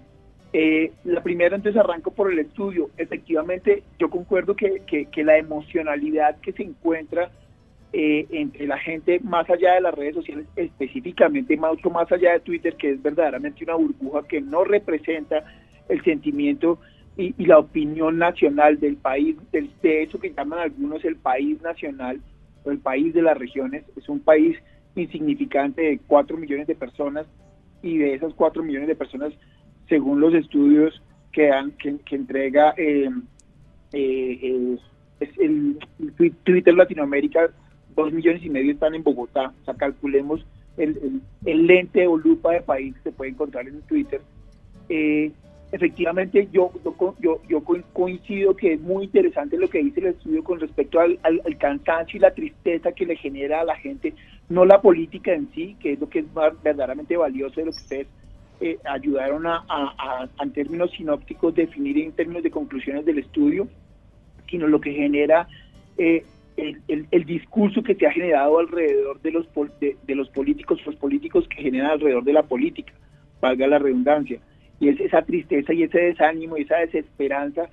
Eh, 0.54 0.92
la 1.04 1.22
primera, 1.22 1.56
entonces 1.56 1.80
arranco 1.80 2.12
por 2.12 2.32
el 2.32 2.40
estudio. 2.40 2.90
Efectivamente, 2.98 3.84
yo 4.00 4.10
concuerdo 4.10 4.56
que, 4.56 4.82
que, 4.86 5.24
la 5.24 5.38
emocionalidad 5.38 6.40
que 6.40 6.54
se 6.54 6.64
encuentra 6.64 7.30
eh, 7.94 8.26
entre 8.32 8.66
la 8.66 8.80
gente 8.80 9.20
más 9.20 9.50
allá 9.50 9.76
de 9.76 9.82
las 9.82 9.94
redes 9.94 10.16
sociales, 10.16 10.48
específicamente 10.56 11.58
más, 11.58 11.74
más 11.92 12.12
allá 12.12 12.34
de 12.34 12.40
Twitter, 12.40 12.76
que 12.76 12.92
es 12.92 13.04
verdaderamente 13.04 13.64
una 13.64 13.76
burbuja 13.76 14.24
que 14.28 14.42
no 14.42 14.64
representa 14.64 15.44
el 15.90 16.04
sentimiento 16.04 16.80
y, 17.18 17.46
la 17.46 17.60
opinión 17.60 18.18
nacional 18.18 18.80
del 18.80 18.98
país, 18.98 19.38
de 19.52 20.04
eso 20.04 20.20
que 20.20 20.34
llaman 20.34 20.60
algunos 20.60 21.04
el 21.06 21.16
país 21.16 21.62
nacional 21.62 22.20
o 22.64 22.72
el 22.72 22.80
país 22.80 23.14
de 23.14 23.22
las 23.22 23.38
regiones, 23.38 23.84
es 23.96 24.10
un 24.10 24.20
país 24.20 24.58
insignificante 24.96 25.82
de 25.82 26.00
4 26.08 26.38
millones 26.38 26.68
de 26.68 26.76
personas 26.76 27.26
y 27.82 27.98
de 27.98 28.16
esas 28.16 28.34
4 28.34 28.64
millones 28.64 28.88
de 28.88 28.96
personas, 28.96 29.34
según 29.88 30.20
los 30.20 30.34
estudios 30.34 31.02
que, 31.32 31.52
han, 31.52 31.72
que, 31.72 31.98
entrega 32.16 32.74
eh, 32.78 33.10
eh, 33.94 34.78
el, 35.38 35.78
Twitter 36.44 36.74
Latinoamérica, 36.74 37.50
2 37.96 38.14
millones 38.14 38.44
y 38.44 38.50
medio 38.50 38.72
están 38.72 38.96
en 38.96 39.04
Bogotá, 39.04 39.54
o 39.62 39.66
sea, 39.66 39.74
calculemos 39.76 40.46
el, 40.78 41.22
el, 41.46 41.68
lente 41.68 42.08
o 42.08 42.18
lupa 42.18 42.52
de 42.52 42.62
país 42.62 42.94
que 42.96 43.10
se 43.10 43.12
puede 43.12 43.32
encontrar 43.32 43.68
en 43.68 43.82
Twitter. 43.84 44.22
Eh, 44.90 45.32
efectivamente 45.76 46.48
yo, 46.54 46.72
yo, 47.20 47.64
coincido 47.92 48.56
que 48.56 48.74
es 48.74 48.82
muy 48.82 49.06
interesante 49.06 49.58
lo 49.58 49.70
que 49.70 49.84
dice 49.84 50.00
el 50.00 50.08
estudio 50.08 50.42
con 50.42 50.58
respecto 50.58 51.02
al, 51.02 51.20
cansancio 51.58 52.16
y 52.16 52.22
la 52.22 52.34
tristeza 52.34 52.94
que 52.94 53.06
le 53.06 53.18
genera 53.18 53.60
a 53.60 53.66
la 53.66 53.76
gente, 53.76 54.14
no 54.48 54.64
la 54.64 54.82
política 54.82 55.34
en 55.34 55.50
sí, 55.54 55.76
que 55.82 55.94
es 55.94 56.00
lo 56.00 56.08
que 56.08 56.20
es 56.20 56.26
verdaderamente 56.64 57.18
valioso 57.18 57.60
de 57.60 57.66
lo 57.66 57.72
que 57.74 57.78
ustedes 57.78 58.08
eh, 58.62 58.78
ayudaron 58.86 59.46
a, 59.48 59.66
a, 59.68 60.30
en 60.42 60.52
términos 60.52 60.92
sinópticos, 60.92 61.54
definir 61.54 61.98
en 61.98 62.14
términos 62.14 62.44
de 62.44 62.52
conclusiones 62.52 63.04
del 63.04 63.20
estudio, 63.20 63.68
sino 64.50 64.68
lo 64.68 64.80
que 64.80 64.94
genera 64.94 65.46
eh, 65.98 66.24
el, 66.56 67.06
el, 67.12 67.26
discurso 67.26 67.84
que 67.84 67.96
se 67.96 68.08
ha 68.08 68.12
generado 68.12 68.60
alrededor 68.60 69.20
de 69.22 69.32
los, 69.32 69.46
de, 69.82 69.98
de 70.02 70.16
los 70.16 70.30
políticos, 70.30 70.80
los 70.86 70.96
políticos 70.96 71.46
que 71.50 71.64
generan 71.64 71.92
alrededor 71.92 72.24
de 72.24 72.32
la 72.32 72.44
política, 72.44 72.94
valga 73.42 73.68
la 73.68 73.78
redundancia 73.78 74.40
y 74.80 74.90
es 74.90 75.00
esa 75.00 75.22
tristeza 75.22 75.74
y 75.74 75.84
ese 75.84 76.00
desánimo 76.00 76.58
y 76.58 76.64
esa 76.64 76.78
desesperanza, 76.78 77.70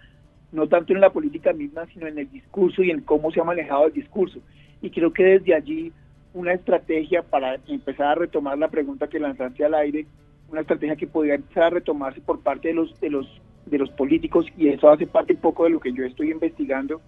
no 0.52 0.68
tanto 0.68 0.92
en 0.92 1.00
la 1.00 1.10
política 1.10 1.52
misma, 1.52 1.86
sino 1.86 2.06
en 2.06 2.18
el 2.18 2.30
discurso 2.30 2.82
y 2.82 2.90
en 2.90 3.00
cómo 3.00 3.30
se 3.30 3.40
ha 3.40 3.44
manejado 3.44 3.86
el 3.86 3.92
discurso. 3.92 4.40
Y 4.80 4.90
creo 4.90 5.12
que 5.12 5.24
desde 5.24 5.54
allí 5.54 5.92
una 6.34 6.52
estrategia 6.52 7.22
para 7.22 7.56
empezar 7.66 8.08
a 8.08 8.14
retomar 8.14 8.58
la 8.58 8.68
pregunta 8.68 9.08
que 9.08 9.20
lanzaste 9.20 9.64
al 9.64 9.74
aire, 9.74 10.06
una 10.50 10.60
estrategia 10.60 10.96
que 10.96 11.06
podría 11.06 11.34
empezar 11.34 11.64
a 11.64 11.70
retomarse 11.70 12.20
por 12.20 12.40
parte 12.40 12.68
de 12.68 12.74
los 12.74 12.98
de 13.00 13.10
los 13.10 13.26
de 13.66 13.78
los 13.78 13.90
políticos 13.90 14.46
y 14.56 14.68
eso 14.68 14.90
hace 14.90 15.06
parte 15.06 15.34
un 15.34 15.40
poco 15.40 15.64
de 15.64 15.70
lo 15.70 15.80
que 15.80 15.92
yo 15.92 16.04
estoy 16.04 16.30
investigando 16.30 17.00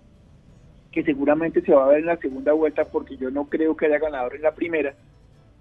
que 0.93 1.03
seguramente 1.03 1.61
se 1.63 1.75
va 1.75 1.85
a 1.85 1.89
ver 1.89 2.01
en 2.01 2.07
la 2.07 2.17
segunda 2.17 2.53
vuelta 2.53 2.85
porque 2.85 3.17
yo 3.17 3.31
no 3.31 3.47
creo 3.47 3.77
que 3.77 3.87
haya 3.87 3.99
ganador 3.99 4.37
en 4.37 4.43
la 4.43 4.55
primera 4.55 4.95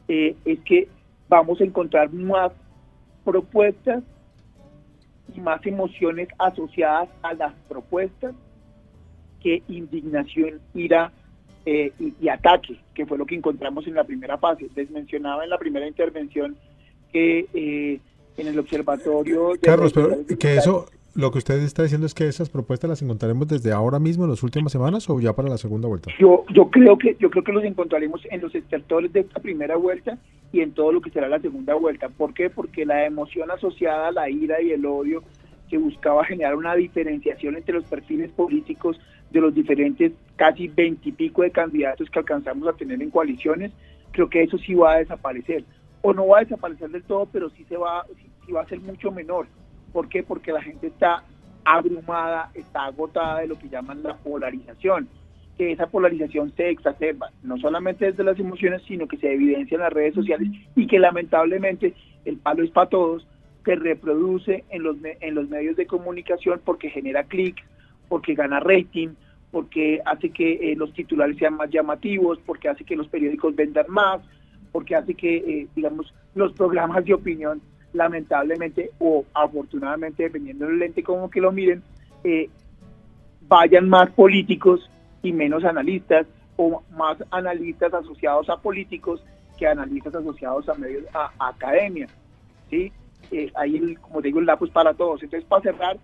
eh, 0.08 0.36
es 0.46 0.60
que 0.60 0.88
vamos 1.28 1.60
a 1.60 1.64
encontrar 1.64 2.14
más 2.14 2.52
propuestas 3.26 4.04
y 5.36 5.40
más 5.40 5.66
emociones 5.66 6.28
asociadas 6.38 7.10
a 7.22 7.34
las 7.34 7.54
propuestas 7.68 8.34
que 9.42 9.62
indignación, 9.68 10.62
ira 10.74 11.12
eh, 11.66 11.92
y, 12.00 12.28
ataque, 12.28 12.80
que 12.94 13.06
fue 13.06 13.18
lo 13.18 13.26
que 13.26 13.36
encontramos 13.36 13.88
en 13.88 13.96
la 13.96 14.04
primera 14.04 14.38
fase. 14.38 14.68
Les 14.76 14.90
mencionaba 14.92 15.44
en 15.44 15.50
la 15.50 15.58
primera 15.58 15.88
intervención 15.88 16.56
que 17.12 17.46
eh, 17.54 18.00
en 18.38 18.48
el 18.48 18.60
observatorio... 18.60 19.52
Carlos, 19.62 19.94
pero 19.94 20.26
que 20.40 20.56
eso, 20.56 20.88
lo 21.16 21.32
que 21.32 21.38
usted 21.38 21.62
está 21.62 21.84
diciendo 21.84 22.08
es 22.08 22.14
que 22.14 22.28
esas 22.28 22.50
propuestas 22.50 22.90
las 22.90 23.02
encontraremos 23.02 23.48
desde 23.48 23.72
ahora 23.72 24.00
mismo 24.00 24.24
en 24.24 24.32
las 24.32 24.44
últimas 24.44 24.72
semanas 24.72 25.10
o 25.10 25.20
ya 25.20 25.34
para 25.34 25.50
la 25.50 25.58
segunda 25.58 25.88
vuelta. 25.88 26.12
Yo 26.20 26.44
yo 26.54 26.70
creo 26.70 26.98
que 26.98 27.16
yo 27.20 27.30
creo 27.30 27.44
que 27.44 27.52
los 27.52 27.64
encontraremos 27.64 28.22
en 28.32 28.42
los 28.42 28.54
estertores 28.56 29.14
de 29.14 29.22
esta 29.22 29.40
primera 29.40 29.76
vuelta 29.76 30.18
y 30.54 30.62
en 30.62 30.72
todo 30.72 30.94
lo 30.94 31.02
que 31.02 31.10
será 31.10 31.28
la 31.28 31.42
segunda 31.42 31.74
vuelta. 31.74 32.08
¿Por 32.08 32.34
qué? 32.34 32.50
Porque 32.50 32.86
la 32.86 33.06
emoción 33.06 33.52
asociada 33.52 34.08
a 34.08 34.12
la 34.12 34.30
ira 34.30 34.62
y 34.62 34.72
el 34.72 34.86
odio 34.86 35.24
que 35.70 35.78
buscaba 35.78 36.24
generar 36.24 36.56
una 36.56 36.76
diferenciación 36.76 37.58
entre 37.58 37.74
los 37.74 37.84
perfiles 37.86 38.32
políticos 38.32 38.98
de 39.32 39.42
los 39.42 39.54
diferentes 39.54 40.14
casi 40.38 40.70
veintipico 40.70 41.42
de 41.42 41.52
candidatos 41.52 42.10
que 42.10 42.20
alcanzamos 42.20 42.68
a 42.68 42.74
tener 42.74 43.02
en 43.02 43.10
coaliciones, 43.10 43.72
creo 44.12 44.30
que 44.30 44.44
eso 44.44 44.58
sí 44.60 44.74
va 44.74 44.94
a 44.94 45.00
desaparecer. 45.00 45.66
O 46.02 46.14
no 46.14 46.28
va 46.28 46.38
a 46.38 46.44
desaparecer 46.44 46.90
del 46.92 47.04
todo, 47.04 47.28
pero 47.32 47.50
sí 47.50 47.66
se 47.68 47.76
va, 47.76 48.06
sí 48.46 48.52
va 48.52 48.62
a 48.62 48.68
ser 48.68 48.80
mucho 48.80 49.12
menor 49.12 49.48
¿Por 49.94 50.10
qué? 50.10 50.24
Porque 50.24 50.52
la 50.52 50.62
gente 50.62 50.88
está 50.88 51.24
abrumada, 51.64 52.50
está 52.56 52.86
agotada 52.86 53.40
de 53.40 53.48
lo 53.48 53.58
que 53.58 53.70
llaman 53.70 54.02
la 54.04 54.18
polarización, 54.18 55.08
que 55.58 55.72
esa 55.72 55.88
polarización 55.88 56.52
se 56.56 56.70
exacerba, 56.70 57.32
no 57.44 57.58
solamente 57.58 58.06
desde 58.06 58.24
las 58.24 58.40
emociones, 58.40 58.82
sino 58.88 59.08
que 59.08 59.18
se 59.18 59.32
evidencia 59.32 59.76
en 59.76 59.82
las 59.82 59.94
redes 59.94 60.16
sociales 60.16 60.50
y 60.76 60.88
que 60.88 61.00
lamentablemente 61.00 61.94
el 62.26 62.38
palo 62.38 62.64
es 62.64 62.72
para 62.72 62.90
todos, 62.90 63.28
se 63.64 63.76
reproduce 63.76 64.64
en 64.70 64.84
los, 64.84 64.98
en 65.04 65.36
los 65.36 65.50
medios 65.50 65.76
de 65.76 65.86
comunicación 65.86 66.60
porque 66.64 66.90
genera 66.90 67.24
clics, 67.24 67.64
porque 68.10 68.34
gana 68.34 68.60
rating, 68.60 69.10
porque 69.52 70.02
hace 70.06 70.32
que 70.32 70.72
eh, 70.72 70.76
los 70.76 70.94
titulares 70.94 71.38
sean 71.38 71.56
más 71.56 71.70
llamativos, 71.70 72.40
porque 72.46 72.70
hace 72.70 72.84
que 72.84 72.96
los 72.96 73.08
periódicos 73.08 73.56
vendan 73.56 73.86
más, 73.88 74.22
porque 74.72 74.96
hace 74.96 75.14
que, 75.14 75.38
eh, 75.38 75.68
digamos, 75.76 76.14
los 76.34 76.52
programas 76.54 77.06
de 77.06 77.14
opinión 77.14 77.62
lamentablemente 77.94 78.90
o 78.98 79.24
afortunadamente, 79.34 80.24
dependiendo 80.24 80.66
del 80.66 80.80
lente 80.80 81.04
como 81.04 81.30
que 81.30 81.40
lo 81.40 81.52
miren, 81.52 81.84
eh, 82.24 82.50
vayan 83.48 83.88
más 83.88 84.10
políticos 84.12 84.90
y 85.24 85.32
menos 85.32 85.64
analistas 85.64 86.28
o 86.58 86.84
más 86.92 87.18
analistas 87.32 87.94
asociados 87.94 88.50
a 88.50 88.58
políticos 88.58 89.24
que 89.58 89.66
analistas 89.66 90.14
asociados 90.14 90.70
a 90.70 90.76
medios 90.76 91.06
a, 91.14 91.32
academia. 91.40 92.08
¿sí? 92.70 92.92
Eh, 93.32 93.52
ahí, 93.56 93.96
como 93.96 94.22
digo, 94.22 94.40
el 94.40 94.50
es 94.50 94.70
para 94.72 94.94
todos. 94.94 95.24
Entonces, 95.24 95.48
para 95.48 95.64
cerrar, 95.64 95.98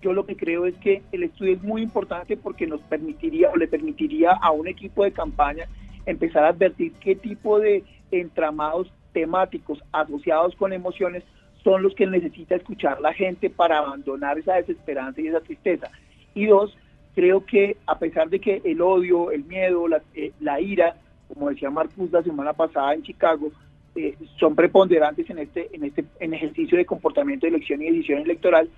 yo 0.00 0.12
lo 0.12 0.26
que 0.26 0.36
creo 0.36 0.66
es 0.66 0.76
que 0.76 1.02
el 1.10 1.24
estudio 1.24 1.54
es 1.54 1.62
muy 1.62 1.82
importante 1.82 2.36
porque 2.36 2.66
nos 2.66 2.80
permitiría 2.82 3.50
o 3.50 3.56
le 3.56 3.66
permitiría 3.66 4.32
a 4.32 4.50
un 4.52 4.68
equipo 4.68 5.02
de 5.02 5.12
campaña 5.12 5.66
empezar 6.04 6.44
a 6.44 6.48
advertir 6.48 6.92
qué 7.00 7.16
tipo 7.16 7.58
de 7.58 7.82
entramados 8.10 8.92
temáticos 9.12 9.82
asociados 9.92 10.54
con 10.56 10.72
emociones 10.72 11.24
son 11.64 11.82
los 11.82 11.94
que 11.94 12.06
necesita 12.06 12.54
escuchar 12.54 13.00
la 13.00 13.12
gente 13.12 13.50
para 13.50 13.78
abandonar 13.78 14.38
esa 14.38 14.54
desesperanza 14.54 15.20
y 15.20 15.28
esa 15.28 15.40
tristeza. 15.40 15.90
Y 16.34 16.46
dos, 16.46 16.76
creo 17.16 17.46
que 17.46 17.78
a 17.86 17.98
pesar 17.98 18.28
de 18.28 18.38
que 18.38 18.60
el 18.62 18.82
odio, 18.82 19.30
el 19.30 19.42
miedo, 19.44 19.88
la, 19.88 20.02
eh, 20.14 20.32
ira, 20.60 20.96
como 21.26 21.48
decía 21.48 21.70
Marcus 21.70 22.12
la 22.12 22.22
semana 22.22 22.52
pasada 22.52 22.92
en 22.92 23.02
Chicago, 23.02 23.50
eh, 23.96 24.14
son 24.38 24.54
preponderantes 24.54 25.28
en 25.30 25.38
este, 25.38 25.74
en 25.74 25.84
este 25.84 26.04
en 26.20 26.34
ejercicio 26.34 26.76
de 26.76 26.84
comportamiento 26.84 27.46
de 27.46 27.54
elección 27.54 27.80
y 27.80 27.86
decisión 27.86 28.20
electoral, 28.20 28.68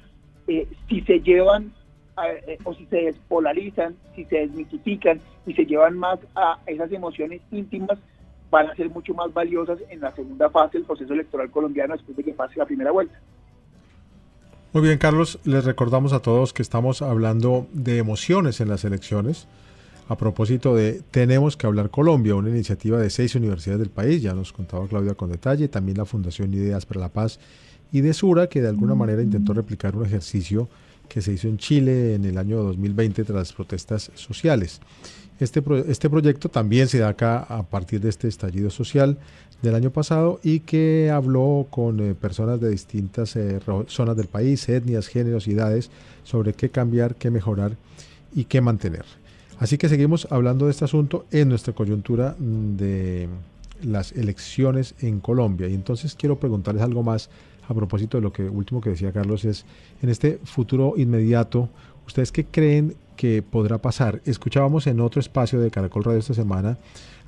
eh, 0.47 0.69
si 0.89 1.01
se 1.03 1.19
llevan 1.21 1.73
o 2.65 2.75
si 2.75 2.85
se 2.87 2.97
despolarizan, 2.97 3.95
si 4.17 4.25
se 4.25 4.39
desmitifican 4.39 5.21
y 5.47 5.55
se 5.55 5.67
llevan 5.67 5.97
más 5.97 6.19
a 6.35 6.59
esas 6.67 6.91
emociones 6.91 7.41
íntimas, 7.53 7.97
van 8.51 8.69
a 8.69 8.75
ser 8.75 8.91
mucho 8.91 9.15
más 9.15 9.33
valiosas 9.33 9.79
en 9.89 10.01
la 10.01 10.11
segunda 10.13 10.51
fase 10.51 10.79
del 10.79 10.87
proceso 10.87 11.13
electoral 11.13 11.49
colombiano 11.51 11.95
después 11.95 12.17
de 12.17 12.25
que 12.25 12.33
pase 12.33 12.59
la 12.59 12.67
primera 12.67 12.91
vuelta. 12.91 13.21
Muy 14.75 14.83
bien, 14.83 14.99
Carlos, 14.99 15.39
les 15.45 15.65
recordamos 15.65 16.13
a 16.13 16.21
todos 16.21 16.53
que 16.53 16.61
estamos 16.61 17.01
hablando 17.01 17.67
de 17.73 17.97
emociones 17.97 18.61
en 18.61 18.69
las 18.69 18.85
elecciones. 18.85 19.47
A 20.09 20.19
propósito 20.19 20.77
de 20.77 21.01
Tenemos 21.11 21.57
que 21.57 21.67
hablar 21.67 21.89
Colombia, 21.89 22.35
una 22.35 22.51
iniciativa 22.51 22.99
de 22.99 23.09
seis 23.09 23.35
universidades 23.35 23.81
del 23.81 23.89
país, 23.89 24.21
ya 24.21 24.35
nos 24.35 24.53
contaba 24.53 24.87
Claudia 24.87 25.15
con 25.15 25.31
detalle, 25.31 25.69
también 25.69 25.97
la 25.97 26.05
Fundación 26.05 26.53
Ideas 26.53 26.85
para 26.85 27.01
la 27.01 27.09
Paz 27.09 27.41
y 27.93 28.03
de 28.03 28.13
Sura, 28.13 28.51
que 28.51 28.61
de 28.61 28.69
alguna 28.69 28.95
manera 28.95 29.23
intentó 29.23 29.55
replicar 29.55 29.97
un 29.97 30.05
ejercicio 30.05 30.69
que 31.09 31.23
se 31.23 31.33
hizo 31.33 31.49
en 31.49 31.57
Chile 31.57 32.15
en 32.15 32.27
el 32.27 32.37
año 32.37 32.63
2020 32.63 33.25
tras 33.25 33.39
las 33.39 33.53
protestas 33.55 34.11
sociales. 34.17 34.83
Este, 35.41 35.63
este 35.89 36.11
proyecto 36.11 36.49
también 36.49 36.89
se 36.89 36.99
da 36.99 37.09
acá 37.09 37.39
a 37.39 37.63
partir 37.63 38.01
de 38.01 38.09
este 38.09 38.27
estallido 38.27 38.71
social 38.71 39.19
del 39.63 39.75
año 39.75 39.91
pasado 39.91 40.41
y 40.43 40.61
que 40.61 41.11
habló 41.11 41.67
con 41.71 42.01
eh, 42.01 42.15
personas 42.15 42.61
de 42.61 42.71
distintas 42.71 43.37
eh, 43.37 43.61
zonas 43.87 44.17
del 44.17 44.27
país, 44.27 44.69
etnias, 44.69 45.09
géneros 45.09 45.47
y 45.49 45.53
edades, 45.53 45.91
sobre 46.25 46.53
qué 46.53 46.71
cambiar, 46.71 47.15
qué 47.15 47.31
mejorar 47.31 47.77
y 48.35 48.45
qué 48.45 48.61
mantener. 48.61 49.05
Así 49.59 49.79
que 49.79 49.89
seguimos 49.89 50.29
hablando 50.31 50.67
de 50.67 50.73
este 50.73 50.85
asunto 50.85 51.27
en 51.33 51.49
nuestra 51.49 51.73
coyuntura 51.73 52.37
mm, 52.39 52.77
de 52.77 53.29
las 53.83 54.13
elecciones 54.13 54.95
en 55.01 55.21
Colombia. 55.21 55.69
Y 55.69 55.75
entonces 55.75 56.15
quiero 56.15 56.39
preguntarles 56.39 56.83
algo 56.83 57.03
más 57.03 57.31
a 57.69 57.75
propósito 57.75 58.17
de 58.17 58.23
lo 58.23 58.33
que 58.33 58.43
último 58.45 58.81
que 58.81 58.91
decía 58.91 59.13
Carlos 59.13 59.45
es 59.45 59.65
en 60.03 60.09
este 60.09 60.39
futuro 60.45 60.95
inmediato, 60.97 61.69
¿ustedes 62.07 62.33
qué 62.33 62.45
creen 62.45 62.95
que 63.19 63.43
podrá 63.43 63.79
pasar. 63.79 64.23
Escuchábamos 64.25 64.87
en 64.87 65.01
otro 65.01 65.21
espacio 65.21 65.61
de 65.61 65.73
Caracol 65.73 66.05
Radio 66.05 66.21
esta 66.21 66.35
semana 66.35 66.79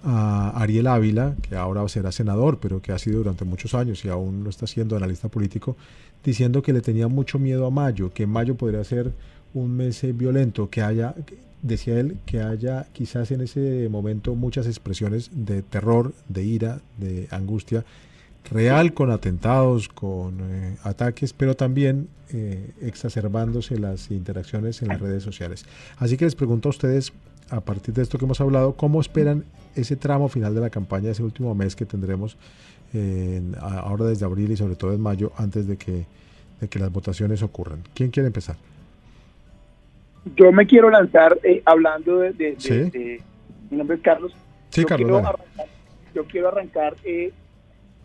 a 0.04 0.50
Ariel 0.50 0.86
Ávila, 0.86 1.34
que 1.42 1.56
ahora 1.56 1.86
será 1.88 2.12
senador, 2.12 2.60
pero 2.60 2.80
que 2.80 2.92
ha 2.92 2.98
sido 2.98 3.18
durante 3.18 3.44
muchos 3.44 3.74
años 3.74 4.04
y 4.04 4.08
aún 4.08 4.44
lo 4.44 4.50
está 4.50 4.68
siendo 4.68 4.96
analista 4.96 5.28
político, 5.28 5.76
diciendo 6.24 6.62
que 6.62 6.72
le 6.72 6.80
tenía 6.80 7.08
mucho 7.08 7.40
miedo 7.40 7.66
a 7.66 7.70
mayo, 7.70 8.12
que 8.14 8.26
mayo 8.28 8.54
podría 8.54 8.84
ser 8.84 9.12
un 9.52 9.76
mes 9.76 10.04
eh, 10.04 10.12
violento, 10.12 10.70
que 10.70 10.80
haya, 10.80 11.12
decía 11.60 11.98
él, 11.98 12.18
que 12.24 12.40
haya 12.40 12.86
quizás 12.92 13.32
en 13.32 13.40
ese 13.40 13.88
momento 13.90 14.36
muchas 14.36 14.68
expresiones 14.68 15.30
de 15.32 15.62
terror, 15.62 16.14
de 16.28 16.44
ira, 16.44 16.80
de 16.98 17.26
angustia 17.32 17.84
real 18.50 18.92
con 18.94 19.10
atentados, 19.10 19.88
con 19.88 20.38
eh, 20.40 20.76
ataques, 20.82 21.32
pero 21.32 21.54
también 21.54 22.08
eh, 22.32 22.70
exacerbándose 22.80 23.78
las 23.78 24.10
interacciones 24.10 24.82
en 24.82 24.88
las 24.88 25.00
redes 25.00 25.22
sociales. 25.22 25.66
Así 25.98 26.16
que 26.16 26.24
les 26.24 26.34
pregunto 26.34 26.68
a 26.68 26.70
ustedes, 26.70 27.12
a 27.50 27.60
partir 27.60 27.94
de 27.94 28.02
esto 28.02 28.18
que 28.18 28.24
hemos 28.24 28.40
hablado, 28.40 28.74
¿cómo 28.74 29.00
esperan 29.00 29.44
ese 29.74 29.96
tramo 29.96 30.28
final 30.28 30.54
de 30.54 30.60
la 30.60 30.70
campaña, 30.70 31.10
ese 31.10 31.22
último 31.22 31.54
mes 31.54 31.76
que 31.76 31.86
tendremos 31.86 32.36
ahora 33.60 34.04
desde 34.06 34.24
abril 34.24 34.50
y 34.50 34.56
sobre 34.56 34.74
todo 34.74 34.92
en 34.92 35.00
mayo, 35.00 35.32
antes 35.36 35.68
de 35.68 35.76
que, 35.76 36.06
de 36.60 36.68
que 36.68 36.78
las 36.78 36.92
votaciones 36.92 37.42
ocurran? 37.42 37.82
¿Quién 37.94 38.10
quiere 38.10 38.26
empezar? 38.26 38.56
Yo 40.36 40.52
me 40.52 40.66
quiero 40.66 40.90
lanzar 40.90 41.38
eh, 41.42 41.62
hablando 41.64 42.18
de, 42.18 43.22
Mi 43.70 43.76
nombre 43.76 43.96
es 43.96 44.02
Carlos. 44.02 44.32
Sí, 44.70 44.82
yo 44.82 44.86
Carlos. 44.86 45.08
Quiero 45.08 45.28
arrancar, 45.28 45.66
yo 46.14 46.24
quiero 46.24 46.48
arrancar 46.48 46.96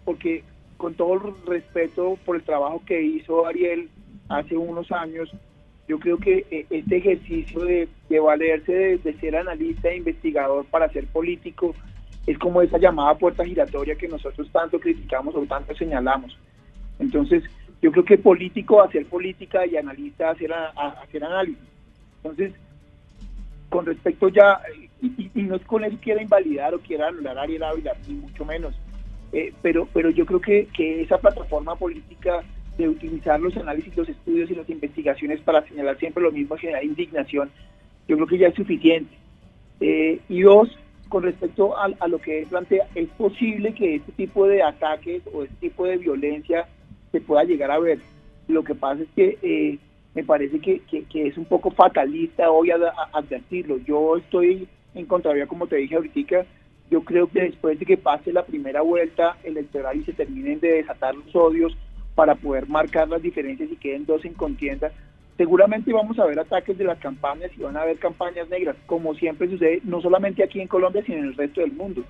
porque 0.05 0.43
con 0.77 0.93
todo 0.93 1.15
el 1.15 1.45
respeto 1.45 2.17
por 2.25 2.35
el 2.35 2.43
trabajo 2.43 2.81
que 2.85 3.01
hizo 3.01 3.45
Ariel 3.45 3.89
hace 4.29 4.55
unos 4.55 4.91
años, 4.91 5.29
yo 5.87 5.99
creo 5.99 6.17
que 6.17 6.45
eh, 6.49 6.65
este 6.69 6.97
ejercicio 6.97 7.61
de, 7.61 7.87
valerse 8.19 8.97
de, 8.97 9.13
ser 9.19 9.35
analista 9.35 9.89
e 9.89 9.97
investigador 9.97 10.65
para 10.65 10.89
ser 10.89 11.05
político 11.07 11.75
es 12.25 12.37
como 12.39 12.61
esa 12.61 12.77
llamada 12.77 13.15
puerta 13.15 13.45
giratoria 13.45 13.95
que 13.95 14.07
nosotros 14.07 14.49
tanto 14.51 14.79
criticamos 14.79 15.35
o 15.35 15.45
tanto 15.45 15.75
señalamos. 15.75 16.37
Entonces, 16.97 17.43
yo 17.81 17.91
creo 17.91 18.05
que 18.05 18.17
político 18.17 18.81
hacer 18.81 19.05
política 19.05 19.65
y 19.65 19.77
analista 19.77 20.31
hacer, 20.31 20.51
hacer 20.53 21.23
análisis. 21.23 21.61
Entonces, 22.23 22.53
con 23.69 23.85
respecto 23.85 24.29
ya, 24.29 24.59
y, 25.01 25.29
no 25.43 25.55
es 25.55 25.65
con 25.65 25.83
eso 25.83 25.97
quiera 26.01 26.21
invalidar 26.21 26.73
o 26.73 26.79
quiera 26.79 27.09
anular 27.09 27.37
a 27.37 27.43
Ariel 27.43 27.63
Ávila, 27.63 27.93
ni 28.07 28.15
mucho 28.15 28.43
menos, 28.43 28.73
eh, 29.35 29.53
pero, 29.61 29.85
pero 29.93 30.09
yo 30.11 30.25
creo 30.25 30.39
que, 30.39 30.69
que 30.73 31.01
esa 31.01 31.17
plataforma 31.17 31.75
política 31.75 32.41
de 32.77 32.87
utilizar 32.87 33.37
los 33.37 33.55
análisis, 33.57 33.93
los 33.97 34.07
estudios 34.07 34.49
y 34.49 34.55
las 34.55 34.69
investigaciones 34.69 35.41
para 35.41 35.61
señalar 35.67 35.99
siempre 35.99 36.23
lo 36.23 36.31
mismo, 36.31 36.55
generar 36.55 36.85
indignación, 36.85 37.51
yo 38.07 38.15
creo 38.15 38.27
que 38.27 38.37
ya 38.37 38.47
es 38.47 38.55
suficiente. 38.55 39.13
Eh, 39.81 40.21
y 40.29 40.41
dos, 40.41 40.69
con 41.09 41.23
respecto 41.23 41.77
a, 41.77 42.07
lo 42.07 42.17
que 42.19 42.47
plantea, 42.49 42.87
es 42.95 43.09
posible 43.09 43.73
que 43.73 43.95
este 43.95 44.13
tipo 44.13 44.47
de 44.47 44.63
ataques 44.63 45.21
o 45.33 45.43
este 45.43 45.67
tipo 45.67 45.85
de 45.85 45.97
violencia 45.97 46.65
se 47.11 47.19
pueda 47.19 47.43
llegar 47.43 47.71
a 47.71 47.79
ver. 47.79 47.99
Lo 48.47 48.63
que 48.63 48.73
pasa 48.73 49.03
es 49.03 49.09
que 49.17 49.37
eh, 49.41 49.77
me 50.13 50.23
parece 50.23 50.61
que, 50.61 50.79
que, 50.79 51.27
es 51.27 51.37
un 51.37 51.43
poco 51.43 51.71
fatalista 51.71 52.49
hoy 52.49 52.71
a, 52.71 52.77
advertirlo. 53.11 53.79
Yo 53.79 54.15
estoy 54.15 54.65
en 54.93 55.05
contravía, 55.07 55.45
como 55.45 55.67
te 55.67 55.75
dije 55.75 55.95
ahorita, 55.95 56.45
yo 56.89 57.01
creo 57.01 57.27
que 57.27 57.41
después 57.41 57.79
de 57.79 57.85
que 57.85 57.97
pase 57.97 58.31
la 58.31 58.45
primera 58.45 58.81
vuelta 58.81 59.37
electoral 59.43 59.97
y 59.97 60.03
se 60.03 60.13
terminen 60.13 60.59
de 60.59 60.73
desatar 60.73 61.15
los 61.15 61.35
odios 61.35 61.75
para 62.13 62.35
poder 62.35 62.67
marcar 62.69 63.09
las 63.09 63.21
diferencias 63.21 63.71
y 63.71 63.75
queden 63.75 64.05
dos 64.05 64.23
en 64.23 64.33
contienda, 64.33 64.91
seguramente 65.37 65.91
vamos 65.91 66.17
a 66.19 66.25
ver 66.25 66.39
ataques 66.39 66.77
de 66.77 66.85
las 66.85 66.99
campañas 66.99 67.51
y 67.57 67.61
van 67.61 67.75
a 67.75 67.81
haber 67.81 67.97
campañas 67.97 68.49
negras, 68.49 68.75
como 68.85 69.15
siempre 69.15 69.49
sucede, 69.49 69.81
no 69.83 70.01
solamente 70.01 70.43
aquí 70.43 70.61
en 70.61 70.67
Colombia, 70.67 71.03
sino 71.05 71.17
en 71.17 71.25
el 71.25 71.35
resto 71.35 71.61
del 71.61 71.73
mundo. 71.73 72.03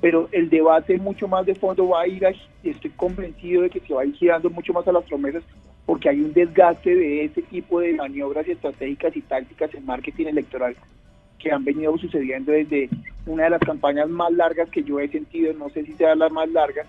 Pero 0.00 0.28
el 0.32 0.48
debate 0.48 0.98
mucho 0.98 1.28
más 1.28 1.46
de 1.46 1.54
fondo 1.54 1.88
va 1.88 2.02
a 2.02 2.08
ir, 2.08 2.26
a, 2.26 2.32
estoy 2.62 2.90
convencido 2.90 3.62
de 3.62 3.70
que 3.70 3.80
se 3.80 3.94
va 3.94 4.02
a 4.02 4.06
ir 4.06 4.14
girando 4.14 4.48
mucho 4.50 4.72
más 4.72 4.86
a 4.86 4.92
las 4.92 5.04
promesas, 5.04 5.42
porque 5.86 6.08
hay 6.08 6.20
un 6.20 6.32
desgaste 6.32 6.94
de 6.94 7.24
ese 7.24 7.42
tipo 7.42 7.80
de 7.80 7.94
maniobras 7.94 8.46
estratégicas 8.46 9.16
y 9.16 9.22
tácticas 9.22 9.74
en 9.74 9.84
marketing 9.84 10.26
electoral 10.26 10.76
que 11.44 11.52
han 11.52 11.62
venido 11.62 11.96
sucediendo 11.98 12.52
desde 12.52 12.88
una 13.26 13.44
de 13.44 13.50
las 13.50 13.60
campañas 13.60 14.08
más 14.08 14.32
largas 14.32 14.70
que 14.70 14.82
yo 14.82 14.98
he 14.98 15.08
sentido, 15.08 15.52
no 15.52 15.68
sé 15.68 15.84
si 15.84 15.92
sea 15.92 16.14
la 16.14 16.30
más 16.30 16.48
larga, 16.48 16.86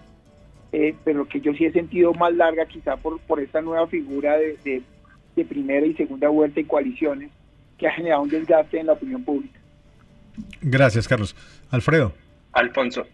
eh, 0.72 0.96
pero 1.04 1.28
que 1.28 1.42
yo 1.42 1.54
sí 1.54 1.66
he 1.66 1.72
sentido 1.74 2.14
más 2.14 2.34
larga 2.34 2.66
quizá 2.66 2.96
por, 2.96 3.20
por 3.20 3.42
esta 3.42 3.62
nueva 3.62 3.86
figura 3.88 4.38
de, 4.38 4.82
de, 5.36 5.46
primera 5.46 5.86
y 5.86 5.94
segunda 5.94 6.30
vuelta 6.30 6.62
y 6.62 6.64
coaliciones 6.64 7.32
que 7.78 7.88
ha 7.88 7.92
generado 7.92 8.22
un 8.22 8.30
desgaste 8.30 8.80
en 8.80 8.88
la 8.88 8.94
opinión 8.94 9.24
pública. 9.24 9.60
Gracias, 10.62 11.06
Carlos. 11.06 11.36
Alfredo. 11.70 12.14
Alfonso. 12.54 13.06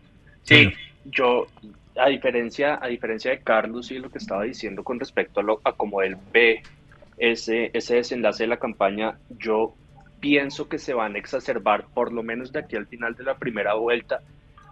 Sí, 0.44 0.70
yo, 1.06 1.48
a 1.98 2.10
diferencia, 2.10 2.78
a 2.80 2.88
diferencia 2.88 3.32
de 3.32 3.40
Carlos 3.40 3.90
y 3.90 3.98
lo 3.98 4.12
que 4.12 4.20
estaba 4.20 4.44
diciendo 4.44 4.84
con 4.84 5.00
respecto 5.00 5.40
a, 5.40 5.44
lo, 5.44 5.60
a 5.64 5.74
cómo 5.74 6.04
él 6.04 6.18
ve 6.32 6.62
ese, 7.18 7.72
ese 7.74 7.96
desenlace 7.96 8.44
de 8.44 8.48
la 8.48 8.58
campaña, 8.58 9.18
yo 9.40 9.74
pienso 10.22 10.70
que 10.70 10.78
se 10.78 10.94
van 10.94 11.16
a 11.16 11.18
exacerbar, 11.18 11.88
por 11.94 12.14
lo 12.14 12.24
menos 12.24 12.54
de 12.54 12.60
aquí 12.60 12.78
al 12.78 12.88
final 12.88 13.16
de 13.16 13.26
la 13.26 13.36
primera 13.36 13.74
vuelta, 13.74 14.22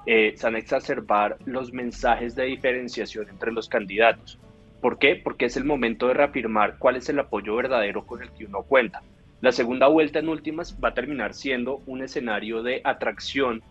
eh, 0.06 0.34
se 0.38 0.46
van 0.46 0.56
a 0.56 0.60
exacerbar 0.60 1.38
los 1.46 1.74
mensajes 1.74 2.36
de 2.36 2.46
diferenciación 2.46 3.28
entre 3.30 3.52
los 3.52 3.68
candidatos. 3.68 4.40
¿Por 4.80 4.98
qué? 4.98 5.20
Porque 5.22 5.46
es 5.46 5.58
el 5.58 5.66
momento 5.66 6.08
de 6.08 6.14
reafirmar 6.14 6.78
cuál 6.78 6.96
es 6.96 7.10
el 7.10 7.20
apoyo 7.20 7.56
verdadero 7.56 8.06
con 8.06 8.22
el 8.22 8.30
que 8.32 8.46
uno 8.46 8.64
cuenta. 8.64 9.02
La 9.42 9.52
segunda 9.52 9.88
vuelta 9.88 10.20
en 10.20 10.30
últimas 10.30 10.78
va 10.82 10.90
a 10.90 10.94
terminar 10.94 11.34
siendo 11.34 11.82
un 11.86 12.02
escenario 12.02 12.64
de 12.64 12.82
atracción 12.84 13.62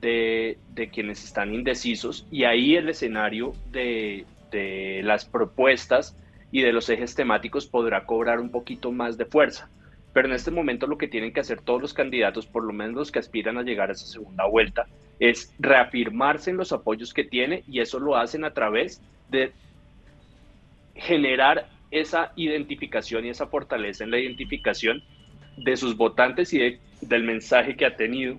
de, 0.00 0.58
quienes 0.92 1.24
están 1.24 1.54
indecisos 1.54 2.26
y 2.30 2.44
ahí 2.44 2.74
el 2.74 2.88
escenario 2.88 3.52
de, 3.70 4.24
de 4.50 5.02
las 5.04 5.26
propuestas 5.26 6.16
y 6.50 6.62
de 6.62 6.72
los 6.72 6.88
ejes 6.88 7.14
temáticos 7.14 7.66
podrá 7.66 8.04
cobrar 8.04 8.40
un 8.40 8.50
poquito 8.50 8.92
más 8.92 9.16
de 9.16 9.26
fuerza. 9.26 9.68
Pero 10.12 10.28
en 10.28 10.34
este 10.34 10.50
momento 10.50 10.86
lo 10.86 10.98
que 10.98 11.08
tienen 11.08 11.32
que 11.32 11.40
hacer 11.40 11.60
todos 11.60 11.80
los 11.80 11.94
candidatos, 11.94 12.46
por 12.46 12.64
lo 12.64 12.72
menos 12.72 12.94
los 12.94 13.12
que 13.12 13.20
aspiran 13.20 13.58
a 13.58 13.62
llegar 13.62 13.90
a 13.90 13.92
esa 13.92 14.06
segunda 14.06 14.46
vuelta, 14.46 14.86
es 15.18 15.54
reafirmarse 15.58 16.50
en 16.50 16.56
los 16.56 16.72
apoyos 16.72 17.14
que 17.14 17.24
tiene 17.24 17.62
y 17.68 17.80
eso 17.80 18.00
lo 18.00 18.16
hacen 18.16 18.44
a 18.44 18.52
través 18.52 19.02
de 19.28 19.52
generar 20.94 21.68
esa 21.90 22.32
identificación 22.36 23.24
y 23.24 23.30
esa 23.30 23.46
fortaleza 23.46 24.04
en 24.04 24.10
la 24.10 24.18
identificación 24.18 25.02
de 25.56 25.76
sus 25.76 25.96
votantes 25.96 26.52
y 26.52 26.78
del 27.00 27.24
mensaje 27.24 27.76
que 27.76 27.86
ha 27.86 27.96
tenido 27.96 28.38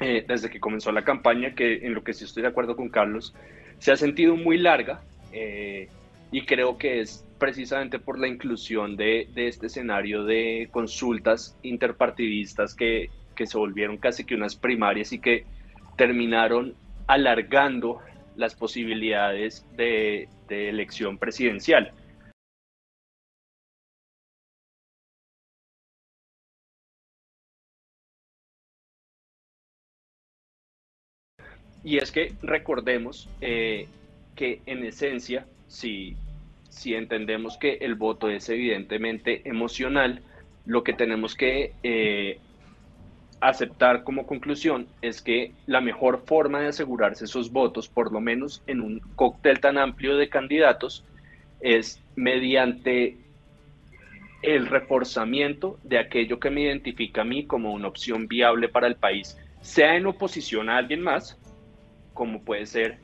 eh, 0.00 0.24
desde 0.26 0.50
que 0.50 0.60
comenzó 0.60 0.92
la 0.92 1.02
campaña, 1.02 1.54
que 1.54 1.86
en 1.86 1.94
lo 1.94 2.04
que 2.04 2.12
sí 2.12 2.24
estoy 2.24 2.42
de 2.42 2.48
acuerdo 2.48 2.76
con 2.76 2.88
Carlos, 2.88 3.34
se 3.78 3.90
ha 3.90 3.96
sentido 3.96 4.36
muy 4.36 4.58
larga 4.58 5.00
eh, 5.32 5.88
y 6.30 6.44
creo 6.44 6.78
que 6.78 7.00
es 7.00 7.24
precisamente 7.38 7.98
por 7.98 8.18
la 8.18 8.28
inclusión 8.28 8.96
de, 8.96 9.28
este 9.36 9.66
escenario 9.66 10.24
de 10.24 10.68
consultas 10.70 11.56
interpartidistas 11.62 12.74
que, 12.74 13.10
se 13.44 13.56
volvieron 13.56 13.98
casi 13.98 14.24
que 14.24 14.34
unas 14.34 14.56
primarias 14.56 15.12
y 15.12 15.20
que 15.20 15.44
terminaron 15.96 16.74
alargando 17.06 18.00
las 18.36 18.56
posibilidades 18.56 19.64
de, 19.76 20.28
de 20.48 20.68
elección 20.68 21.18
presidencial. 21.18 21.92
Y 31.84 31.98
es 31.98 32.10
que 32.10 32.34
recordemos 32.42 33.28
eh, 33.40 33.86
que 34.34 34.60
en 34.66 34.84
esencia, 34.84 35.46
si, 35.68 36.16
si 36.68 36.94
entendemos 36.94 37.56
que 37.58 37.74
el 37.74 37.94
voto 37.94 38.28
es 38.28 38.48
evidentemente 38.48 39.48
emocional, 39.48 40.22
lo 40.66 40.82
que 40.82 40.92
tenemos 40.92 41.34
que 41.34 41.72
eh, 41.82 42.40
aceptar 43.40 44.02
como 44.02 44.26
conclusión 44.26 44.88
es 45.00 45.22
que 45.22 45.52
la 45.66 45.80
mejor 45.80 46.24
forma 46.26 46.60
de 46.60 46.68
asegurarse 46.68 47.24
esos 47.24 47.52
votos, 47.52 47.88
por 47.88 48.12
lo 48.12 48.20
menos 48.20 48.62
en 48.66 48.80
un 48.80 49.00
cóctel 49.14 49.60
tan 49.60 49.78
amplio 49.78 50.16
de 50.16 50.28
candidatos, 50.28 51.04
es 51.60 52.02
mediante 52.16 53.16
el 54.42 54.66
reforzamiento 54.66 55.78
de 55.82 55.98
aquello 55.98 56.38
que 56.38 56.50
me 56.50 56.62
identifica 56.62 57.22
a 57.22 57.24
mí 57.24 57.44
como 57.44 57.72
una 57.72 57.88
opción 57.88 58.28
viable 58.28 58.68
para 58.68 58.86
el 58.86 58.96
país, 58.96 59.36
sea 59.60 59.96
en 59.96 60.06
oposición 60.06 60.68
a 60.68 60.76
alguien 60.76 61.02
más, 61.02 61.38
como 62.14 62.42
puede 62.42 62.66
ser 62.66 62.98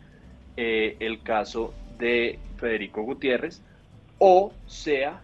eh, 0.56 0.96
el 1.00 1.22
caso 1.22 1.74
de 1.98 2.38
Federico 2.56 3.02
Gutiérrez, 3.02 3.62
o 4.18 4.52
sea 4.66 5.22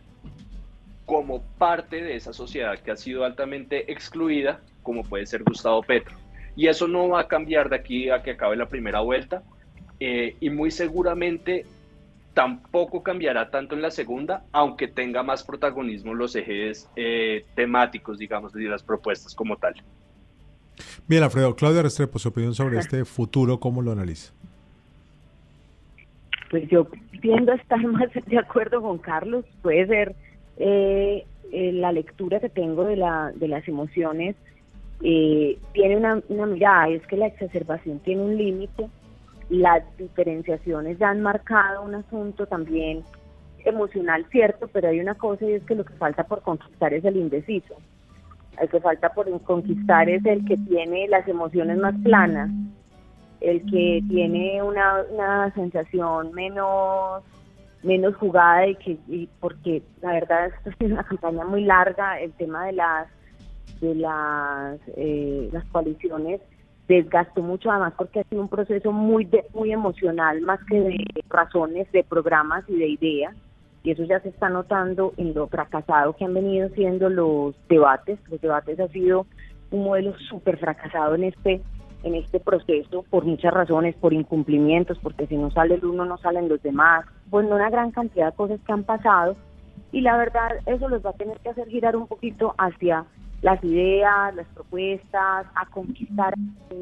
como 1.10 1.42
parte 1.58 2.02
de 2.02 2.14
esa 2.14 2.32
sociedad 2.32 2.78
que 2.78 2.92
ha 2.92 2.96
sido 2.96 3.24
altamente 3.24 3.90
excluida, 3.90 4.60
como 4.84 5.02
puede 5.02 5.26
ser 5.26 5.42
Gustavo 5.42 5.82
Petro. 5.82 6.16
Y 6.54 6.68
eso 6.68 6.86
no 6.86 7.08
va 7.08 7.22
a 7.22 7.26
cambiar 7.26 7.68
de 7.68 7.76
aquí 7.76 8.10
a 8.10 8.22
que 8.22 8.32
acabe 8.32 8.56
la 8.56 8.68
primera 8.68 9.00
vuelta, 9.00 9.42
eh, 9.98 10.36
y 10.38 10.50
muy 10.50 10.70
seguramente 10.70 11.66
tampoco 12.32 13.02
cambiará 13.02 13.50
tanto 13.50 13.74
en 13.74 13.82
la 13.82 13.90
segunda, 13.90 14.44
aunque 14.52 14.88
tenga 14.88 15.22
más 15.22 15.42
protagonismo 15.42 16.14
los 16.14 16.36
ejes 16.36 16.88
eh, 16.94 17.44
temáticos, 17.56 18.16
digamos, 18.18 18.52
de 18.52 18.62
las 18.62 18.82
propuestas 18.82 19.34
como 19.34 19.56
tal. 19.56 19.74
Bien, 21.08 21.22
Alfredo, 21.22 21.56
Claudia 21.56 21.82
Restrepo, 21.82 22.18
su 22.18 22.28
opinión 22.28 22.54
sobre 22.54 22.78
este 22.80 23.04
futuro, 23.04 23.58
¿cómo 23.58 23.82
lo 23.82 23.92
analiza? 23.92 24.32
Pues 26.50 26.68
yo 26.68 26.86
tiendo 27.22 27.52
a 27.52 27.56
estar 27.56 27.82
más 27.86 28.08
de 28.26 28.38
acuerdo 28.38 28.82
con 28.82 28.98
Carlos, 28.98 29.44
puede 29.62 29.86
ser 29.86 30.14
eh, 30.58 31.24
eh, 31.52 31.72
la 31.72 31.92
lectura 31.92 32.40
que 32.40 32.48
tengo 32.48 32.84
de, 32.84 32.96
la, 32.96 33.32
de 33.34 33.48
las 33.48 33.66
emociones, 33.66 34.36
tiene 35.00 35.96
una, 35.96 36.20
una 36.28 36.44
mirada, 36.44 36.88
es 36.88 37.06
que 37.06 37.16
la 37.16 37.28
exacerbación 37.28 38.00
tiene 38.00 38.22
un 38.22 38.36
límite, 38.36 38.86
las 39.48 39.82
diferenciaciones 39.96 40.98
ya 40.98 41.08
han 41.08 41.22
marcado 41.22 41.82
un 41.82 41.94
asunto 41.94 42.46
también 42.46 43.02
emocional, 43.64 44.26
cierto, 44.30 44.68
pero 44.68 44.88
hay 44.88 45.00
una 45.00 45.14
cosa 45.14 45.44
y 45.44 45.54
es 45.54 45.62
que 45.64 45.74
lo 45.74 45.84
que 45.84 45.94
falta 45.94 46.24
por 46.24 46.42
conquistar 46.42 46.94
es 46.94 47.04
el 47.04 47.16
indeciso. 47.16 47.74
El 48.60 48.68
que 48.68 48.80
falta 48.80 49.12
por 49.12 49.28
conquistar 49.42 50.08
es 50.08 50.24
el 50.24 50.44
que 50.44 50.56
tiene 50.56 51.08
las 51.08 51.26
emociones 51.28 51.78
más 51.78 51.94
planas, 52.02 52.50
el 53.40 53.64
que 53.70 54.02
tiene 54.08 54.62
una, 54.62 55.02
una 55.10 55.54
sensación 55.54 56.32
menos 56.32 57.22
menos 57.82 58.14
jugada 58.16 58.66
y 58.66 58.74
que 58.76 59.28
porque 59.40 59.82
la 60.02 60.12
verdad 60.12 60.48
esto 60.48 60.70
es 60.84 60.92
una 60.92 61.04
campaña 61.04 61.44
muy 61.44 61.64
larga 61.64 62.20
el 62.20 62.32
tema 62.32 62.66
de 62.66 62.72
las 62.72 63.08
de 63.80 63.94
las 63.94 64.78
eh, 64.96 65.48
las 65.52 65.64
coaliciones 65.66 66.40
desgastó 66.88 67.40
mucho 67.40 67.70
además 67.70 67.94
porque 67.96 68.20
ha 68.20 68.24
sido 68.24 68.42
un 68.42 68.48
proceso 68.48 68.92
muy 68.92 69.26
muy 69.54 69.72
emocional 69.72 70.42
más 70.42 70.60
que 70.68 70.78
de 70.78 71.04
razones 71.30 71.90
de 71.92 72.04
programas 72.04 72.64
y 72.68 72.76
de 72.76 72.88
ideas 72.88 73.34
y 73.82 73.92
eso 73.92 74.04
ya 74.04 74.20
se 74.20 74.28
está 74.28 74.48
notando 74.48 75.14
en 75.16 75.32
lo 75.34 75.46
fracasado 75.46 76.14
que 76.14 76.24
han 76.24 76.34
venido 76.34 76.68
siendo 76.70 77.08
los 77.08 77.54
debates. 77.68 78.18
Los 78.28 78.40
debates 78.40 78.78
ha 78.78 78.88
sido 78.88 79.26
un 79.70 79.84
modelo 79.84 80.14
súper 80.28 80.58
fracasado 80.58 81.14
en 81.14 81.24
este 81.24 81.62
en 82.02 82.14
este 82.14 82.40
proceso 82.40 83.04
por 83.10 83.24
muchas 83.24 83.52
razones 83.52 83.94
por 83.96 84.12
incumplimientos 84.12 84.98
porque 85.02 85.26
si 85.26 85.36
no 85.36 85.50
sale 85.50 85.74
el 85.74 85.84
uno 85.84 86.04
no 86.04 86.18
salen 86.18 86.48
los 86.48 86.62
demás 86.62 87.04
bueno 87.28 87.56
una 87.56 87.70
gran 87.70 87.90
cantidad 87.90 88.30
de 88.30 88.36
cosas 88.36 88.60
que 88.66 88.72
han 88.72 88.84
pasado 88.84 89.36
y 89.92 90.00
la 90.00 90.16
verdad 90.16 90.50
eso 90.66 90.88
los 90.88 91.04
va 91.04 91.10
a 91.10 91.14
tener 91.14 91.38
que 91.40 91.50
hacer 91.50 91.68
girar 91.68 91.96
un 91.96 92.06
poquito 92.06 92.54
hacia 92.58 93.04
las 93.42 93.62
ideas, 93.64 94.34
las 94.34 94.46
propuestas, 94.48 95.46
a 95.54 95.66
conquistar, 95.70 96.34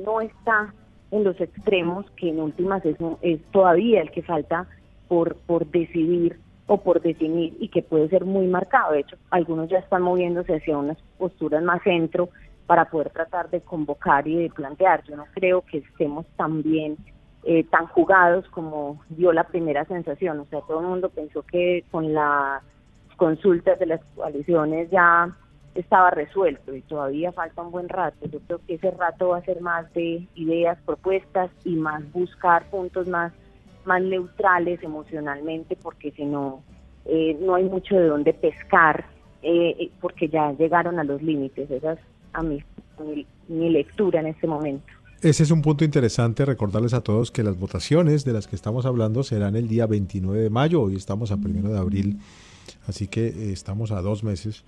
no 0.05 0.21
está 0.21 0.75
en 1.11 1.25
los 1.25 1.41
extremos, 1.41 2.11
que 2.17 2.31
en 2.31 2.41
últimas 2.41 2.85
es, 2.85 2.97
es 3.23 3.41
todavía 3.53 4.03
el 4.03 4.11
que 4.11 4.23
falta 4.23 4.67
por, 5.07 5.37
por 5.47 5.67
decidir 5.67 6.39
o 6.67 6.79
por 6.79 7.01
definir 7.01 7.57
y 7.61 7.69
que 7.69 7.83
puede 7.83 8.09
ser 8.09 8.25
muy 8.25 8.47
marcado. 8.47 8.93
De 8.93 9.01
hecho, 9.01 9.17
algunos 9.31 9.71
ya 9.71 9.79
están 9.79 10.03
moviéndose 10.03 10.57
hacia 10.57 10.77
unas 10.77 10.99
posturas 11.17 11.63
más 11.63 11.83
centro 11.83 12.29
para 12.69 12.85
poder 12.85 13.09
tratar 13.09 13.49
de 13.49 13.63
convocar 13.63 14.29
y 14.29 14.37
de 14.37 14.51
plantear. 14.51 15.03
Yo 15.05 15.17
no 15.17 15.25
creo 15.33 15.63
que 15.63 15.79
estemos 15.79 16.27
tan 16.37 16.63
bien, 16.63 16.99
eh, 17.45 17.65
tan 17.65 17.87
jugados 17.87 18.47
como 18.51 19.01
dio 19.09 19.33
la 19.33 19.45
primera 19.45 19.87
sensación. 19.87 20.39
O 20.41 20.45
sea, 20.45 20.61
todo 20.61 20.81
el 20.81 20.87
mundo 20.87 21.09
pensó 21.09 21.43
que 21.43 21.83
con 21.91 22.13
las 22.13 22.63
consultas 23.17 23.79
de 23.79 23.87
las 23.87 24.05
coaliciones 24.15 24.91
ya 24.91 25.35
estaba 25.75 26.11
resuelto 26.11 26.75
y 26.75 26.83
todavía 26.83 27.33
falta 27.33 27.63
un 27.63 27.71
buen 27.71 27.89
rato. 27.89 28.27
Yo 28.27 28.39
creo 28.41 28.61
que 28.67 28.75
ese 28.75 28.91
rato 28.91 29.31
va 29.31 29.39
a 29.39 29.45
ser 29.45 29.63
más 29.63 29.91
de 29.95 30.29
ideas, 30.35 30.79
propuestas 30.85 31.51
y 31.65 31.75
más 31.75 32.11
buscar 32.13 32.69
puntos 32.69 33.09
más, 33.09 33.33
más 33.87 34.03
neutrales 34.03 34.83
emocionalmente, 34.83 35.75
porque 35.75 36.11
si 36.11 36.27
no, 36.27 36.63
eh, 37.07 37.35
no 37.41 37.55
hay 37.55 37.65
mucho 37.65 37.97
de 37.97 38.09
dónde 38.09 38.35
pescar, 38.35 39.07
eh, 39.43 39.75
eh, 39.79 39.91
porque 40.03 40.29
ya 40.29 40.53
llegaron 40.53 40.99
a 40.99 41.05
los 41.05 41.23
límites. 41.23 41.71
Esa 42.33 42.55
es 42.55 42.99
a 42.99 43.03
mi, 43.03 43.27
mi 43.49 43.71
lectura 43.71 44.21
en 44.21 44.29
este 44.29 44.47
momento. 44.47 44.87
Ese 45.21 45.43
es 45.43 45.51
un 45.51 45.63
punto 45.63 45.85
interesante, 45.85 46.45
recordarles 46.45 46.95
a 46.95 47.01
todos 47.01 47.33
que 47.33 47.43
las 47.43 47.59
votaciones 47.59 48.25
de 48.25 48.33
las 48.33 48.47
que 48.47 48.55
estamos 48.55 48.87
hablando 48.87 49.25
serán 49.25 49.57
el 49.57 49.67
día 49.67 49.87
29 49.87 50.43
de 50.43 50.51
mayo, 50.51 50.81
hoy 50.83 50.95
estamos 50.95 51.33
a 51.33 51.39
primero 51.39 51.71
de 51.71 51.79
abril, 51.79 52.19
así 52.87 53.09
que 53.09 53.51
estamos 53.51 53.91
a 53.91 54.01
dos 54.01 54.23
meses 54.23 54.65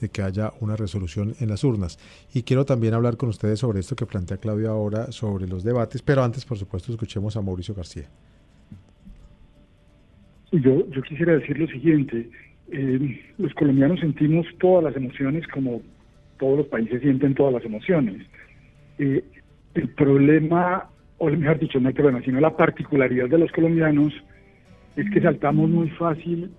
de 0.00 0.08
que 0.08 0.22
haya 0.22 0.52
una 0.60 0.76
resolución 0.76 1.34
en 1.38 1.50
las 1.50 1.64
urnas. 1.64 1.98
Y 2.32 2.44
quiero 2.44 2.64
también 2.64 2.94
hablar 2.94 3.18
con 3.18 3.28
ustedes 3.28 3.58
sobre 3.58 3.80
esto 3.80 3.94
que 3.94 4.06
plantea 4.06 4.38
Claudia 4.38 4.70
ahora, 4.70 5.12
sobre 5.12 5.46
los 5.46 5.64
debates, 5.64 6.00
pero 6.00 6.24
antes, 6.24 6.46
por 6.46 6.56
supuesto, 6.56 6.92
escuchemos 6.92 7.36
a 7.36 7.42
Mauricio 7.42 7.74
García. 7.74 8.08
Yo, 10.52 10.88
yo 10.88 11.02
quisiera 11.02 11.34
decir 11.34 11.58
lo 11.58 11.66
siguiente, 11.66 12.28
eh, 12.72 13.20
los 13.36 13.52
colombianos 13.54 14.00
sentimos 14.00 14.46
todas 14.58 14.84
las 14.84 14.96
emociones 14.96 15.46
como 15.48 15.82
todos 16.40 16.58
los 16.58 16.66
países 16.66 17.00
sienten 17.02 17.34
todas 17.34 17.52
las 17.52 17.64
emociones. 17.64 18.26
Eh, 18.98 19.22
el 19.74 19.88
problema, 19.90 20.88
o 21.18 21.30
mejor 21.30 21.58
dicho, 21.60 21.78
no 21.78 21.90
el 21.90 21.94
problema, 21.94 22.22
sino 22.22 22.40
la 22.40 22.56
particularidad 22.56 23.28
de 23.28 23.38
los 23.38 23.52
colombianos 23.52 24.12
es 24.96 25.08
que 25.10 25.20
saltamos 25.20 25.70
muy 25.70 25.88
fácil 25.90 26.50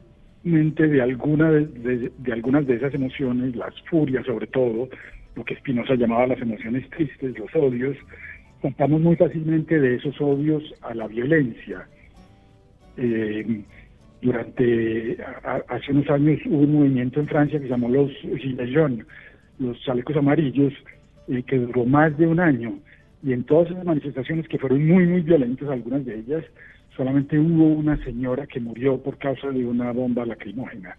de, 0.43 1.01
alguna 1.01 1.51
de, 1.51 2.11
algunas 2.31 2.65
de 2.65 2.75
esas 2.75 2.93
emociones, 2.93 3.55
las 3.55 3.73
furias 3.89 4.25
sobre 4.25 4.47
todo, 4.47 4.89
lo 5.35 5.43
que 5.43 5.55
Spinoza 5.55 5.95
llamaba 5.95 6.27
las 6.27 6.41
emociones 6.41 6.89
tristes, 6.91 7.37
los 7.37 7.53
odios, 7.55 7.97
contamos 8.61 9.01
muy 9.01 9.15
fácilmente 9.15 9.79
de 9.79 9.95
esos 9.95 10.19
odios 10.21 10.63
a 10.81 10.93
la 10.93 11.07
violencia. 11.07 11.87
Eh, 12.97 13.63
durante 14.21 15.17
hace 15.67 15.91
unos 15.91 16.09
años 16.09 16.39
hubo 16.45 16.59
un 16.59 16.73
movimiento 16.73 17.19
en 17.19 17.27
Francia 17.27 17.59
que 17.59 17.65
se 17.65 17.71
llamó 17.71 17.89
los 17.89 18.11
Gilets 18.37 19.05
los 19.61 19.79
chalecos 19.81 20.17
amarillos, 20.17 20.73
eh, 21.27 21.43
que 21.43 21.57
duró 21.57 21.85
más 21.85 22.17
de 22.17 22.27
un 22.27 22.39
año. 22.39 22.79
Y 23.23 23.33
en 23.33 23.43
todas 23.43 23.69
esas 23.69 23.85
manifestaciones 23.85 24.47
que 24.47 24.57
fueron 24.57 24.85
muy, 24.87 25.05
muy 25.05 25.21
violentas, 25.21 25.69
algunas 25.69 26.03
de 26.05 26.19
ellas, 26.19 26.43
solamente 26.95 27.37
hubo 27.37 27.67
una 27.67 28.03
señora 28.03 28.47
que 28.47 28.59
murió 28.59 28.97
por 28.97 29.17
causa 29.17 29.49
de 29.49 29.65
una 29.65 29.91
bomba 29.91 30.25
lacrimógena. 30.25 30.97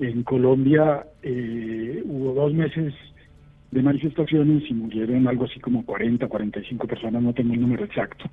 En 0.00 0.24
Colombia 0.24 1.06
eh, 1.22 2.02
hubo 2.04 2.34
dos 2.34 2.52
meses 2.52 2.92
de 3.70 3.82
manifestaciones 3.82 4.68
y 4.68 4.74
murieron 4.74 5.26
algo 5.28 5.44
así 5.44 5.60
como 5.60 5.84
40, 5.84 6.26
45 6.26 6.86
personas, 6.86 7.22
no 7.22 7.32
tengo 7.32 7.54
el 7.54 7.60
número 7.60 7.84
exacto. 7.84 8.24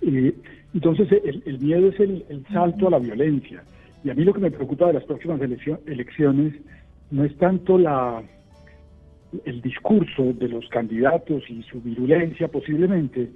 Eh, 0.00 0.34
entonces 0.74 1.08
el, 1.12 1.58
miedo 1.58 1.88
es 1.88 2.00
el, 2.00 2.24
salto 2.52 2.86
a 2.86 2.90
la 2.90 2.98
violencia. 2.98 3.62
Y 4.04 4.10
a 4.10 4.14
mí 4.14 4.24
lo 4.24 4.32
que 4.32 4.40
me 4.40 4.50
preocupa 4.50 4.86
de 4.88 4.94
las 4.94 5.04
próximas 5.04 5.40
elecciones 5.40 6.54
no 7.10 7.24
es 7.24 7.36
tanto 7.36 7.78
la 7.78 8.22
el 9.44 9.60
discurso 9.62 10.32
de 10.32 10.48
los 10.48 10.68
candidatos 10.68 11.42
y 11.48 11.62
su 11.64 11.80
virulencia 11.80 12.48
posiblemente, 12.48 13.30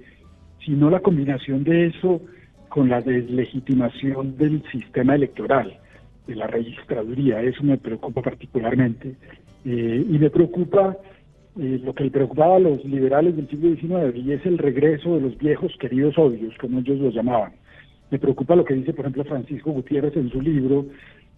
sino 0.65 0.89
la 0.89 0.99
combinación 0.99 1.63
de 1.63 1.87
eso 1.87 2.21
con 2.69 2.89
la 2.89 3.01
deslegitimación 3.01 4.37
del 4.37 4.63
sistema 4.71 5.15
electoral, 5.15 5.77
de 6.27 6.35
la 6.35 6.47
registraduría. 6.47 7.41
Eso 7.41 7.63
me 7.63 7.77
preocupa 7.77 8.21
particularmente. 8.21 9.15
Eh, 9.65 10.05
y 10.07 10.17
me 10.17 10.29
preocupa 10.29 10.97
eh, 11.59 11.81
lo 11.83 11.93
que 11.95 12.03
le 12.03 12.11
preocupaba 12.11 12.57
a 12.57 12.59
los 12.59 12.85
liberales 12.85 13.35
del 13.35 13.49
siglo 13.49 13.75
XIX, 13.75 14.15
y 14.15 14.31
es 14.31 14.45
el 14.45 14.57
regreso 14.57 15.15
de 15.15 15.21
los 15.21 15.37
viejos 15.37 15.75
queridos 15.79 16.17
odios, 16.17 16.55
como 16.59 16.79
ellos 16.79 16.99
los 16.99 17.15
llamaban. 17.15 17.53
Me 18.11 18.19
preocupa 18.19 18.55
lo 18.55 18.63
que 18.63 18.75
dice, 18.75 18.93
por 18.93 19.05
ejemplo, 19.05 19.25
Francisco 19.25 19.71
Gutiérrez 19.71 20.15
en 20.15 20.29
su 20.29 20.39
libro 20.39 20.85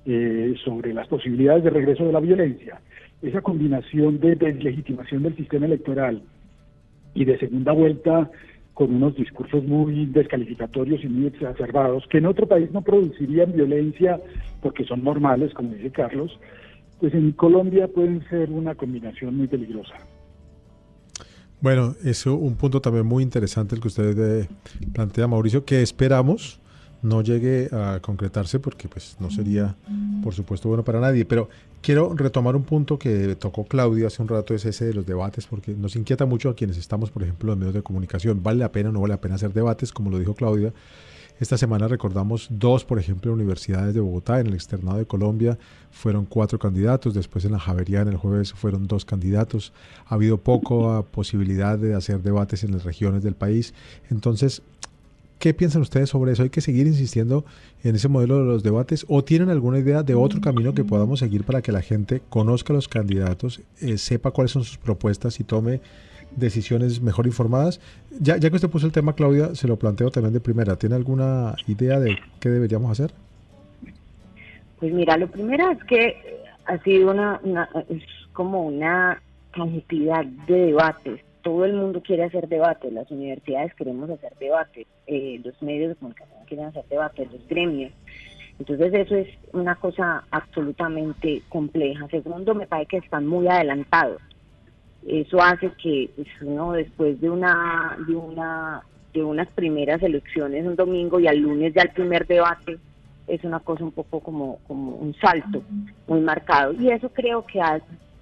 eh, 0.05 0.53
sobre 0.63 0.93
las 0.93 1.07
posibilidades 1.07 1.63
de 1.63 1.69
regreso 1.69 2.05
de 2.05 2.11
la 2.11 2.19
violencia. 2.19 2.81
Esa 3.21 3.41
combinación 3.41 4.19
de 4.19 4.35
deslegitimación 4.35 5.23
del 5.23 5.35
sistema 5.35 5.65
electoral 5.65 6.21
y 7.13 7.25
de 7.25 7.37
segunda 7.37 7.71
vuelta 7.71 8.29
con 8.73 8.95
unos 8.95 9.13
discursos 9.15 9.61
muy 9.65 10.05
descalificatorios 10.05 11.03
y 11.03 11.07
muy 11.09 11.27
exacerbados, 11.27 12.05
que 12.09 12.19
en 12.19 12.25
otro 12.25 12.47
país 12.47 12.71
no 12.71 12.81
producirían 12.81 13.51
violencia 13.51 14.21
porque 14.61 14.85
son 14.85 15.03
normales, 15.03 15.53
como 15.53 15.73
dice 15.73 15.91
Carlos, 15.91 16.39
pues 16.97 17.13
en 17.13 17.33
Colombia 17.33 17.89
pueden 17.89 18.25
ser 18.29 18.49
una 18.49 18.75
combinación 18.75 19.35
muy 19.35 19.47
peligrosa. 19.47 19.95
Bueno, 21.59 21.95
eso 22.05 22.35
un 22.35 22.55
punto 22.55 22.79
también 22.79 23.05
muy 23.05 23.21
interesante 23.21 23.75
el 23.75 23.81
que 23.81 23.89
usted 23.89 24.43
eh, 24.43 24.47
plantea, 24.93 25.27
Mauricio, 25.27 25.65
que 25.65 25.81
esperamos 25.81 26.61
no 27.01 27.21
llegue 27.21 27.69
a 27.71 27.99
concretarse 28.01 28.59
porque 28.59 28.87
pues 28.87 29.17
no 29.19 29.29
sería, 29.29 29.75
por 30.23 30.33
supuesto, 30.33 30.67
bueno 30.67 30.83
para 30.83 30.99
nadie. 30.99 31.25
Pero 31.25 31.49
quiero 31.81 32.13
retomar 32.15 32.55
un 32.55 32.63
punto 32.63 32.97
que 32.99 33.35
tocó 33.35 33.65
Claudia 33.65 34.07
hace 34.07 34.21
un 34.21 34.27
rato, 34.27 34.53
es 34.53 34.65
ese 34.65 34.85
de 34.85 34.93
los 34.93 35.05
debates, 35.05 35.47
porque 35.47 35.73
nos 35.73 35.95
inquieta 35.95 36.25
mucho 36.25 36.49
a 36.49 36.55
quienes 36.55 36.77
estamos, 36.77 37.11
por 37.11 37.23
ejemplo, 37.23 37.53
en 37.53 37.59
medios 37.59 37.73
de 37.73 37.83
comunicación. 37.83 38.41
¿Vale 38.43 38.59
la 38.59 38.71
pena 38.71 38.89
o 38.89 38.91
no 38.91 39.01
vale 39.01 39.13
la 39.13 39.21
pena 39.21 39.35
hacer 39.35 39.53
debates? 39.53 39.91
Como 39.91 40.09
lo 40.09 40.19
dijo 40.19 40.33
Claudia, 40.33 40.73
esta 41.39 41.57
semana 41.57 41.87
recordamos 41.87 42.47
dos, 42.49 42.83
por 42.83 42.99
ejemplo, 42.99 43.31
universidades 43.31 43.93
de 43.93 44.01
Bogotá, 44.01 44.41
en 44.41 44.47
el 44.47 44.55
externado 44.55 44.97
de 44.97 45.05
Colombia 45.05 45.57
fueron 45.89 46.25
cuatro 46.25 46.59
candidatos, 46.59 47.13
después 47.13 47.45
en 47.45 47.53
la 47.53 47.59
Javeriana 47.59 48.11
el 48.11 48.17
jueves 48.17 48.51
fueron 48.51 48.87
dos 48.87 49.05
candidatos, 49.05 49.71
ha 50.05 50.15
habido 50.15 50.37
poca 50.37 51.03
posibilidad 51.09 51.79
de 51.79 51.95
hacer 51.95 52.21
debates 52.21 52.65
en 52.65 52.73
las 52.73 52.83
regiones 52.83 53.23
del 53.23 53.35
país. 53.35 53.73
Entonces, 54.09 54.61
¿qué 55.39 55.53
piensan 55.53 55.81
ustedes 55.81 56.09
sobre 56.09 56.33
eso? 56.33 56.43
¿Hay 56.43 56.49
que 56.49 56.61
seguir 56.61 56.85
insistiendo 56.85 57.45
en 57.83 57.95
ese 57.95 58.07
modelo 58.07 58.39
de 58.39 58.45
los 58.45 58.61
debates 58.61 59.05
o 59.07 59.23
tienen 59.23 59.49
alguna 59.49 59.79
idea 59.79 60.03
de 60.03 60.13
otro 60.13 60.41
camino 60.41 60.73
que 60.73 60.83
podamos 60.83 61.19
seguir 61.19 61.43
para 61.43 61.61
que 61.61 61.71
la 61.71 61.81
gente 61.81 62.21
conozca 62.29 62.73
a 62.73 62.75
los 62.75 62.87
candidatos, 62.87 63.61
eh, 63.81 63.97
sepa 63.97 64.31
cuáles 64.31 64.51
son 64.51 64.63
sus 64.63 64.77
propuestas 64.77 65.39
y 65.39 65.43
tome 65.43 65.81
decisiones 66.35 67.01
mejor 67.01 67.25
informadas. 67.25 67.79
Ya, 68.19 68.37
ya 68.37 68.49
que 68.49 68.57
usted 68.57 68.69
puso 68.69 68.85
el 68.85 68.91
tema, 68.91 69.13
Claudia, 69.13 69.55
se 69.55 69.67
lo 69.67 69.77
planteo 69.77 70.11
también 70.11 70.33
de 70.33 70.39
primera. 70.39 70.75
¿Tiene 70.75 70.95
alguna 70.95 71.55
idea 71.67 71.99
de 71.99 72.17
qué 72.39 72.49
deberíamos 72.49 72.91
hacer? 72.91 73.11
Pues 74.79 74.93
mira, 74.93 75.17
lo 75.17 75.27
primero 75.27 75.71
es 75.71 75.83
que 75.85 76.39
ha 76.65 76.77
sido 76.83 77.11
una, 77.11 77.39
es 77.89 78.03
como 78.33 78.63
una 78.63 79.21
cantidad 79.51 80.23
de 80.25 80.53
debates. 80.67 81.21
Todo 81.49 81.65
el 81.65 81.73
mundo 81.73 82.03
quiere 82.03 82.25
hacer 82.25 82.47
debates, 82.47 82.93
las 82.93 83.09
universidades 83.09 83.73
queremos 83.73 84.07
hacer 84.09 84.33
debates, 84.39 84.85
eh, 85.07 85.41
los 85.43 85.59
medios 85.63 85.89
de 85.89 85.95
comunicación 85.95 86.45
quieren 86.45 86.67
hacer 86.67 86.85
debates, 86.89 87.31
los 87.31 87.47
gremios. 87.47 87.91
Entonces 88.59 88.93
eso 88.93 89.15
es 89.15 89.27
una 89.51 89.73
cosa 89.75 90.23
absolutamente 90.29 91.41
compleja. 91.49 92.07
Segundo, 92.09 92.53
me 92.53 92.67
parece 92.67 92.89
que 92.89 92.97
están 92.97 93.25
muy 93.25 93.47
adelantados 93.47 94.21
eso 95.07 95.41
hace 95.41 95.71
que 95.81 96.09
pues, 96.15 96.27
uno 96.41 96.73
después 96.73 97.19
de 97.21 97.29
una 97.29 97.97
de 98.07 98.15
una 98.15 98.83
de 99.13 99.23
unas 99.23 99.47
primeras 99.49 100.01
elecciones 100.03 100.65
un 100.65 100.75
domingo 100.75 101.19
y 101.19 101.27
al 101.27 101.39
lunes 101.39 101.73
ya 101.73 101.83
el 101.83 101.91
primer 101.91 102.27
debate 102.27 102.77
es 103.27 103.43
una 103.43 103.59
cosa 103.59 103.83
un 103.83 103.91
poco 103.91 104.19
como 104.19 104.59
como 104.67 104.95
un 104.95 105.15
salto 105.15 105.63
muy 106.07 106.19
marcado 106.19 106.73
y 106.73 106.89
eso 106.89 107.09
creo 107.09 107.45
que 107.45 107.61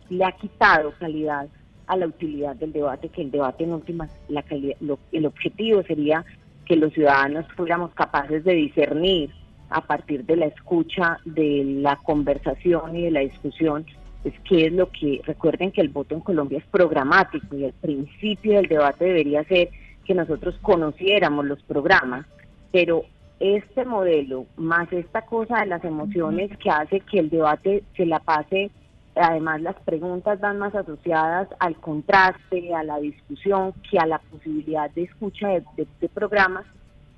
le 0.10 0.24
ha 0.24 0.32
quitado 0.34 0.94
calidad 1.00 1.48
a 1.88 1.98
la 1.98 2.08
utilidad 2.08 2.56
del 2.56 2.74
debate 2.74 3.10
que 3.10 3.22
el 3.22 3.32
debate 3.32 3.64
en 3.64 3.74
últimas 3.74 4.12
la 4.28 4.44
calidad, 4.44 4.78
el 5.12 5.26
objetivo 5.26 5.84
sería 5.84 6.26
que 6.66 6.76
los 6.76 6.94
ciudadanos 6.94 7.46
fuéramos 7.56 7.94
capaces 7.94 8.44
de 8.44 8.54
discernir 8.54 9.32
a 9.70 9.82
partir 9.82 10.26
de 10.26 10.36
la 10.36 10.46
escucha 10.46 11.18
de 11.26 11.64
la 11.66 11.96
conversación 11.98 12.96
y 12.96 13.04
de 13.04 13.12
la 13.12 13.20
discusión 13.22 13.86
es 14.24 14.34
qué 14.42 14.68
es 14.68 14.74
lo 14.74 14.90
que, 14.92 15.22
recuerden 15.26 15.72
que 15.72 15.82
el 15.82 15.90
voto 15.90 16.16
en 16.16 16.22
Colombia 16.22 16.58
es 16.60 16.66
programático 16.66 17.56
y 17.56 17.66
el 17.66 17.74
principio 17.74 18.54
del 18.54 18.68
debate 18.68 19.06
debería 19.06 19.44
ser 19.46 19.70
que 20.06 20.14
nosotros 20.14 20.58
conociéramos 20.62 21.46
los 21.46 21.62
programas, 21.64 22.26
pero 22.72 23.04
este 23.40 23.86
modelo 23.86 24.46
más 24.58 24.92
esta 24.92 25.22
cosa 25.24 25.60
de 25.60 25.68
las 25.68 25.84
emociones 25.84 26.50
que 26.58 26.70
hace 26.70 27.02
que 27.02 27.20
el 27.20 27.30
debate 27.30 27.84
se 27.96 28.06
la 28.06 28.20
pase, 28.20 28.72
además 29.20 29.62
las 29.62 29.76
preguntas 29.82 30.40
van 30.40 30.60
más 30.60 30.74
asociadas 30.76 31.48
al 31.60 31.76
contraste, 31.76 32.74
a 32.74 32.84
la 32.84 33.00
discusión, 33.00 33.74
que 33.90 34.00
a 34.00 34.06
la 34.06 34.20
posibilidad 34.20 34.90
de 34.92 35.04
escucha 35.04 35.50
de, 35.50 35.88
de 36.00 36.10
programas. 36.10 36.66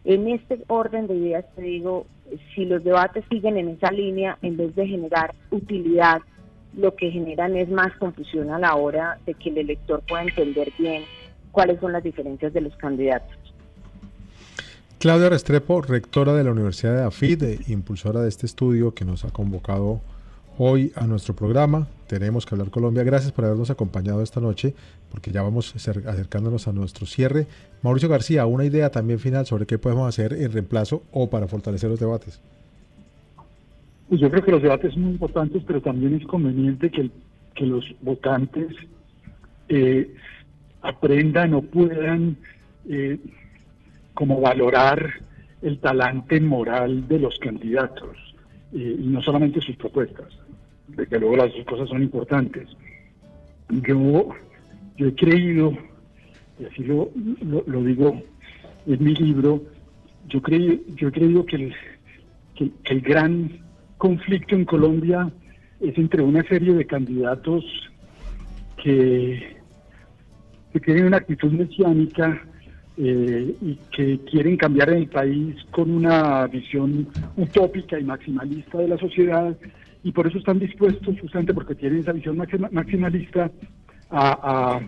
En 0.05 0.27
este 0.27 0.63
orden 0.67 1.07
de 1.07 1.15
ideas 1.15 1.45
te 1.55 1.61
digo, 1.61 2.05
si 2.55 2.65
los 2.65 2.83
debates 2.83 3.23
siguen 3.29 3.57
en 3.57 3.69
esa 3.69 3.91
línea, 3.91 4.37
en 4.41 4.57
vez 4.57 4.75
de 4.75 4.87
generar 4.87 5.33
utilidad 5.51 6.21
lo 6.75 6.95
que 6.95 7.11
generan 7.11 7.55
es 7.55 7.69
más 7.69 7.95
confusión 7.97 8.51
a 8.51 8.59
la 8.59 8.75
hora 8.75 9.19
de 9.25 9.33
que 9.33 9.49
el 9.49 9.57
elector 9.57 10.01
pueda 10.07 10.23
entender 10.23 10.71
bien 10.77 11.03
cuáles 11.51 11.79
son 11.79 11.91
las 11.91 12.03
diferencias 12.03 12.53
de 12.53 12.61
los 12.61 12.75
candidatos. 12.75 13.35
Claudia 14.99 15.29
Restrepo, 15.29 15.81
rectora 15.81 16.33
de 16.33 16.43
la 16.43 16.51
Universidad 16.51 16.95
de 16.95 17.03
AFID, 17.03 17.43
e 17.43 17.59
impulsora 17.67 18.21
de 18.21 18.29
este 18.29 18.45
estudio 18.45 18.93
que 18.93 19.05
nos 19.05 19.23
ha 19.23 19.29
convocado 19.29 20.01
hoy 20.59 20.91
a 20.95 21.07
nuestro 21.07 21.33
programa. 21.33 21.87
Tenemos 22.07 22.45
que 22.45 22.53
hablar 22.53 22.69
Colombia. 22.69 23.03
Gracias 23.03 23.31
por 23.31 23.45
habernos 23.45 23.69
acompañado 23.69 24.21
esta 24.21 24.41
noche, 24.41 24.75
porque 25.09 25.31
ya 25.31 25.41
vamos 25.41 25.73
acercándonos 25.75 26.67
a 26.67 26.73
nuestro 26.73 27.05
cierre. 27.05 27.47
Mauricio 27.81 28.09
García, 28.09 28.45
una 28.45 28.65
idea 28.65 28.91
también 28.91 29.19
final 29.19 29.45
sobre 29.45 29.65
qué 29.65 29.77
podemos 29.77 30.07
hacer 30.07 30.33
en 30.33 30.51
reemplazo 30.51 31.03
o 31.11 31.29
para 31.29 31.47
fortalecer 31.47 31.89
los 31.89 31.99
debates. 31.99 32.41
Pues 34.09 34.19
yo 34.19 34.29
creo 34.29 34.43
que 34.43 34.51
los 34.51 34.61
debates 34.61 34.93
son 34.93 35.03
muy 35.03 35.11
importantes, 35.13 35.63
pero 35.65 35.81
también 35.81 36.15
es 36.15 36.27
conveniente 36.27 36.91
que, 36.91 37.09
los 37.65 37.83
votantes 37.99 38.73
eh, 39.67 40.15
aprendan 40.81 41.53
o 41.53 41.61
puedan 41.61 42.37
eh, 42.87 43.19
como 44.13 44.39
valorar 44.39 45.15
el 45.61 45.77
talante 45.79 46.39
moral 46.39 47.05
de 47.09 47.19
los 47.19 47.37
candidatos 47.39 48.17
eh, 48.71 48.95
y 48.97 49.07
no 49.07 49.21
solamente 49.21 49.59
sus 49.59 49.75
propuestas. 49.75 50.27
De 50.99 51.07
que 51.07 51.17
luego 51.17 51.37
las 51.37 51.53
dos 51.53 51.65
cosas 51.65 51.87
son 51.87 52.03
importantes. 52.03 52.67
Yo, 53.69 54.29
yo 54.97 55.07
he 55.07 55.15
creído, 55.15 55.71
y 56.59 56.65
así 56.65 56.83
lo, 56.83 57.09
lo, 57.67 57.83
digo 57.83 58.21
en 58.85 59.03
mi 59.03 59.15
libro, 59.15 59.63
yo, 60.27 60.41
creí, 60.41 60.83
yo 60.95 61.07
he 61.07 61.11
creído 61.11 61.45
que 61.45 61.55
el, 61.55 61.75
que 62.55 62.93
el 62.93 63.01
gran 63.01 63.49
conflicto 63.97 64.55
en 64.55 64.65
Colombia 64.65 65.31
es 65.79 65.97
entre 65.97 66.21
una 66.21 66.43
serie 66.43 66.73
de 66.73 66.85
candidatos 66.85 67.63
que, 68.83 69.57
que 70.73 70.79
tienen 70.81 71.05
una 71.05 71.17
actitud 71.17 71.51
mesiánica 71.51 72.41
eh, 72.97 73.55
y 73.61 73.75
que 73.95 74.19
quieren 74.29 74.57
cambiar 74.57 74.89
el 74.89 75.07
país 75.07 75.55
con 75.71 75.89
una 75.89 76.45
visión 76.47 77.07
utópica 77.37 77.97
y 77.97 78.03
maximalista 78.03 78.79
de 78.79 78.89
la 78.89 78.97
sociedad 78.97 79.55
y 80.03 80.11
por 80.11 80.27
eso 80.27 80.37
están 80.37 80.59
dispuestos, 80.59 81.19
justamente 81.19 81.53
porque 81.53 81.75
tienen 81.75 81.99
esa 81.99 82.13
visión 82.13 82.37
maximalista, 82.71 83.51
a, 84.11 84.81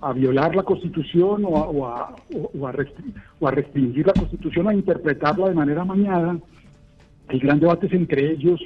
a, 0.00 0.12
violar 0.12 0.56
la 0.56 0.64
constitución 0.64 1.44
o, 1.44 1.48
o, 1.48 1.86
a, 1.86 2.16
o, 2.58 2.66
a 2.66 3.50
restringir 3.52 4.04
la 4.04 4.14
constitución, 4.14 4.68
a 4.68 4.74
interpretarla 4.74 5.48
de 5.48 5.54
manera 5.54 5.84
mañana 5.84 6.36
hay 7.28 7.38
gran 7.38 7.60
debate 7.60 7.88
entre 7.90 8.32
ellos 8.32 8.60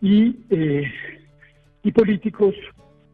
y, 0.00 0.36
eh, 0.50 0.84
y 1.82 1.92
políticos 1.92 2.54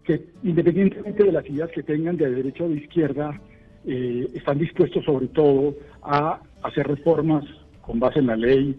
que, 0.05 0.27
independientemente 0.43 1.25
de 1.25 1.33
las 1.33 1.49
ideas 1.49 1.71
que 1.71 1.83
tengan 1.83 2.17
de 2.17 2.31
derecha 2.31 2.65
o 2.65 2.69
de 2.69 2.77
izquierda, 2.77 3.41
eh, 3.87 4.29
están 4.35 4.59
dispuestos 4.59 5.05
sobre 5.05 5.29
todo 5.29 5.77
a 6.03 6.41
hacer 6.63 6.87
reformas 6.87 7.45
con 7.83 8.01
base 8.01 8.19
en 8.19 8.27
la 8.27 8.37
ley 8.37 8.77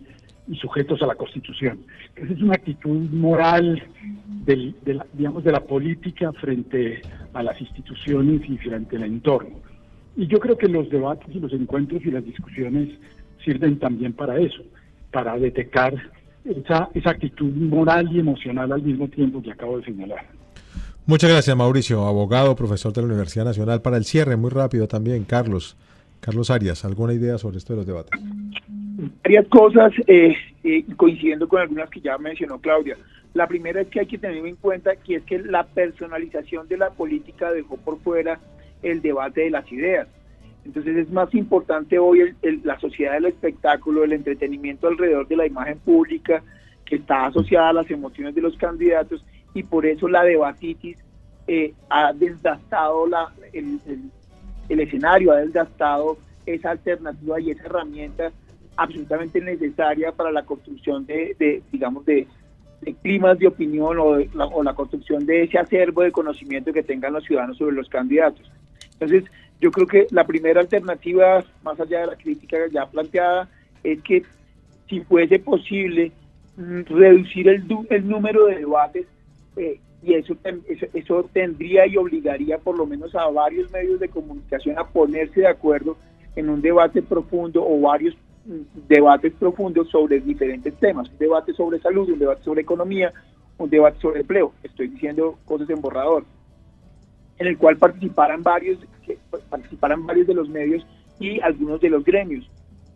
y 0.47 0.55
sujetos 0.57 1.01
a 1.01 1.07
la 1.07 1.15
Constitución. 1.15 1.79
Esa 2.15 2.33
es 2.33 2.41
una 2.41 2.53
actitud 2.53 3.09
moral 3.11 3.81
del, 4.45 4.75
de 4.83 4.95
la, 4.95 5.05
digamos, 5.13 5.43
de 5.43 5.51
la 5.51 5.61
política 5.61 6.31
frente 6.33 7.01
a 7.33 7.43
las 7.43 7.59
instituciones 7.59 8.41
y 8.49 8.57
frente 8.57 8.95
al 8.97 9.03
entorno. 9.03 9.57
Y 10.15 10.27
yo 10.27 10.39
creo 10.39 10.57
que 10.57 10.67
los 10.67 10.89
debates 10.89 11.27
y 11.33 11.39
los 11.39 11.51
encuentros 11.51 12.05
y 12.05 12.11
las 12.11 12.23
discusiones 12.23 12.89
sirven 13.43 13.79
también 13.79 14.13
para 14.13 14.39
eso 14.39 14.63
para 15.15 15.37
detectar 15.37 15.93
esa, 16.43 16.89
esa 16.93 17.09
actitud 17.11 17.49
moral 17.53 18.09
y 18.11 18.19
emocional 18.19 18.69
al 18.73 18.81
mismo 18.81 19.07
tiempo 19.07 19.41
que 19.41 19.51
acabo 19.51 19.77
de 19.77 19.85
señalar. 19.85 20.25
Muchas 21.05 21.29
gracias, 21.29 21.55
Mauricio, 21.55 22.05
abogado, 22.05 22.53
profesor 22.55 22.91
de 22.91 23.01
la 23.01 23.07
Universidad 23.07 23.45
Nacional. 23.45 23.81
Para 23.81 23.95
el 23.95 24.03
cierre, 24.03 24.35
muy 24.35 24.49
rápido 24.49 24.89
también, 24.89 25.23
Carlos. 25.23 25.77
Carlos 26.26 26.49
Arias, 26.49 26.84
¿alguna 26.84 27.13
idea 27.13 27.38
sobre 27.38 27.59
esto 27.59 27.73
de 27.73 27.78
los 27.78 27.86
debates? 27.86 28.19
Varias 29.23 29.47
cosas, 29.47 29.93
eh, 30.07 30.36
eh, 30.63 30.84
coincidiendo 30.97 31.47
con 31.47 31.61
algunas 31.61 31.88
que 31.91 32.01
ya 32.01 32.17
mencionó 32.17 32.59
Claudia. 32.59 32.97
La 33.36 33.45
primera 33.45 33.82
es 33.82 33.89
que 33.89 33.99
hay 33.99 34.07
que 34.07 34.17
tener 34.17 34.43
en 34.43 34.55
cuenta 34.55 34.95
que 34.95 35.17
es 35.17 35.23
que 35.23 35.38
la 35.38 35.67
personalización 35.67 36.67
de 36.67 36.78
la 36.78 36.89
política 36.89 37.51
dejó 37.51 37.78
por 37.78 37.99
fuera 37.99 38.39
el 38.82 39.03
debate 39.03 39.41
de 39.41 39.51
las 39.51 39.71
ideas. 39.71 40.07
Entonces 40.65 40.97
es 40.97 41.11
más 41.11 41.32
importante 41.36 41.99
hoy 41.99 42.34
la 42.63 42.80
sociedad 42.80 43.13
del 43.13 43.26
espectáculo, 43.26 44.03
el 44.03 44.13
entretenimiento 44.13 44.88
alrededor 44.88 45.28
de 45.28 45.36
la 45.36 45.45
imagen 45.45 45.78
pública 45.78 46.41
que 46.86 46.95
está 46.95 47.28
asociada 47.28 47.69
a 47.69 47.73
las 47.73 47.91
emociones 47.91 48.34
de 48.34 48.41
los 48.41 48.57
candidatos 48.57 49.23
y 49.53 49.61
por 49.61 49.86
eso 49.86 50.07
la 50.07 50.23
debatitis 50.23 50.97
eh, 51.45 51.76
ha 51.88 52.13
desgastado 52.13 53.05
la, 53.05 53.32
el 53.53 53.80
escenario 54.70 55.32
ha 55.32 55.38
desgastado 55.38 56.18
esa 56.45 56.72
alternativa 56.72 57.39
y 57.39 57.51
esa 57.51 57.66
herramienta 57.66 58.32
absolutamente 58.78 59.41
necesaria 59.41 60.11
para 60.11 60.32
la 60.32 60.43
construcción 60.43 61.05
de, 61.05 61.61
digamos, 61.72 62.05
de, 62.05 62.28
climas 63.01 63.39
de 63.39 63.47
opinión 63.47 63.97
o, 63.97 64.18
la, 64.18 64.45
o 64.45 64.61
la 64.61 64.76
construcción 64.76 65.26
de 65.26 65.43
ese 65.43 65.57
acervo 65.57 66.03
de 66.03 66.11
conocimiento 66.11 66.72
que 66.72 66.84
tengan 66.84 67.13
los 67.13 67.24
ciudadanos 67.24 67.57
sobre 67.57 67.76
los 67.76 67.89
candidatos. 67.89 68.51
Entonces, 68.93 69.24
yo 69.59 69.72
creo 69.72 69.88
que 69.88 70.07
la 70.11 70.26
primera 70.26 70.61
alternativa, 70.61 71.43
más 71.63 71.80
allá 71.80 72.01
de 72.01 72.07
la 72.07 72.16
crítica 72.16 72.57
ya 72.72 72.86
planteada, 72.86 73.49
es 73.84 74.01
que 74.03 74.24
si 74.89 75.01
fuese 75.01 75.39
posible 75.39 76.11
mm, 76.57 76.82
reducir 76.88 77.47
el, 77.47 77.63
el 77.89 78.07
número 78.07 78.45
de 78.45 78.57
debates, 78.57 79.07
eh, 79.57 79.80
y 80.05 80.13
eso, 80.13 80.35
eso, 80.67 80.85
eso 80.93 81.29
tendría 81.33 81.87
y 81.87 81.97
obligaría 81.97 82.59
por 82.59 82.77
lo 82.77 82.85
menos 82.85 83.15
a 83.15 83.27
varios 83.27 83.71
medios 83.71 83.99
de 83.99 84.07
comunicación 84.07 84.77
a 84.77 84.85
ponerse 84.85 85.41
de 85.41 85.47
acuerdo 85.47 85.97
en 86.35 86.49
un 86.49 86.61
debate 86.61 87.01
profundo 87.01 87.65
o 87.65 87.81
varios 87.81 88.15
mm, 88.45 88.87
debates 88.87 89.33
profundos 89.33 89.89
sobre 89.89 90.19
diferentes 90.19 90.75
temas, 90.75 91.09
un 91.09 91.17
debate 91.17 91.53
sobre 91.53 91.79
salud, 91.79 92.07
un 92.09 92.19
debate 92.19 92.43
sobre 92.43 92.61
economía, 92.61 93.11
un 93.57 93.67
debate 93.67 93.99
sobre 93.99 94.21
empleo, 94.21 94.53
estoy 94.61 94.89
diciendo 94.89 95.39
cosas 95.45 95.69
en 95.71 95.81
borrador, 95.81 96.23
en 97.39 97.47
el 97.47 97.57
cual 97.57 97.77
participaran 97.77 98.43
varios, 98.43 98.77
participaran 99.49 100.05
varios 100.05 100.27
de 100.27 100.35
los 100.35 100.49
medios 100.49 100.85
y 101.19 101.39
algunos 101.39 101.81
de 101.81 101.89
los 101.89 102.05
gremios. 102.05 102.47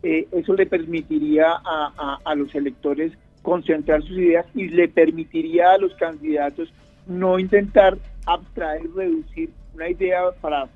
Eh, 0.04 0.28
eso 0.30 0.54
le 0.54 0.66
permitiría 0.66 1.46
a, 1.48 2.18
a, 2.24 2.34
los 2.34 2.54
electores 2.54 3.12
concentrar 3.42 4.00
sus 4.02 4.16
ideas 4.16 4.46
y 4.54 4.68
le 4.68 4.88
permitiría 4.88 5.72
a 5.72 5.78
los 5.78 5.94
candidatos 5.96 6.72
no 7.06 7.38
intentar 7.38 7.98
abstraer, 8.26 8.82
reducir 8.94 9.50
una 9.74 9.88
idea 9.88 10.22
para 10.40 10.68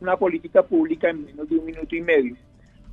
una 0.00 0.16
política 0.16 0.62
pública 0.62 1.10
en 1.10 1.24
menos 1.24 1.48
de 1.48 1.56
un 1.56 1.64
minuto 1.64 1.94
y 1.96 2.02
medio. 2.02 2.36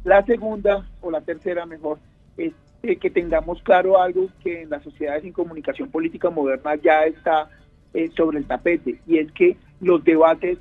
La 0.03 0.23
segunda, 0.25 0.88
o 1.01 1.11
la 1.11 1.21
tercera 1.21 1.65
mejor, 1.65 1.99
es 2.38 2.53
que 2.82 3.09
tengamos 3.11 3.61
claro 3.61 4.01
algo 4.01 4.27
que 4.43 4.63
en 4.63 4.69
las 4.69 4.84
sociedades 4.84 5.21
sin 5.21 5.34
comunicación 5.34 5.89
política 5.89 6.29
moderna 6.29 6.75
ya 6.75 7.03
está 7.03 7.49
eh, 7.93 8.09
sobre 8.15 8.39
el 8.39 8.45
tapete, 8.45 8.99
y 9.05 9.19
es 9.19 9.32
que 9.34 9.57
los 9.79 10.03
debates 10.03 10.57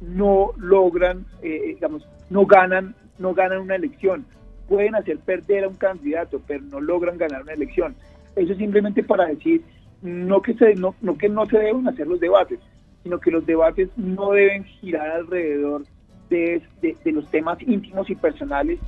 no 0.00 0.52
logran, 0.56 1.26
eh, 1.42 1.74
digamos, 1.74 2.06
no 2.30 2.46
ganan, 2.46 2.94
no 3.18 3.34
ganan 3.34 3.60
una 3.60 3.76
elección. 3.76 4.24
Pueden 4.68 4.94
hacer 4.94 5.18
perder 5.18 5.64
a 5.64 5.68
un 5.68 5.76
candidato, 5.76 6.40
pero 6.46 6.62
no 6.64 6.80
logran 6.80 7.18
ganar 7.18 7.42
una 7.42 7.52
elección. 7.52 7.94
Eso 8.34 8.52
es 8.52 8.58
simplemente 8.58 9.02
para 9.02 9.26
decir 9.26 9.62
no 10.02 10.40
que 10.42 10.54
se, 10.54 10.74
no, 10.74 10.94
no 11.00 11.16
que 11.18 11.28
no 11.28 11.46
se 11.46 11.58
deben 11.58 11.88
hacer 11.88 12.06
los 12.06 12.20
debates, 12.20 12.58
sino 13.02 13.18
que 13.18 13.30
los 13.30 13.44
debates 13.46 13.88
no 13.96 14.32
deben 14.32 14.64
girar 14.64 15.10
alrededor 15.10 15.84
de, 16.28 16.62
de, 16.80 17.12
los 17.12 17.28
temas 17.30 17.58
íntimos 17.62 18.08
y 18.08 18.14
personales 18.14 18.78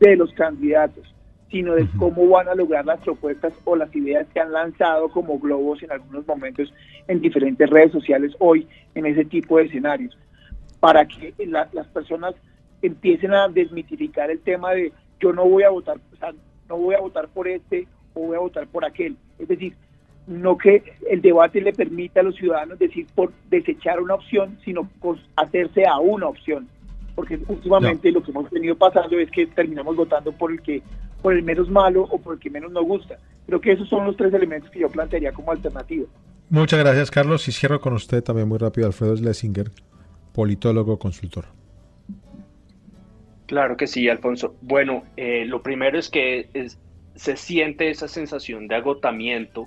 de 0.00 0.16
los 0.16 0.32
candidatos, 0.32 1.14
sino 1.50 1.74
de 1.74 1.86
cómo 1.98 2.28
van 2.28 2.48
a 2.48 2.54
lograr 2.54 2.84
las 2.84 3.00
propuestas 3.00 3.52
o 3.64 3.76
las 3.76 3.94
ideas 3.94 4.26
que 4.32 4.40
han 4.40 4.52
lanzado 4.52 5.08
como 5.08 5.38
globos 5.38 5.82
en 5.82 5.92
algunos 5.92 6.26
momentos 6.26 6.72
en 7.06 7.20
diferentes 7.20 7.70
redes 7.70 7.92
sociales 7.92 8.34
hoy 8.38 8.66
en 8.94 9.06
ese 9.06 9.24
tipo 9.24 9.58
de 9.58 9.64
escenarios, 9.64 10.16
para 10.80 11.06
que 11.06 11.34
las 11.46 11.86
personas 11.88 12.34
empiecen 12.82 13.32
a 13.32 13.48
desmitificar 13.48 14.30
el 14.30 14.40
tema 14.40 14.72
de 14.72 14.92
yo 15.20 15.32
no 15.32 15.48
voy 15.48 15.62
a 15.64 15.70
votar, 15.70 15.98
no 16.68 16.76
voy 16.76 16.94
a 16.94 17.00
votar 17.00 17.28
por 17.28 17.48
este 17.48 17.86
o 18.14 18.26
voy 18.26 18.36
a 18.36 18.40
votar 18.40 18.66
por 18.68 18.84
aquel. 18.84 19.16
Es 19.38 19.48
decir, 19.48 19.74
no 20.28 20.58
que 20.58 20.82
el 21.10 21.22
debate 21.22 21.60
le 21.60 21.72
permita 21.72 22.20
a 22.20 22.22
los 22.22 22.36
ciudadanos 22.36 22.78
decir 22.78 23.06
por 23.14 23.32
desechar 23.50 24.00
una 24.00 24.14
opción, 24.14 24.58
sino 24.64 24.88
por 25.00 25.18
hacerse 25.36 25.86
a 25.86 25.98
una 25.98 26.28
opción. 26.28 26.68
Porque 27.14 27.40
últimamente 27.48 28.12
lo 28.12 28.22
que 28.22 28.30
hemos 28.30 28.48
venido 28.50 28.76
pasando 28.76 29.18
es 29.18 29.30
que 29.30 29.46
terminamos 29.46 29.96
votando 29.96 30.30
por 30.32 30.52
el 30.52 30.60
que 30.60 30.82
por 31.22 31.32
el 31.32 31.42
menos 31.42 31.68
malo 31.68 32.02
o 32.02 32.18
por 32.18 32.34
el 32.34 32.40
que 32.40 32.50
menos 32.50 32.70
nos 32.70 32.84
gusta. 32.84 33.18
Creo 33.46 33.60
que 33.60 33.72
esos 33.72 33.88
son 33.88 34.06
los 34.06 34.16
tres 34.16 34.32
elementos 34.32 34.70
que 34.70 34.80
yo 34.80 34.88
plantearía 34.88 35.32
como 35.32 35.50
alternativa. 35.50 36.06
Muchas 36.50 36.78
gracias, 36.78 37.10
Carlos. 37.10 37.48
Y 37.48 37.52
cierro 37.52 37.80
con 37.80 37.94
usted 37.94 38.22
también 38.22 38.46
muy 38.46 38.58
rápido, 38.58 38.86
Alfredo 38.86 39.16
Schlesinger, 39.16 39.70
politólogo, 40.32 40.98
consultor. 40.98 41.46
Claro 43.46 43.76
que 43.78 43.86
sí, 43.86 44.08
Alfonso. 44.08 44.54
Bueno, 44.60 45.04
eh, 45.16 45.46
lo 45.46 45.62
primero 45.62 45.98
es 45.98 46.10
que 46.10 46.48
se 47.14 47.36
siente 47.36 47.90
esa 47.90 48.06
sensación 48.06 48.68
de 48.68 48.76
agotamiento 48.76 49.66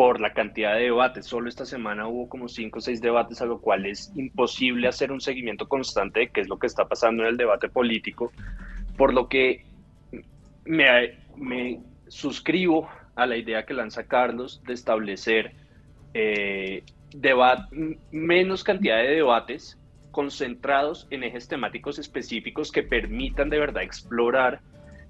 por 0.00 0.18
la 0.18 0.32
cantidad 0.32 0.76
de 0.76 0.84
debates. 0.84 1.26
Solo 1.26 1.50
esta 1.50 1.66
semana 1.66 2.08
hubo 2.08 2.26
como 2.26 2.48
cinco 2.48 2.78
o 2.78 2.80
seis 2.80 3.02
debates, 3.02 3.42
a 3.42 3.44
lo 3.44 3.60
cual 3.60 3.84
es 3.84 4.10
imposible 4.16 4.88
hacer 4.88 5.12
un 5.12 5.20
seguimiento 5.20 5.68
constante 5.68 6.20
de 6.20 6.28
qué 6.30 6.40
es 6.40 6.48
lo 6.48 6.58
que 6.58 6.68
está 6.68 6.88
pasando 6.88 7.22
en 7.22 7.28
el 7.28 7.36
debate 7.36 7.68
político, 7.68 8.32
por 8.96 9.12
lo 9.12 9.28
que 9.28 9.66
me, 10.64 10.86
me 11.36 11.80
suscribo 12.08 12.88
a 13.14 13.26
la 13.26 13.36
idea 13.36 13.66
que 13.66 13.74
lanza 13.74 14.04
Carlos 14.04 14.62
de 14.66 14.72
establecer 14.72 15.52
eh, 16.14 16.82
menos 18.10 18.64
cantidad 18.64 18.96
de 19.02 19.16
debates 19.16 19.78
concentrados 20.12 21.08
en 21.10 21.24
ejes 21.24 21.46
temáticos 21.46 21.98
específicos 21.98 22.72
que 22.72 22.82
permitan 22.82 23.50
de 23.50 23.58
verdad 23.58 23.82
explorar 23.82 24.62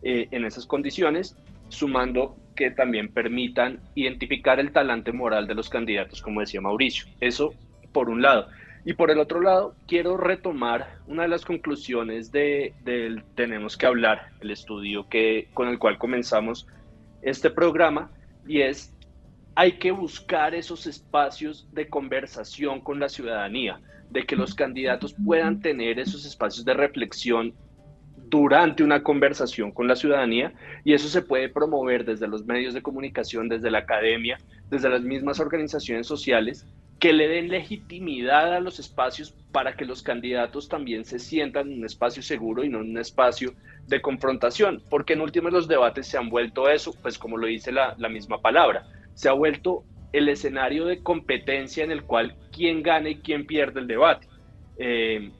eh, 0.03 0.26
en 0.32 0.45
esas 0.45 0.66
condiciones, 0.66 1.36
sumando 1.71 2.37
que 2.55 2.71
también 2.71 3.09
permitan 3.09 3.81
identificar 3.95 4.61
el 4.61 4.71
talante 4.71 5.12
moral 5.12 5.47
de 5.47 5.55
los 5.55 5.71
candidatos, 5.71 6.21
como 6.21 6.41
decía 6.41 6.61
Mauricio. 6.61 7.07
Eso 7.21 7.55
por 7.93 8.11
un 8.11 8.23
lado. 8.23 8.49
Y 8.85 8.95
por 8.95 9.11
el 9.11 9.18
otro 9.18 9.41
lado, 9.41 9.75
quiero 9.87 10.16
retomar 10.16 10.99
una 11.07 11.23
de 11.23 11.29
las 11.29 11.45
conclusiones 11.45 12.33
de, 12.33 12.75
del 12.85 13.25
Tenemos 13.35 13.77
que 13.77 13.87
hablar, 13.87 14.31
el 14.41 14.51
estudio 14.51 15.09
que, 15.09 15.49
con 15.53 15.68
el 15.68 15.79
cual 15.79 15.99
comenzamos 15.99 16.66
este 17.23 17.51
programa, 17.51 18.11
y 18.47 18.62
es, 18.62 18.95
hay 19.55 19.73
que 19.73 19.91
buscar 19.91 20.55
esos 20.55 20.87
espacios 20.87 21.68
de 21.73 21.89
conversación 21.89 22.81
con 22.81 22.99
la 22.99 23.11
ciudadanía, 23.11 23.81
de 24.09 24.25
que 24.25 24.35
los 24.35 24.55
candidatos 24.55 25.14
puedan 25.25 25.61
tener 25.61 25.99
esos 25.99 26.25
espacios 26.25 26.64
de 26.64 26.75
reflexión 26.75 27.55
durante 28.31 28.85
una 28.85 29.03
conversación 29.03 29.72
con 29.72 29.89
la 29.89 29.97
ciudadanía 29.97 30.55
y 30.85 30.95
eso 30.95 31.09
se 31.09 31.20
puede 31.20 31.49
promover 31.49 32.05
desde 32.05 32.28
los 32.28 32.47
medios 32.47 32.72
de 32.72 32.81
comunicación, 32.81 33.49
desde 33.49 33.70
la 33.70 33.78
academia, 33.78 34.39
desde 34.70 34.89
las 34.89 35.03
mismas 35.03 35.41
organizaciones 35.41 36.07
sociales 36.07 36.64
que 37.01 37.12
le 37.12 37.28
den 37.28 37.49
legitimidad 37.49 38.55
a 38.55 38.61
los 38.61 38.78
espacios 38.78 39.35
para 39.53 39.74
que 39.74 39.87
los 39.87 40.03
candidatos 40.03 40.68
también 40.68 41.05
se 41.05 41.18
sientan 41.18 41.72
en 41.72 41.78
un 41.78 41.85
espacio 41.87 42.22
seguro 42.22 42.62
y 42.62 42.68
no 42.68 42.81
en 42.81 42.91
un 42.91 42.99
espacio 42.99 43.55
de 43.87 44.01
confrontación, 44.01 44.83
porque 44.91 45.14
en 45.14 45.22
último 45.22 45.49
los 45.49 45.66
debates 45.66 46.07
se 46.07 46.18
han 46.18 46.28
vuelto 46.28 46.68
eso, 46.68 46.95
pues 47.03 47.18
como 47.18 47.39
lo 47.39 47.47
dice 47.47 47.72
la, 47.72 47.97
misma 48.11 48.41
palabra, 48.41 48.87
se 49.14 49.28
ha 49.28 49.33
vuelto 49.33 49.83
el 50.12 50.28
escenario 50.28 50.85
de 50.85 51.03
competencia 51.03 51.83
en 51.83 51.91
el 51.91 52.05
cual 52.05 52.37
quién 52.53 52.83
gana 52.83 53.09
y 53.09 53.16
quién 53.16 53.47
pierde 53.47 53.81
el 53.81 53.87
debate. 53.87 54.28
Eh, 54.76 55.31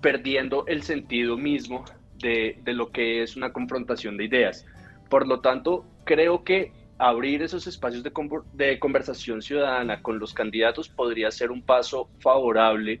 perdiendo 0.00 0.64
el 0.66 0.82
sentido 0.82 1.36
mismo 1.36 1.84
de, 2.18 2.60
lo 2.66 2.90
que 2.90 3.22
es 3.22 3.36
una 3.36 3.52
confrontación 3.52 4.16
de 4.16 4.24
ideas. 4.24 4.66
Por 5.08 5.26
lo 5.26 5.40
tanto, 5.40 5.84
creo 6.04 6.44
que 6.44 6.72
abrir 6.98 7.42
esos 7.42 7.66
espacios 7.66 8.02
de, 8.02 8.12
de, 8.52 8.78
conversación 8.78 9.40
ciudadana 9.42 10.02
con 10.02 10.18
los 10.18 10.34
candidatos 10.34 10.88
podría 10.88 11.30
ser 11.30 11.50
un 11.50 11.62
paso 11.62 12.08
favorable 12.20 13.00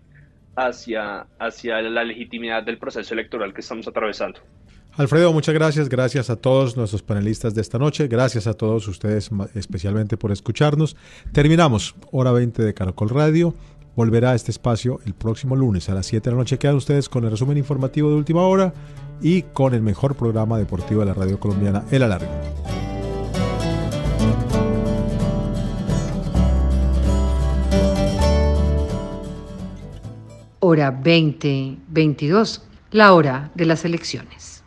hacia, 0.56 1.26
hacia 1.38 1.82
la 1.82 2.04
legitimidad 2.04 2.62
del 2.62 2.78
proceso 2.78 3.14
electoral 3.14 3.52
que 3.52 3.60
estamos 3.60 3.86
atravesando. 3.86 4.40
Alfredo, 4.96 5.32
muchas 5.32 5.54
gracias. 5.54 5.88
Gracias 5.88 6.30
a 6.30 6.36
todos 6.36 6.76
nuestros 6.76 7.02
panelistas 7.02 7.54
de 7.54 7.60
esta 7.60 7.78
noche. 7.78 8.08
Gracias 8.08 8.46
a 8.46 8.54
todos 8.54 8.88
ustedes 8.88 9.30
especialmente 9.54 10.16
por 10.16 10.32
escucharnos. 10.32 10.96
Terminamos 11.32 11.94
hora 12.10 12.32
20 12.32 12.62
de 12.62 12.74
Caracol 12.74 13.08
Radio 13.08 13.54
volverá 13.96 14.30
a 14.30 14.34
este 14.34 14.50
espacio 14.50 15.00
el 15.04 15.14
próximo 15.14 15.56
lunes 15.56 15.88
a 15.88 15.94
las 15.94 16.06
7 16.06 16.28
de 16.28 16.34
la 16.34 16.38
noche. 16.38 16.58
Quedan 16.58 16.76
ustedes 16.76 17.08
con 17.08 17.24
el 17.24 17.30
resumen 17.30 17.58
informativo 17.58 18.08
de 18.08 18.16
última 18.16 18.42
hora 18.42 18.72
y 19.20 19.42
con 19.42 19.74
el 19.74 19.82
mejor 19.82 20.14
programa 20.14 20.58
deportivo 20.58 21.00
de 21.00 21.06
la 21.06 21.14
radio 21.14 21.38
colombiana, 21.38 21.84
El 21.90 22.02
Alargue. 22.02 22.28
Hora 30.60 30.90
2022, 30.90 32.62
la 32.90 33.14
hora 33.14 33.50
de 33.54 33.66
las 33.66 33.84
elecciones. 33.84 34.59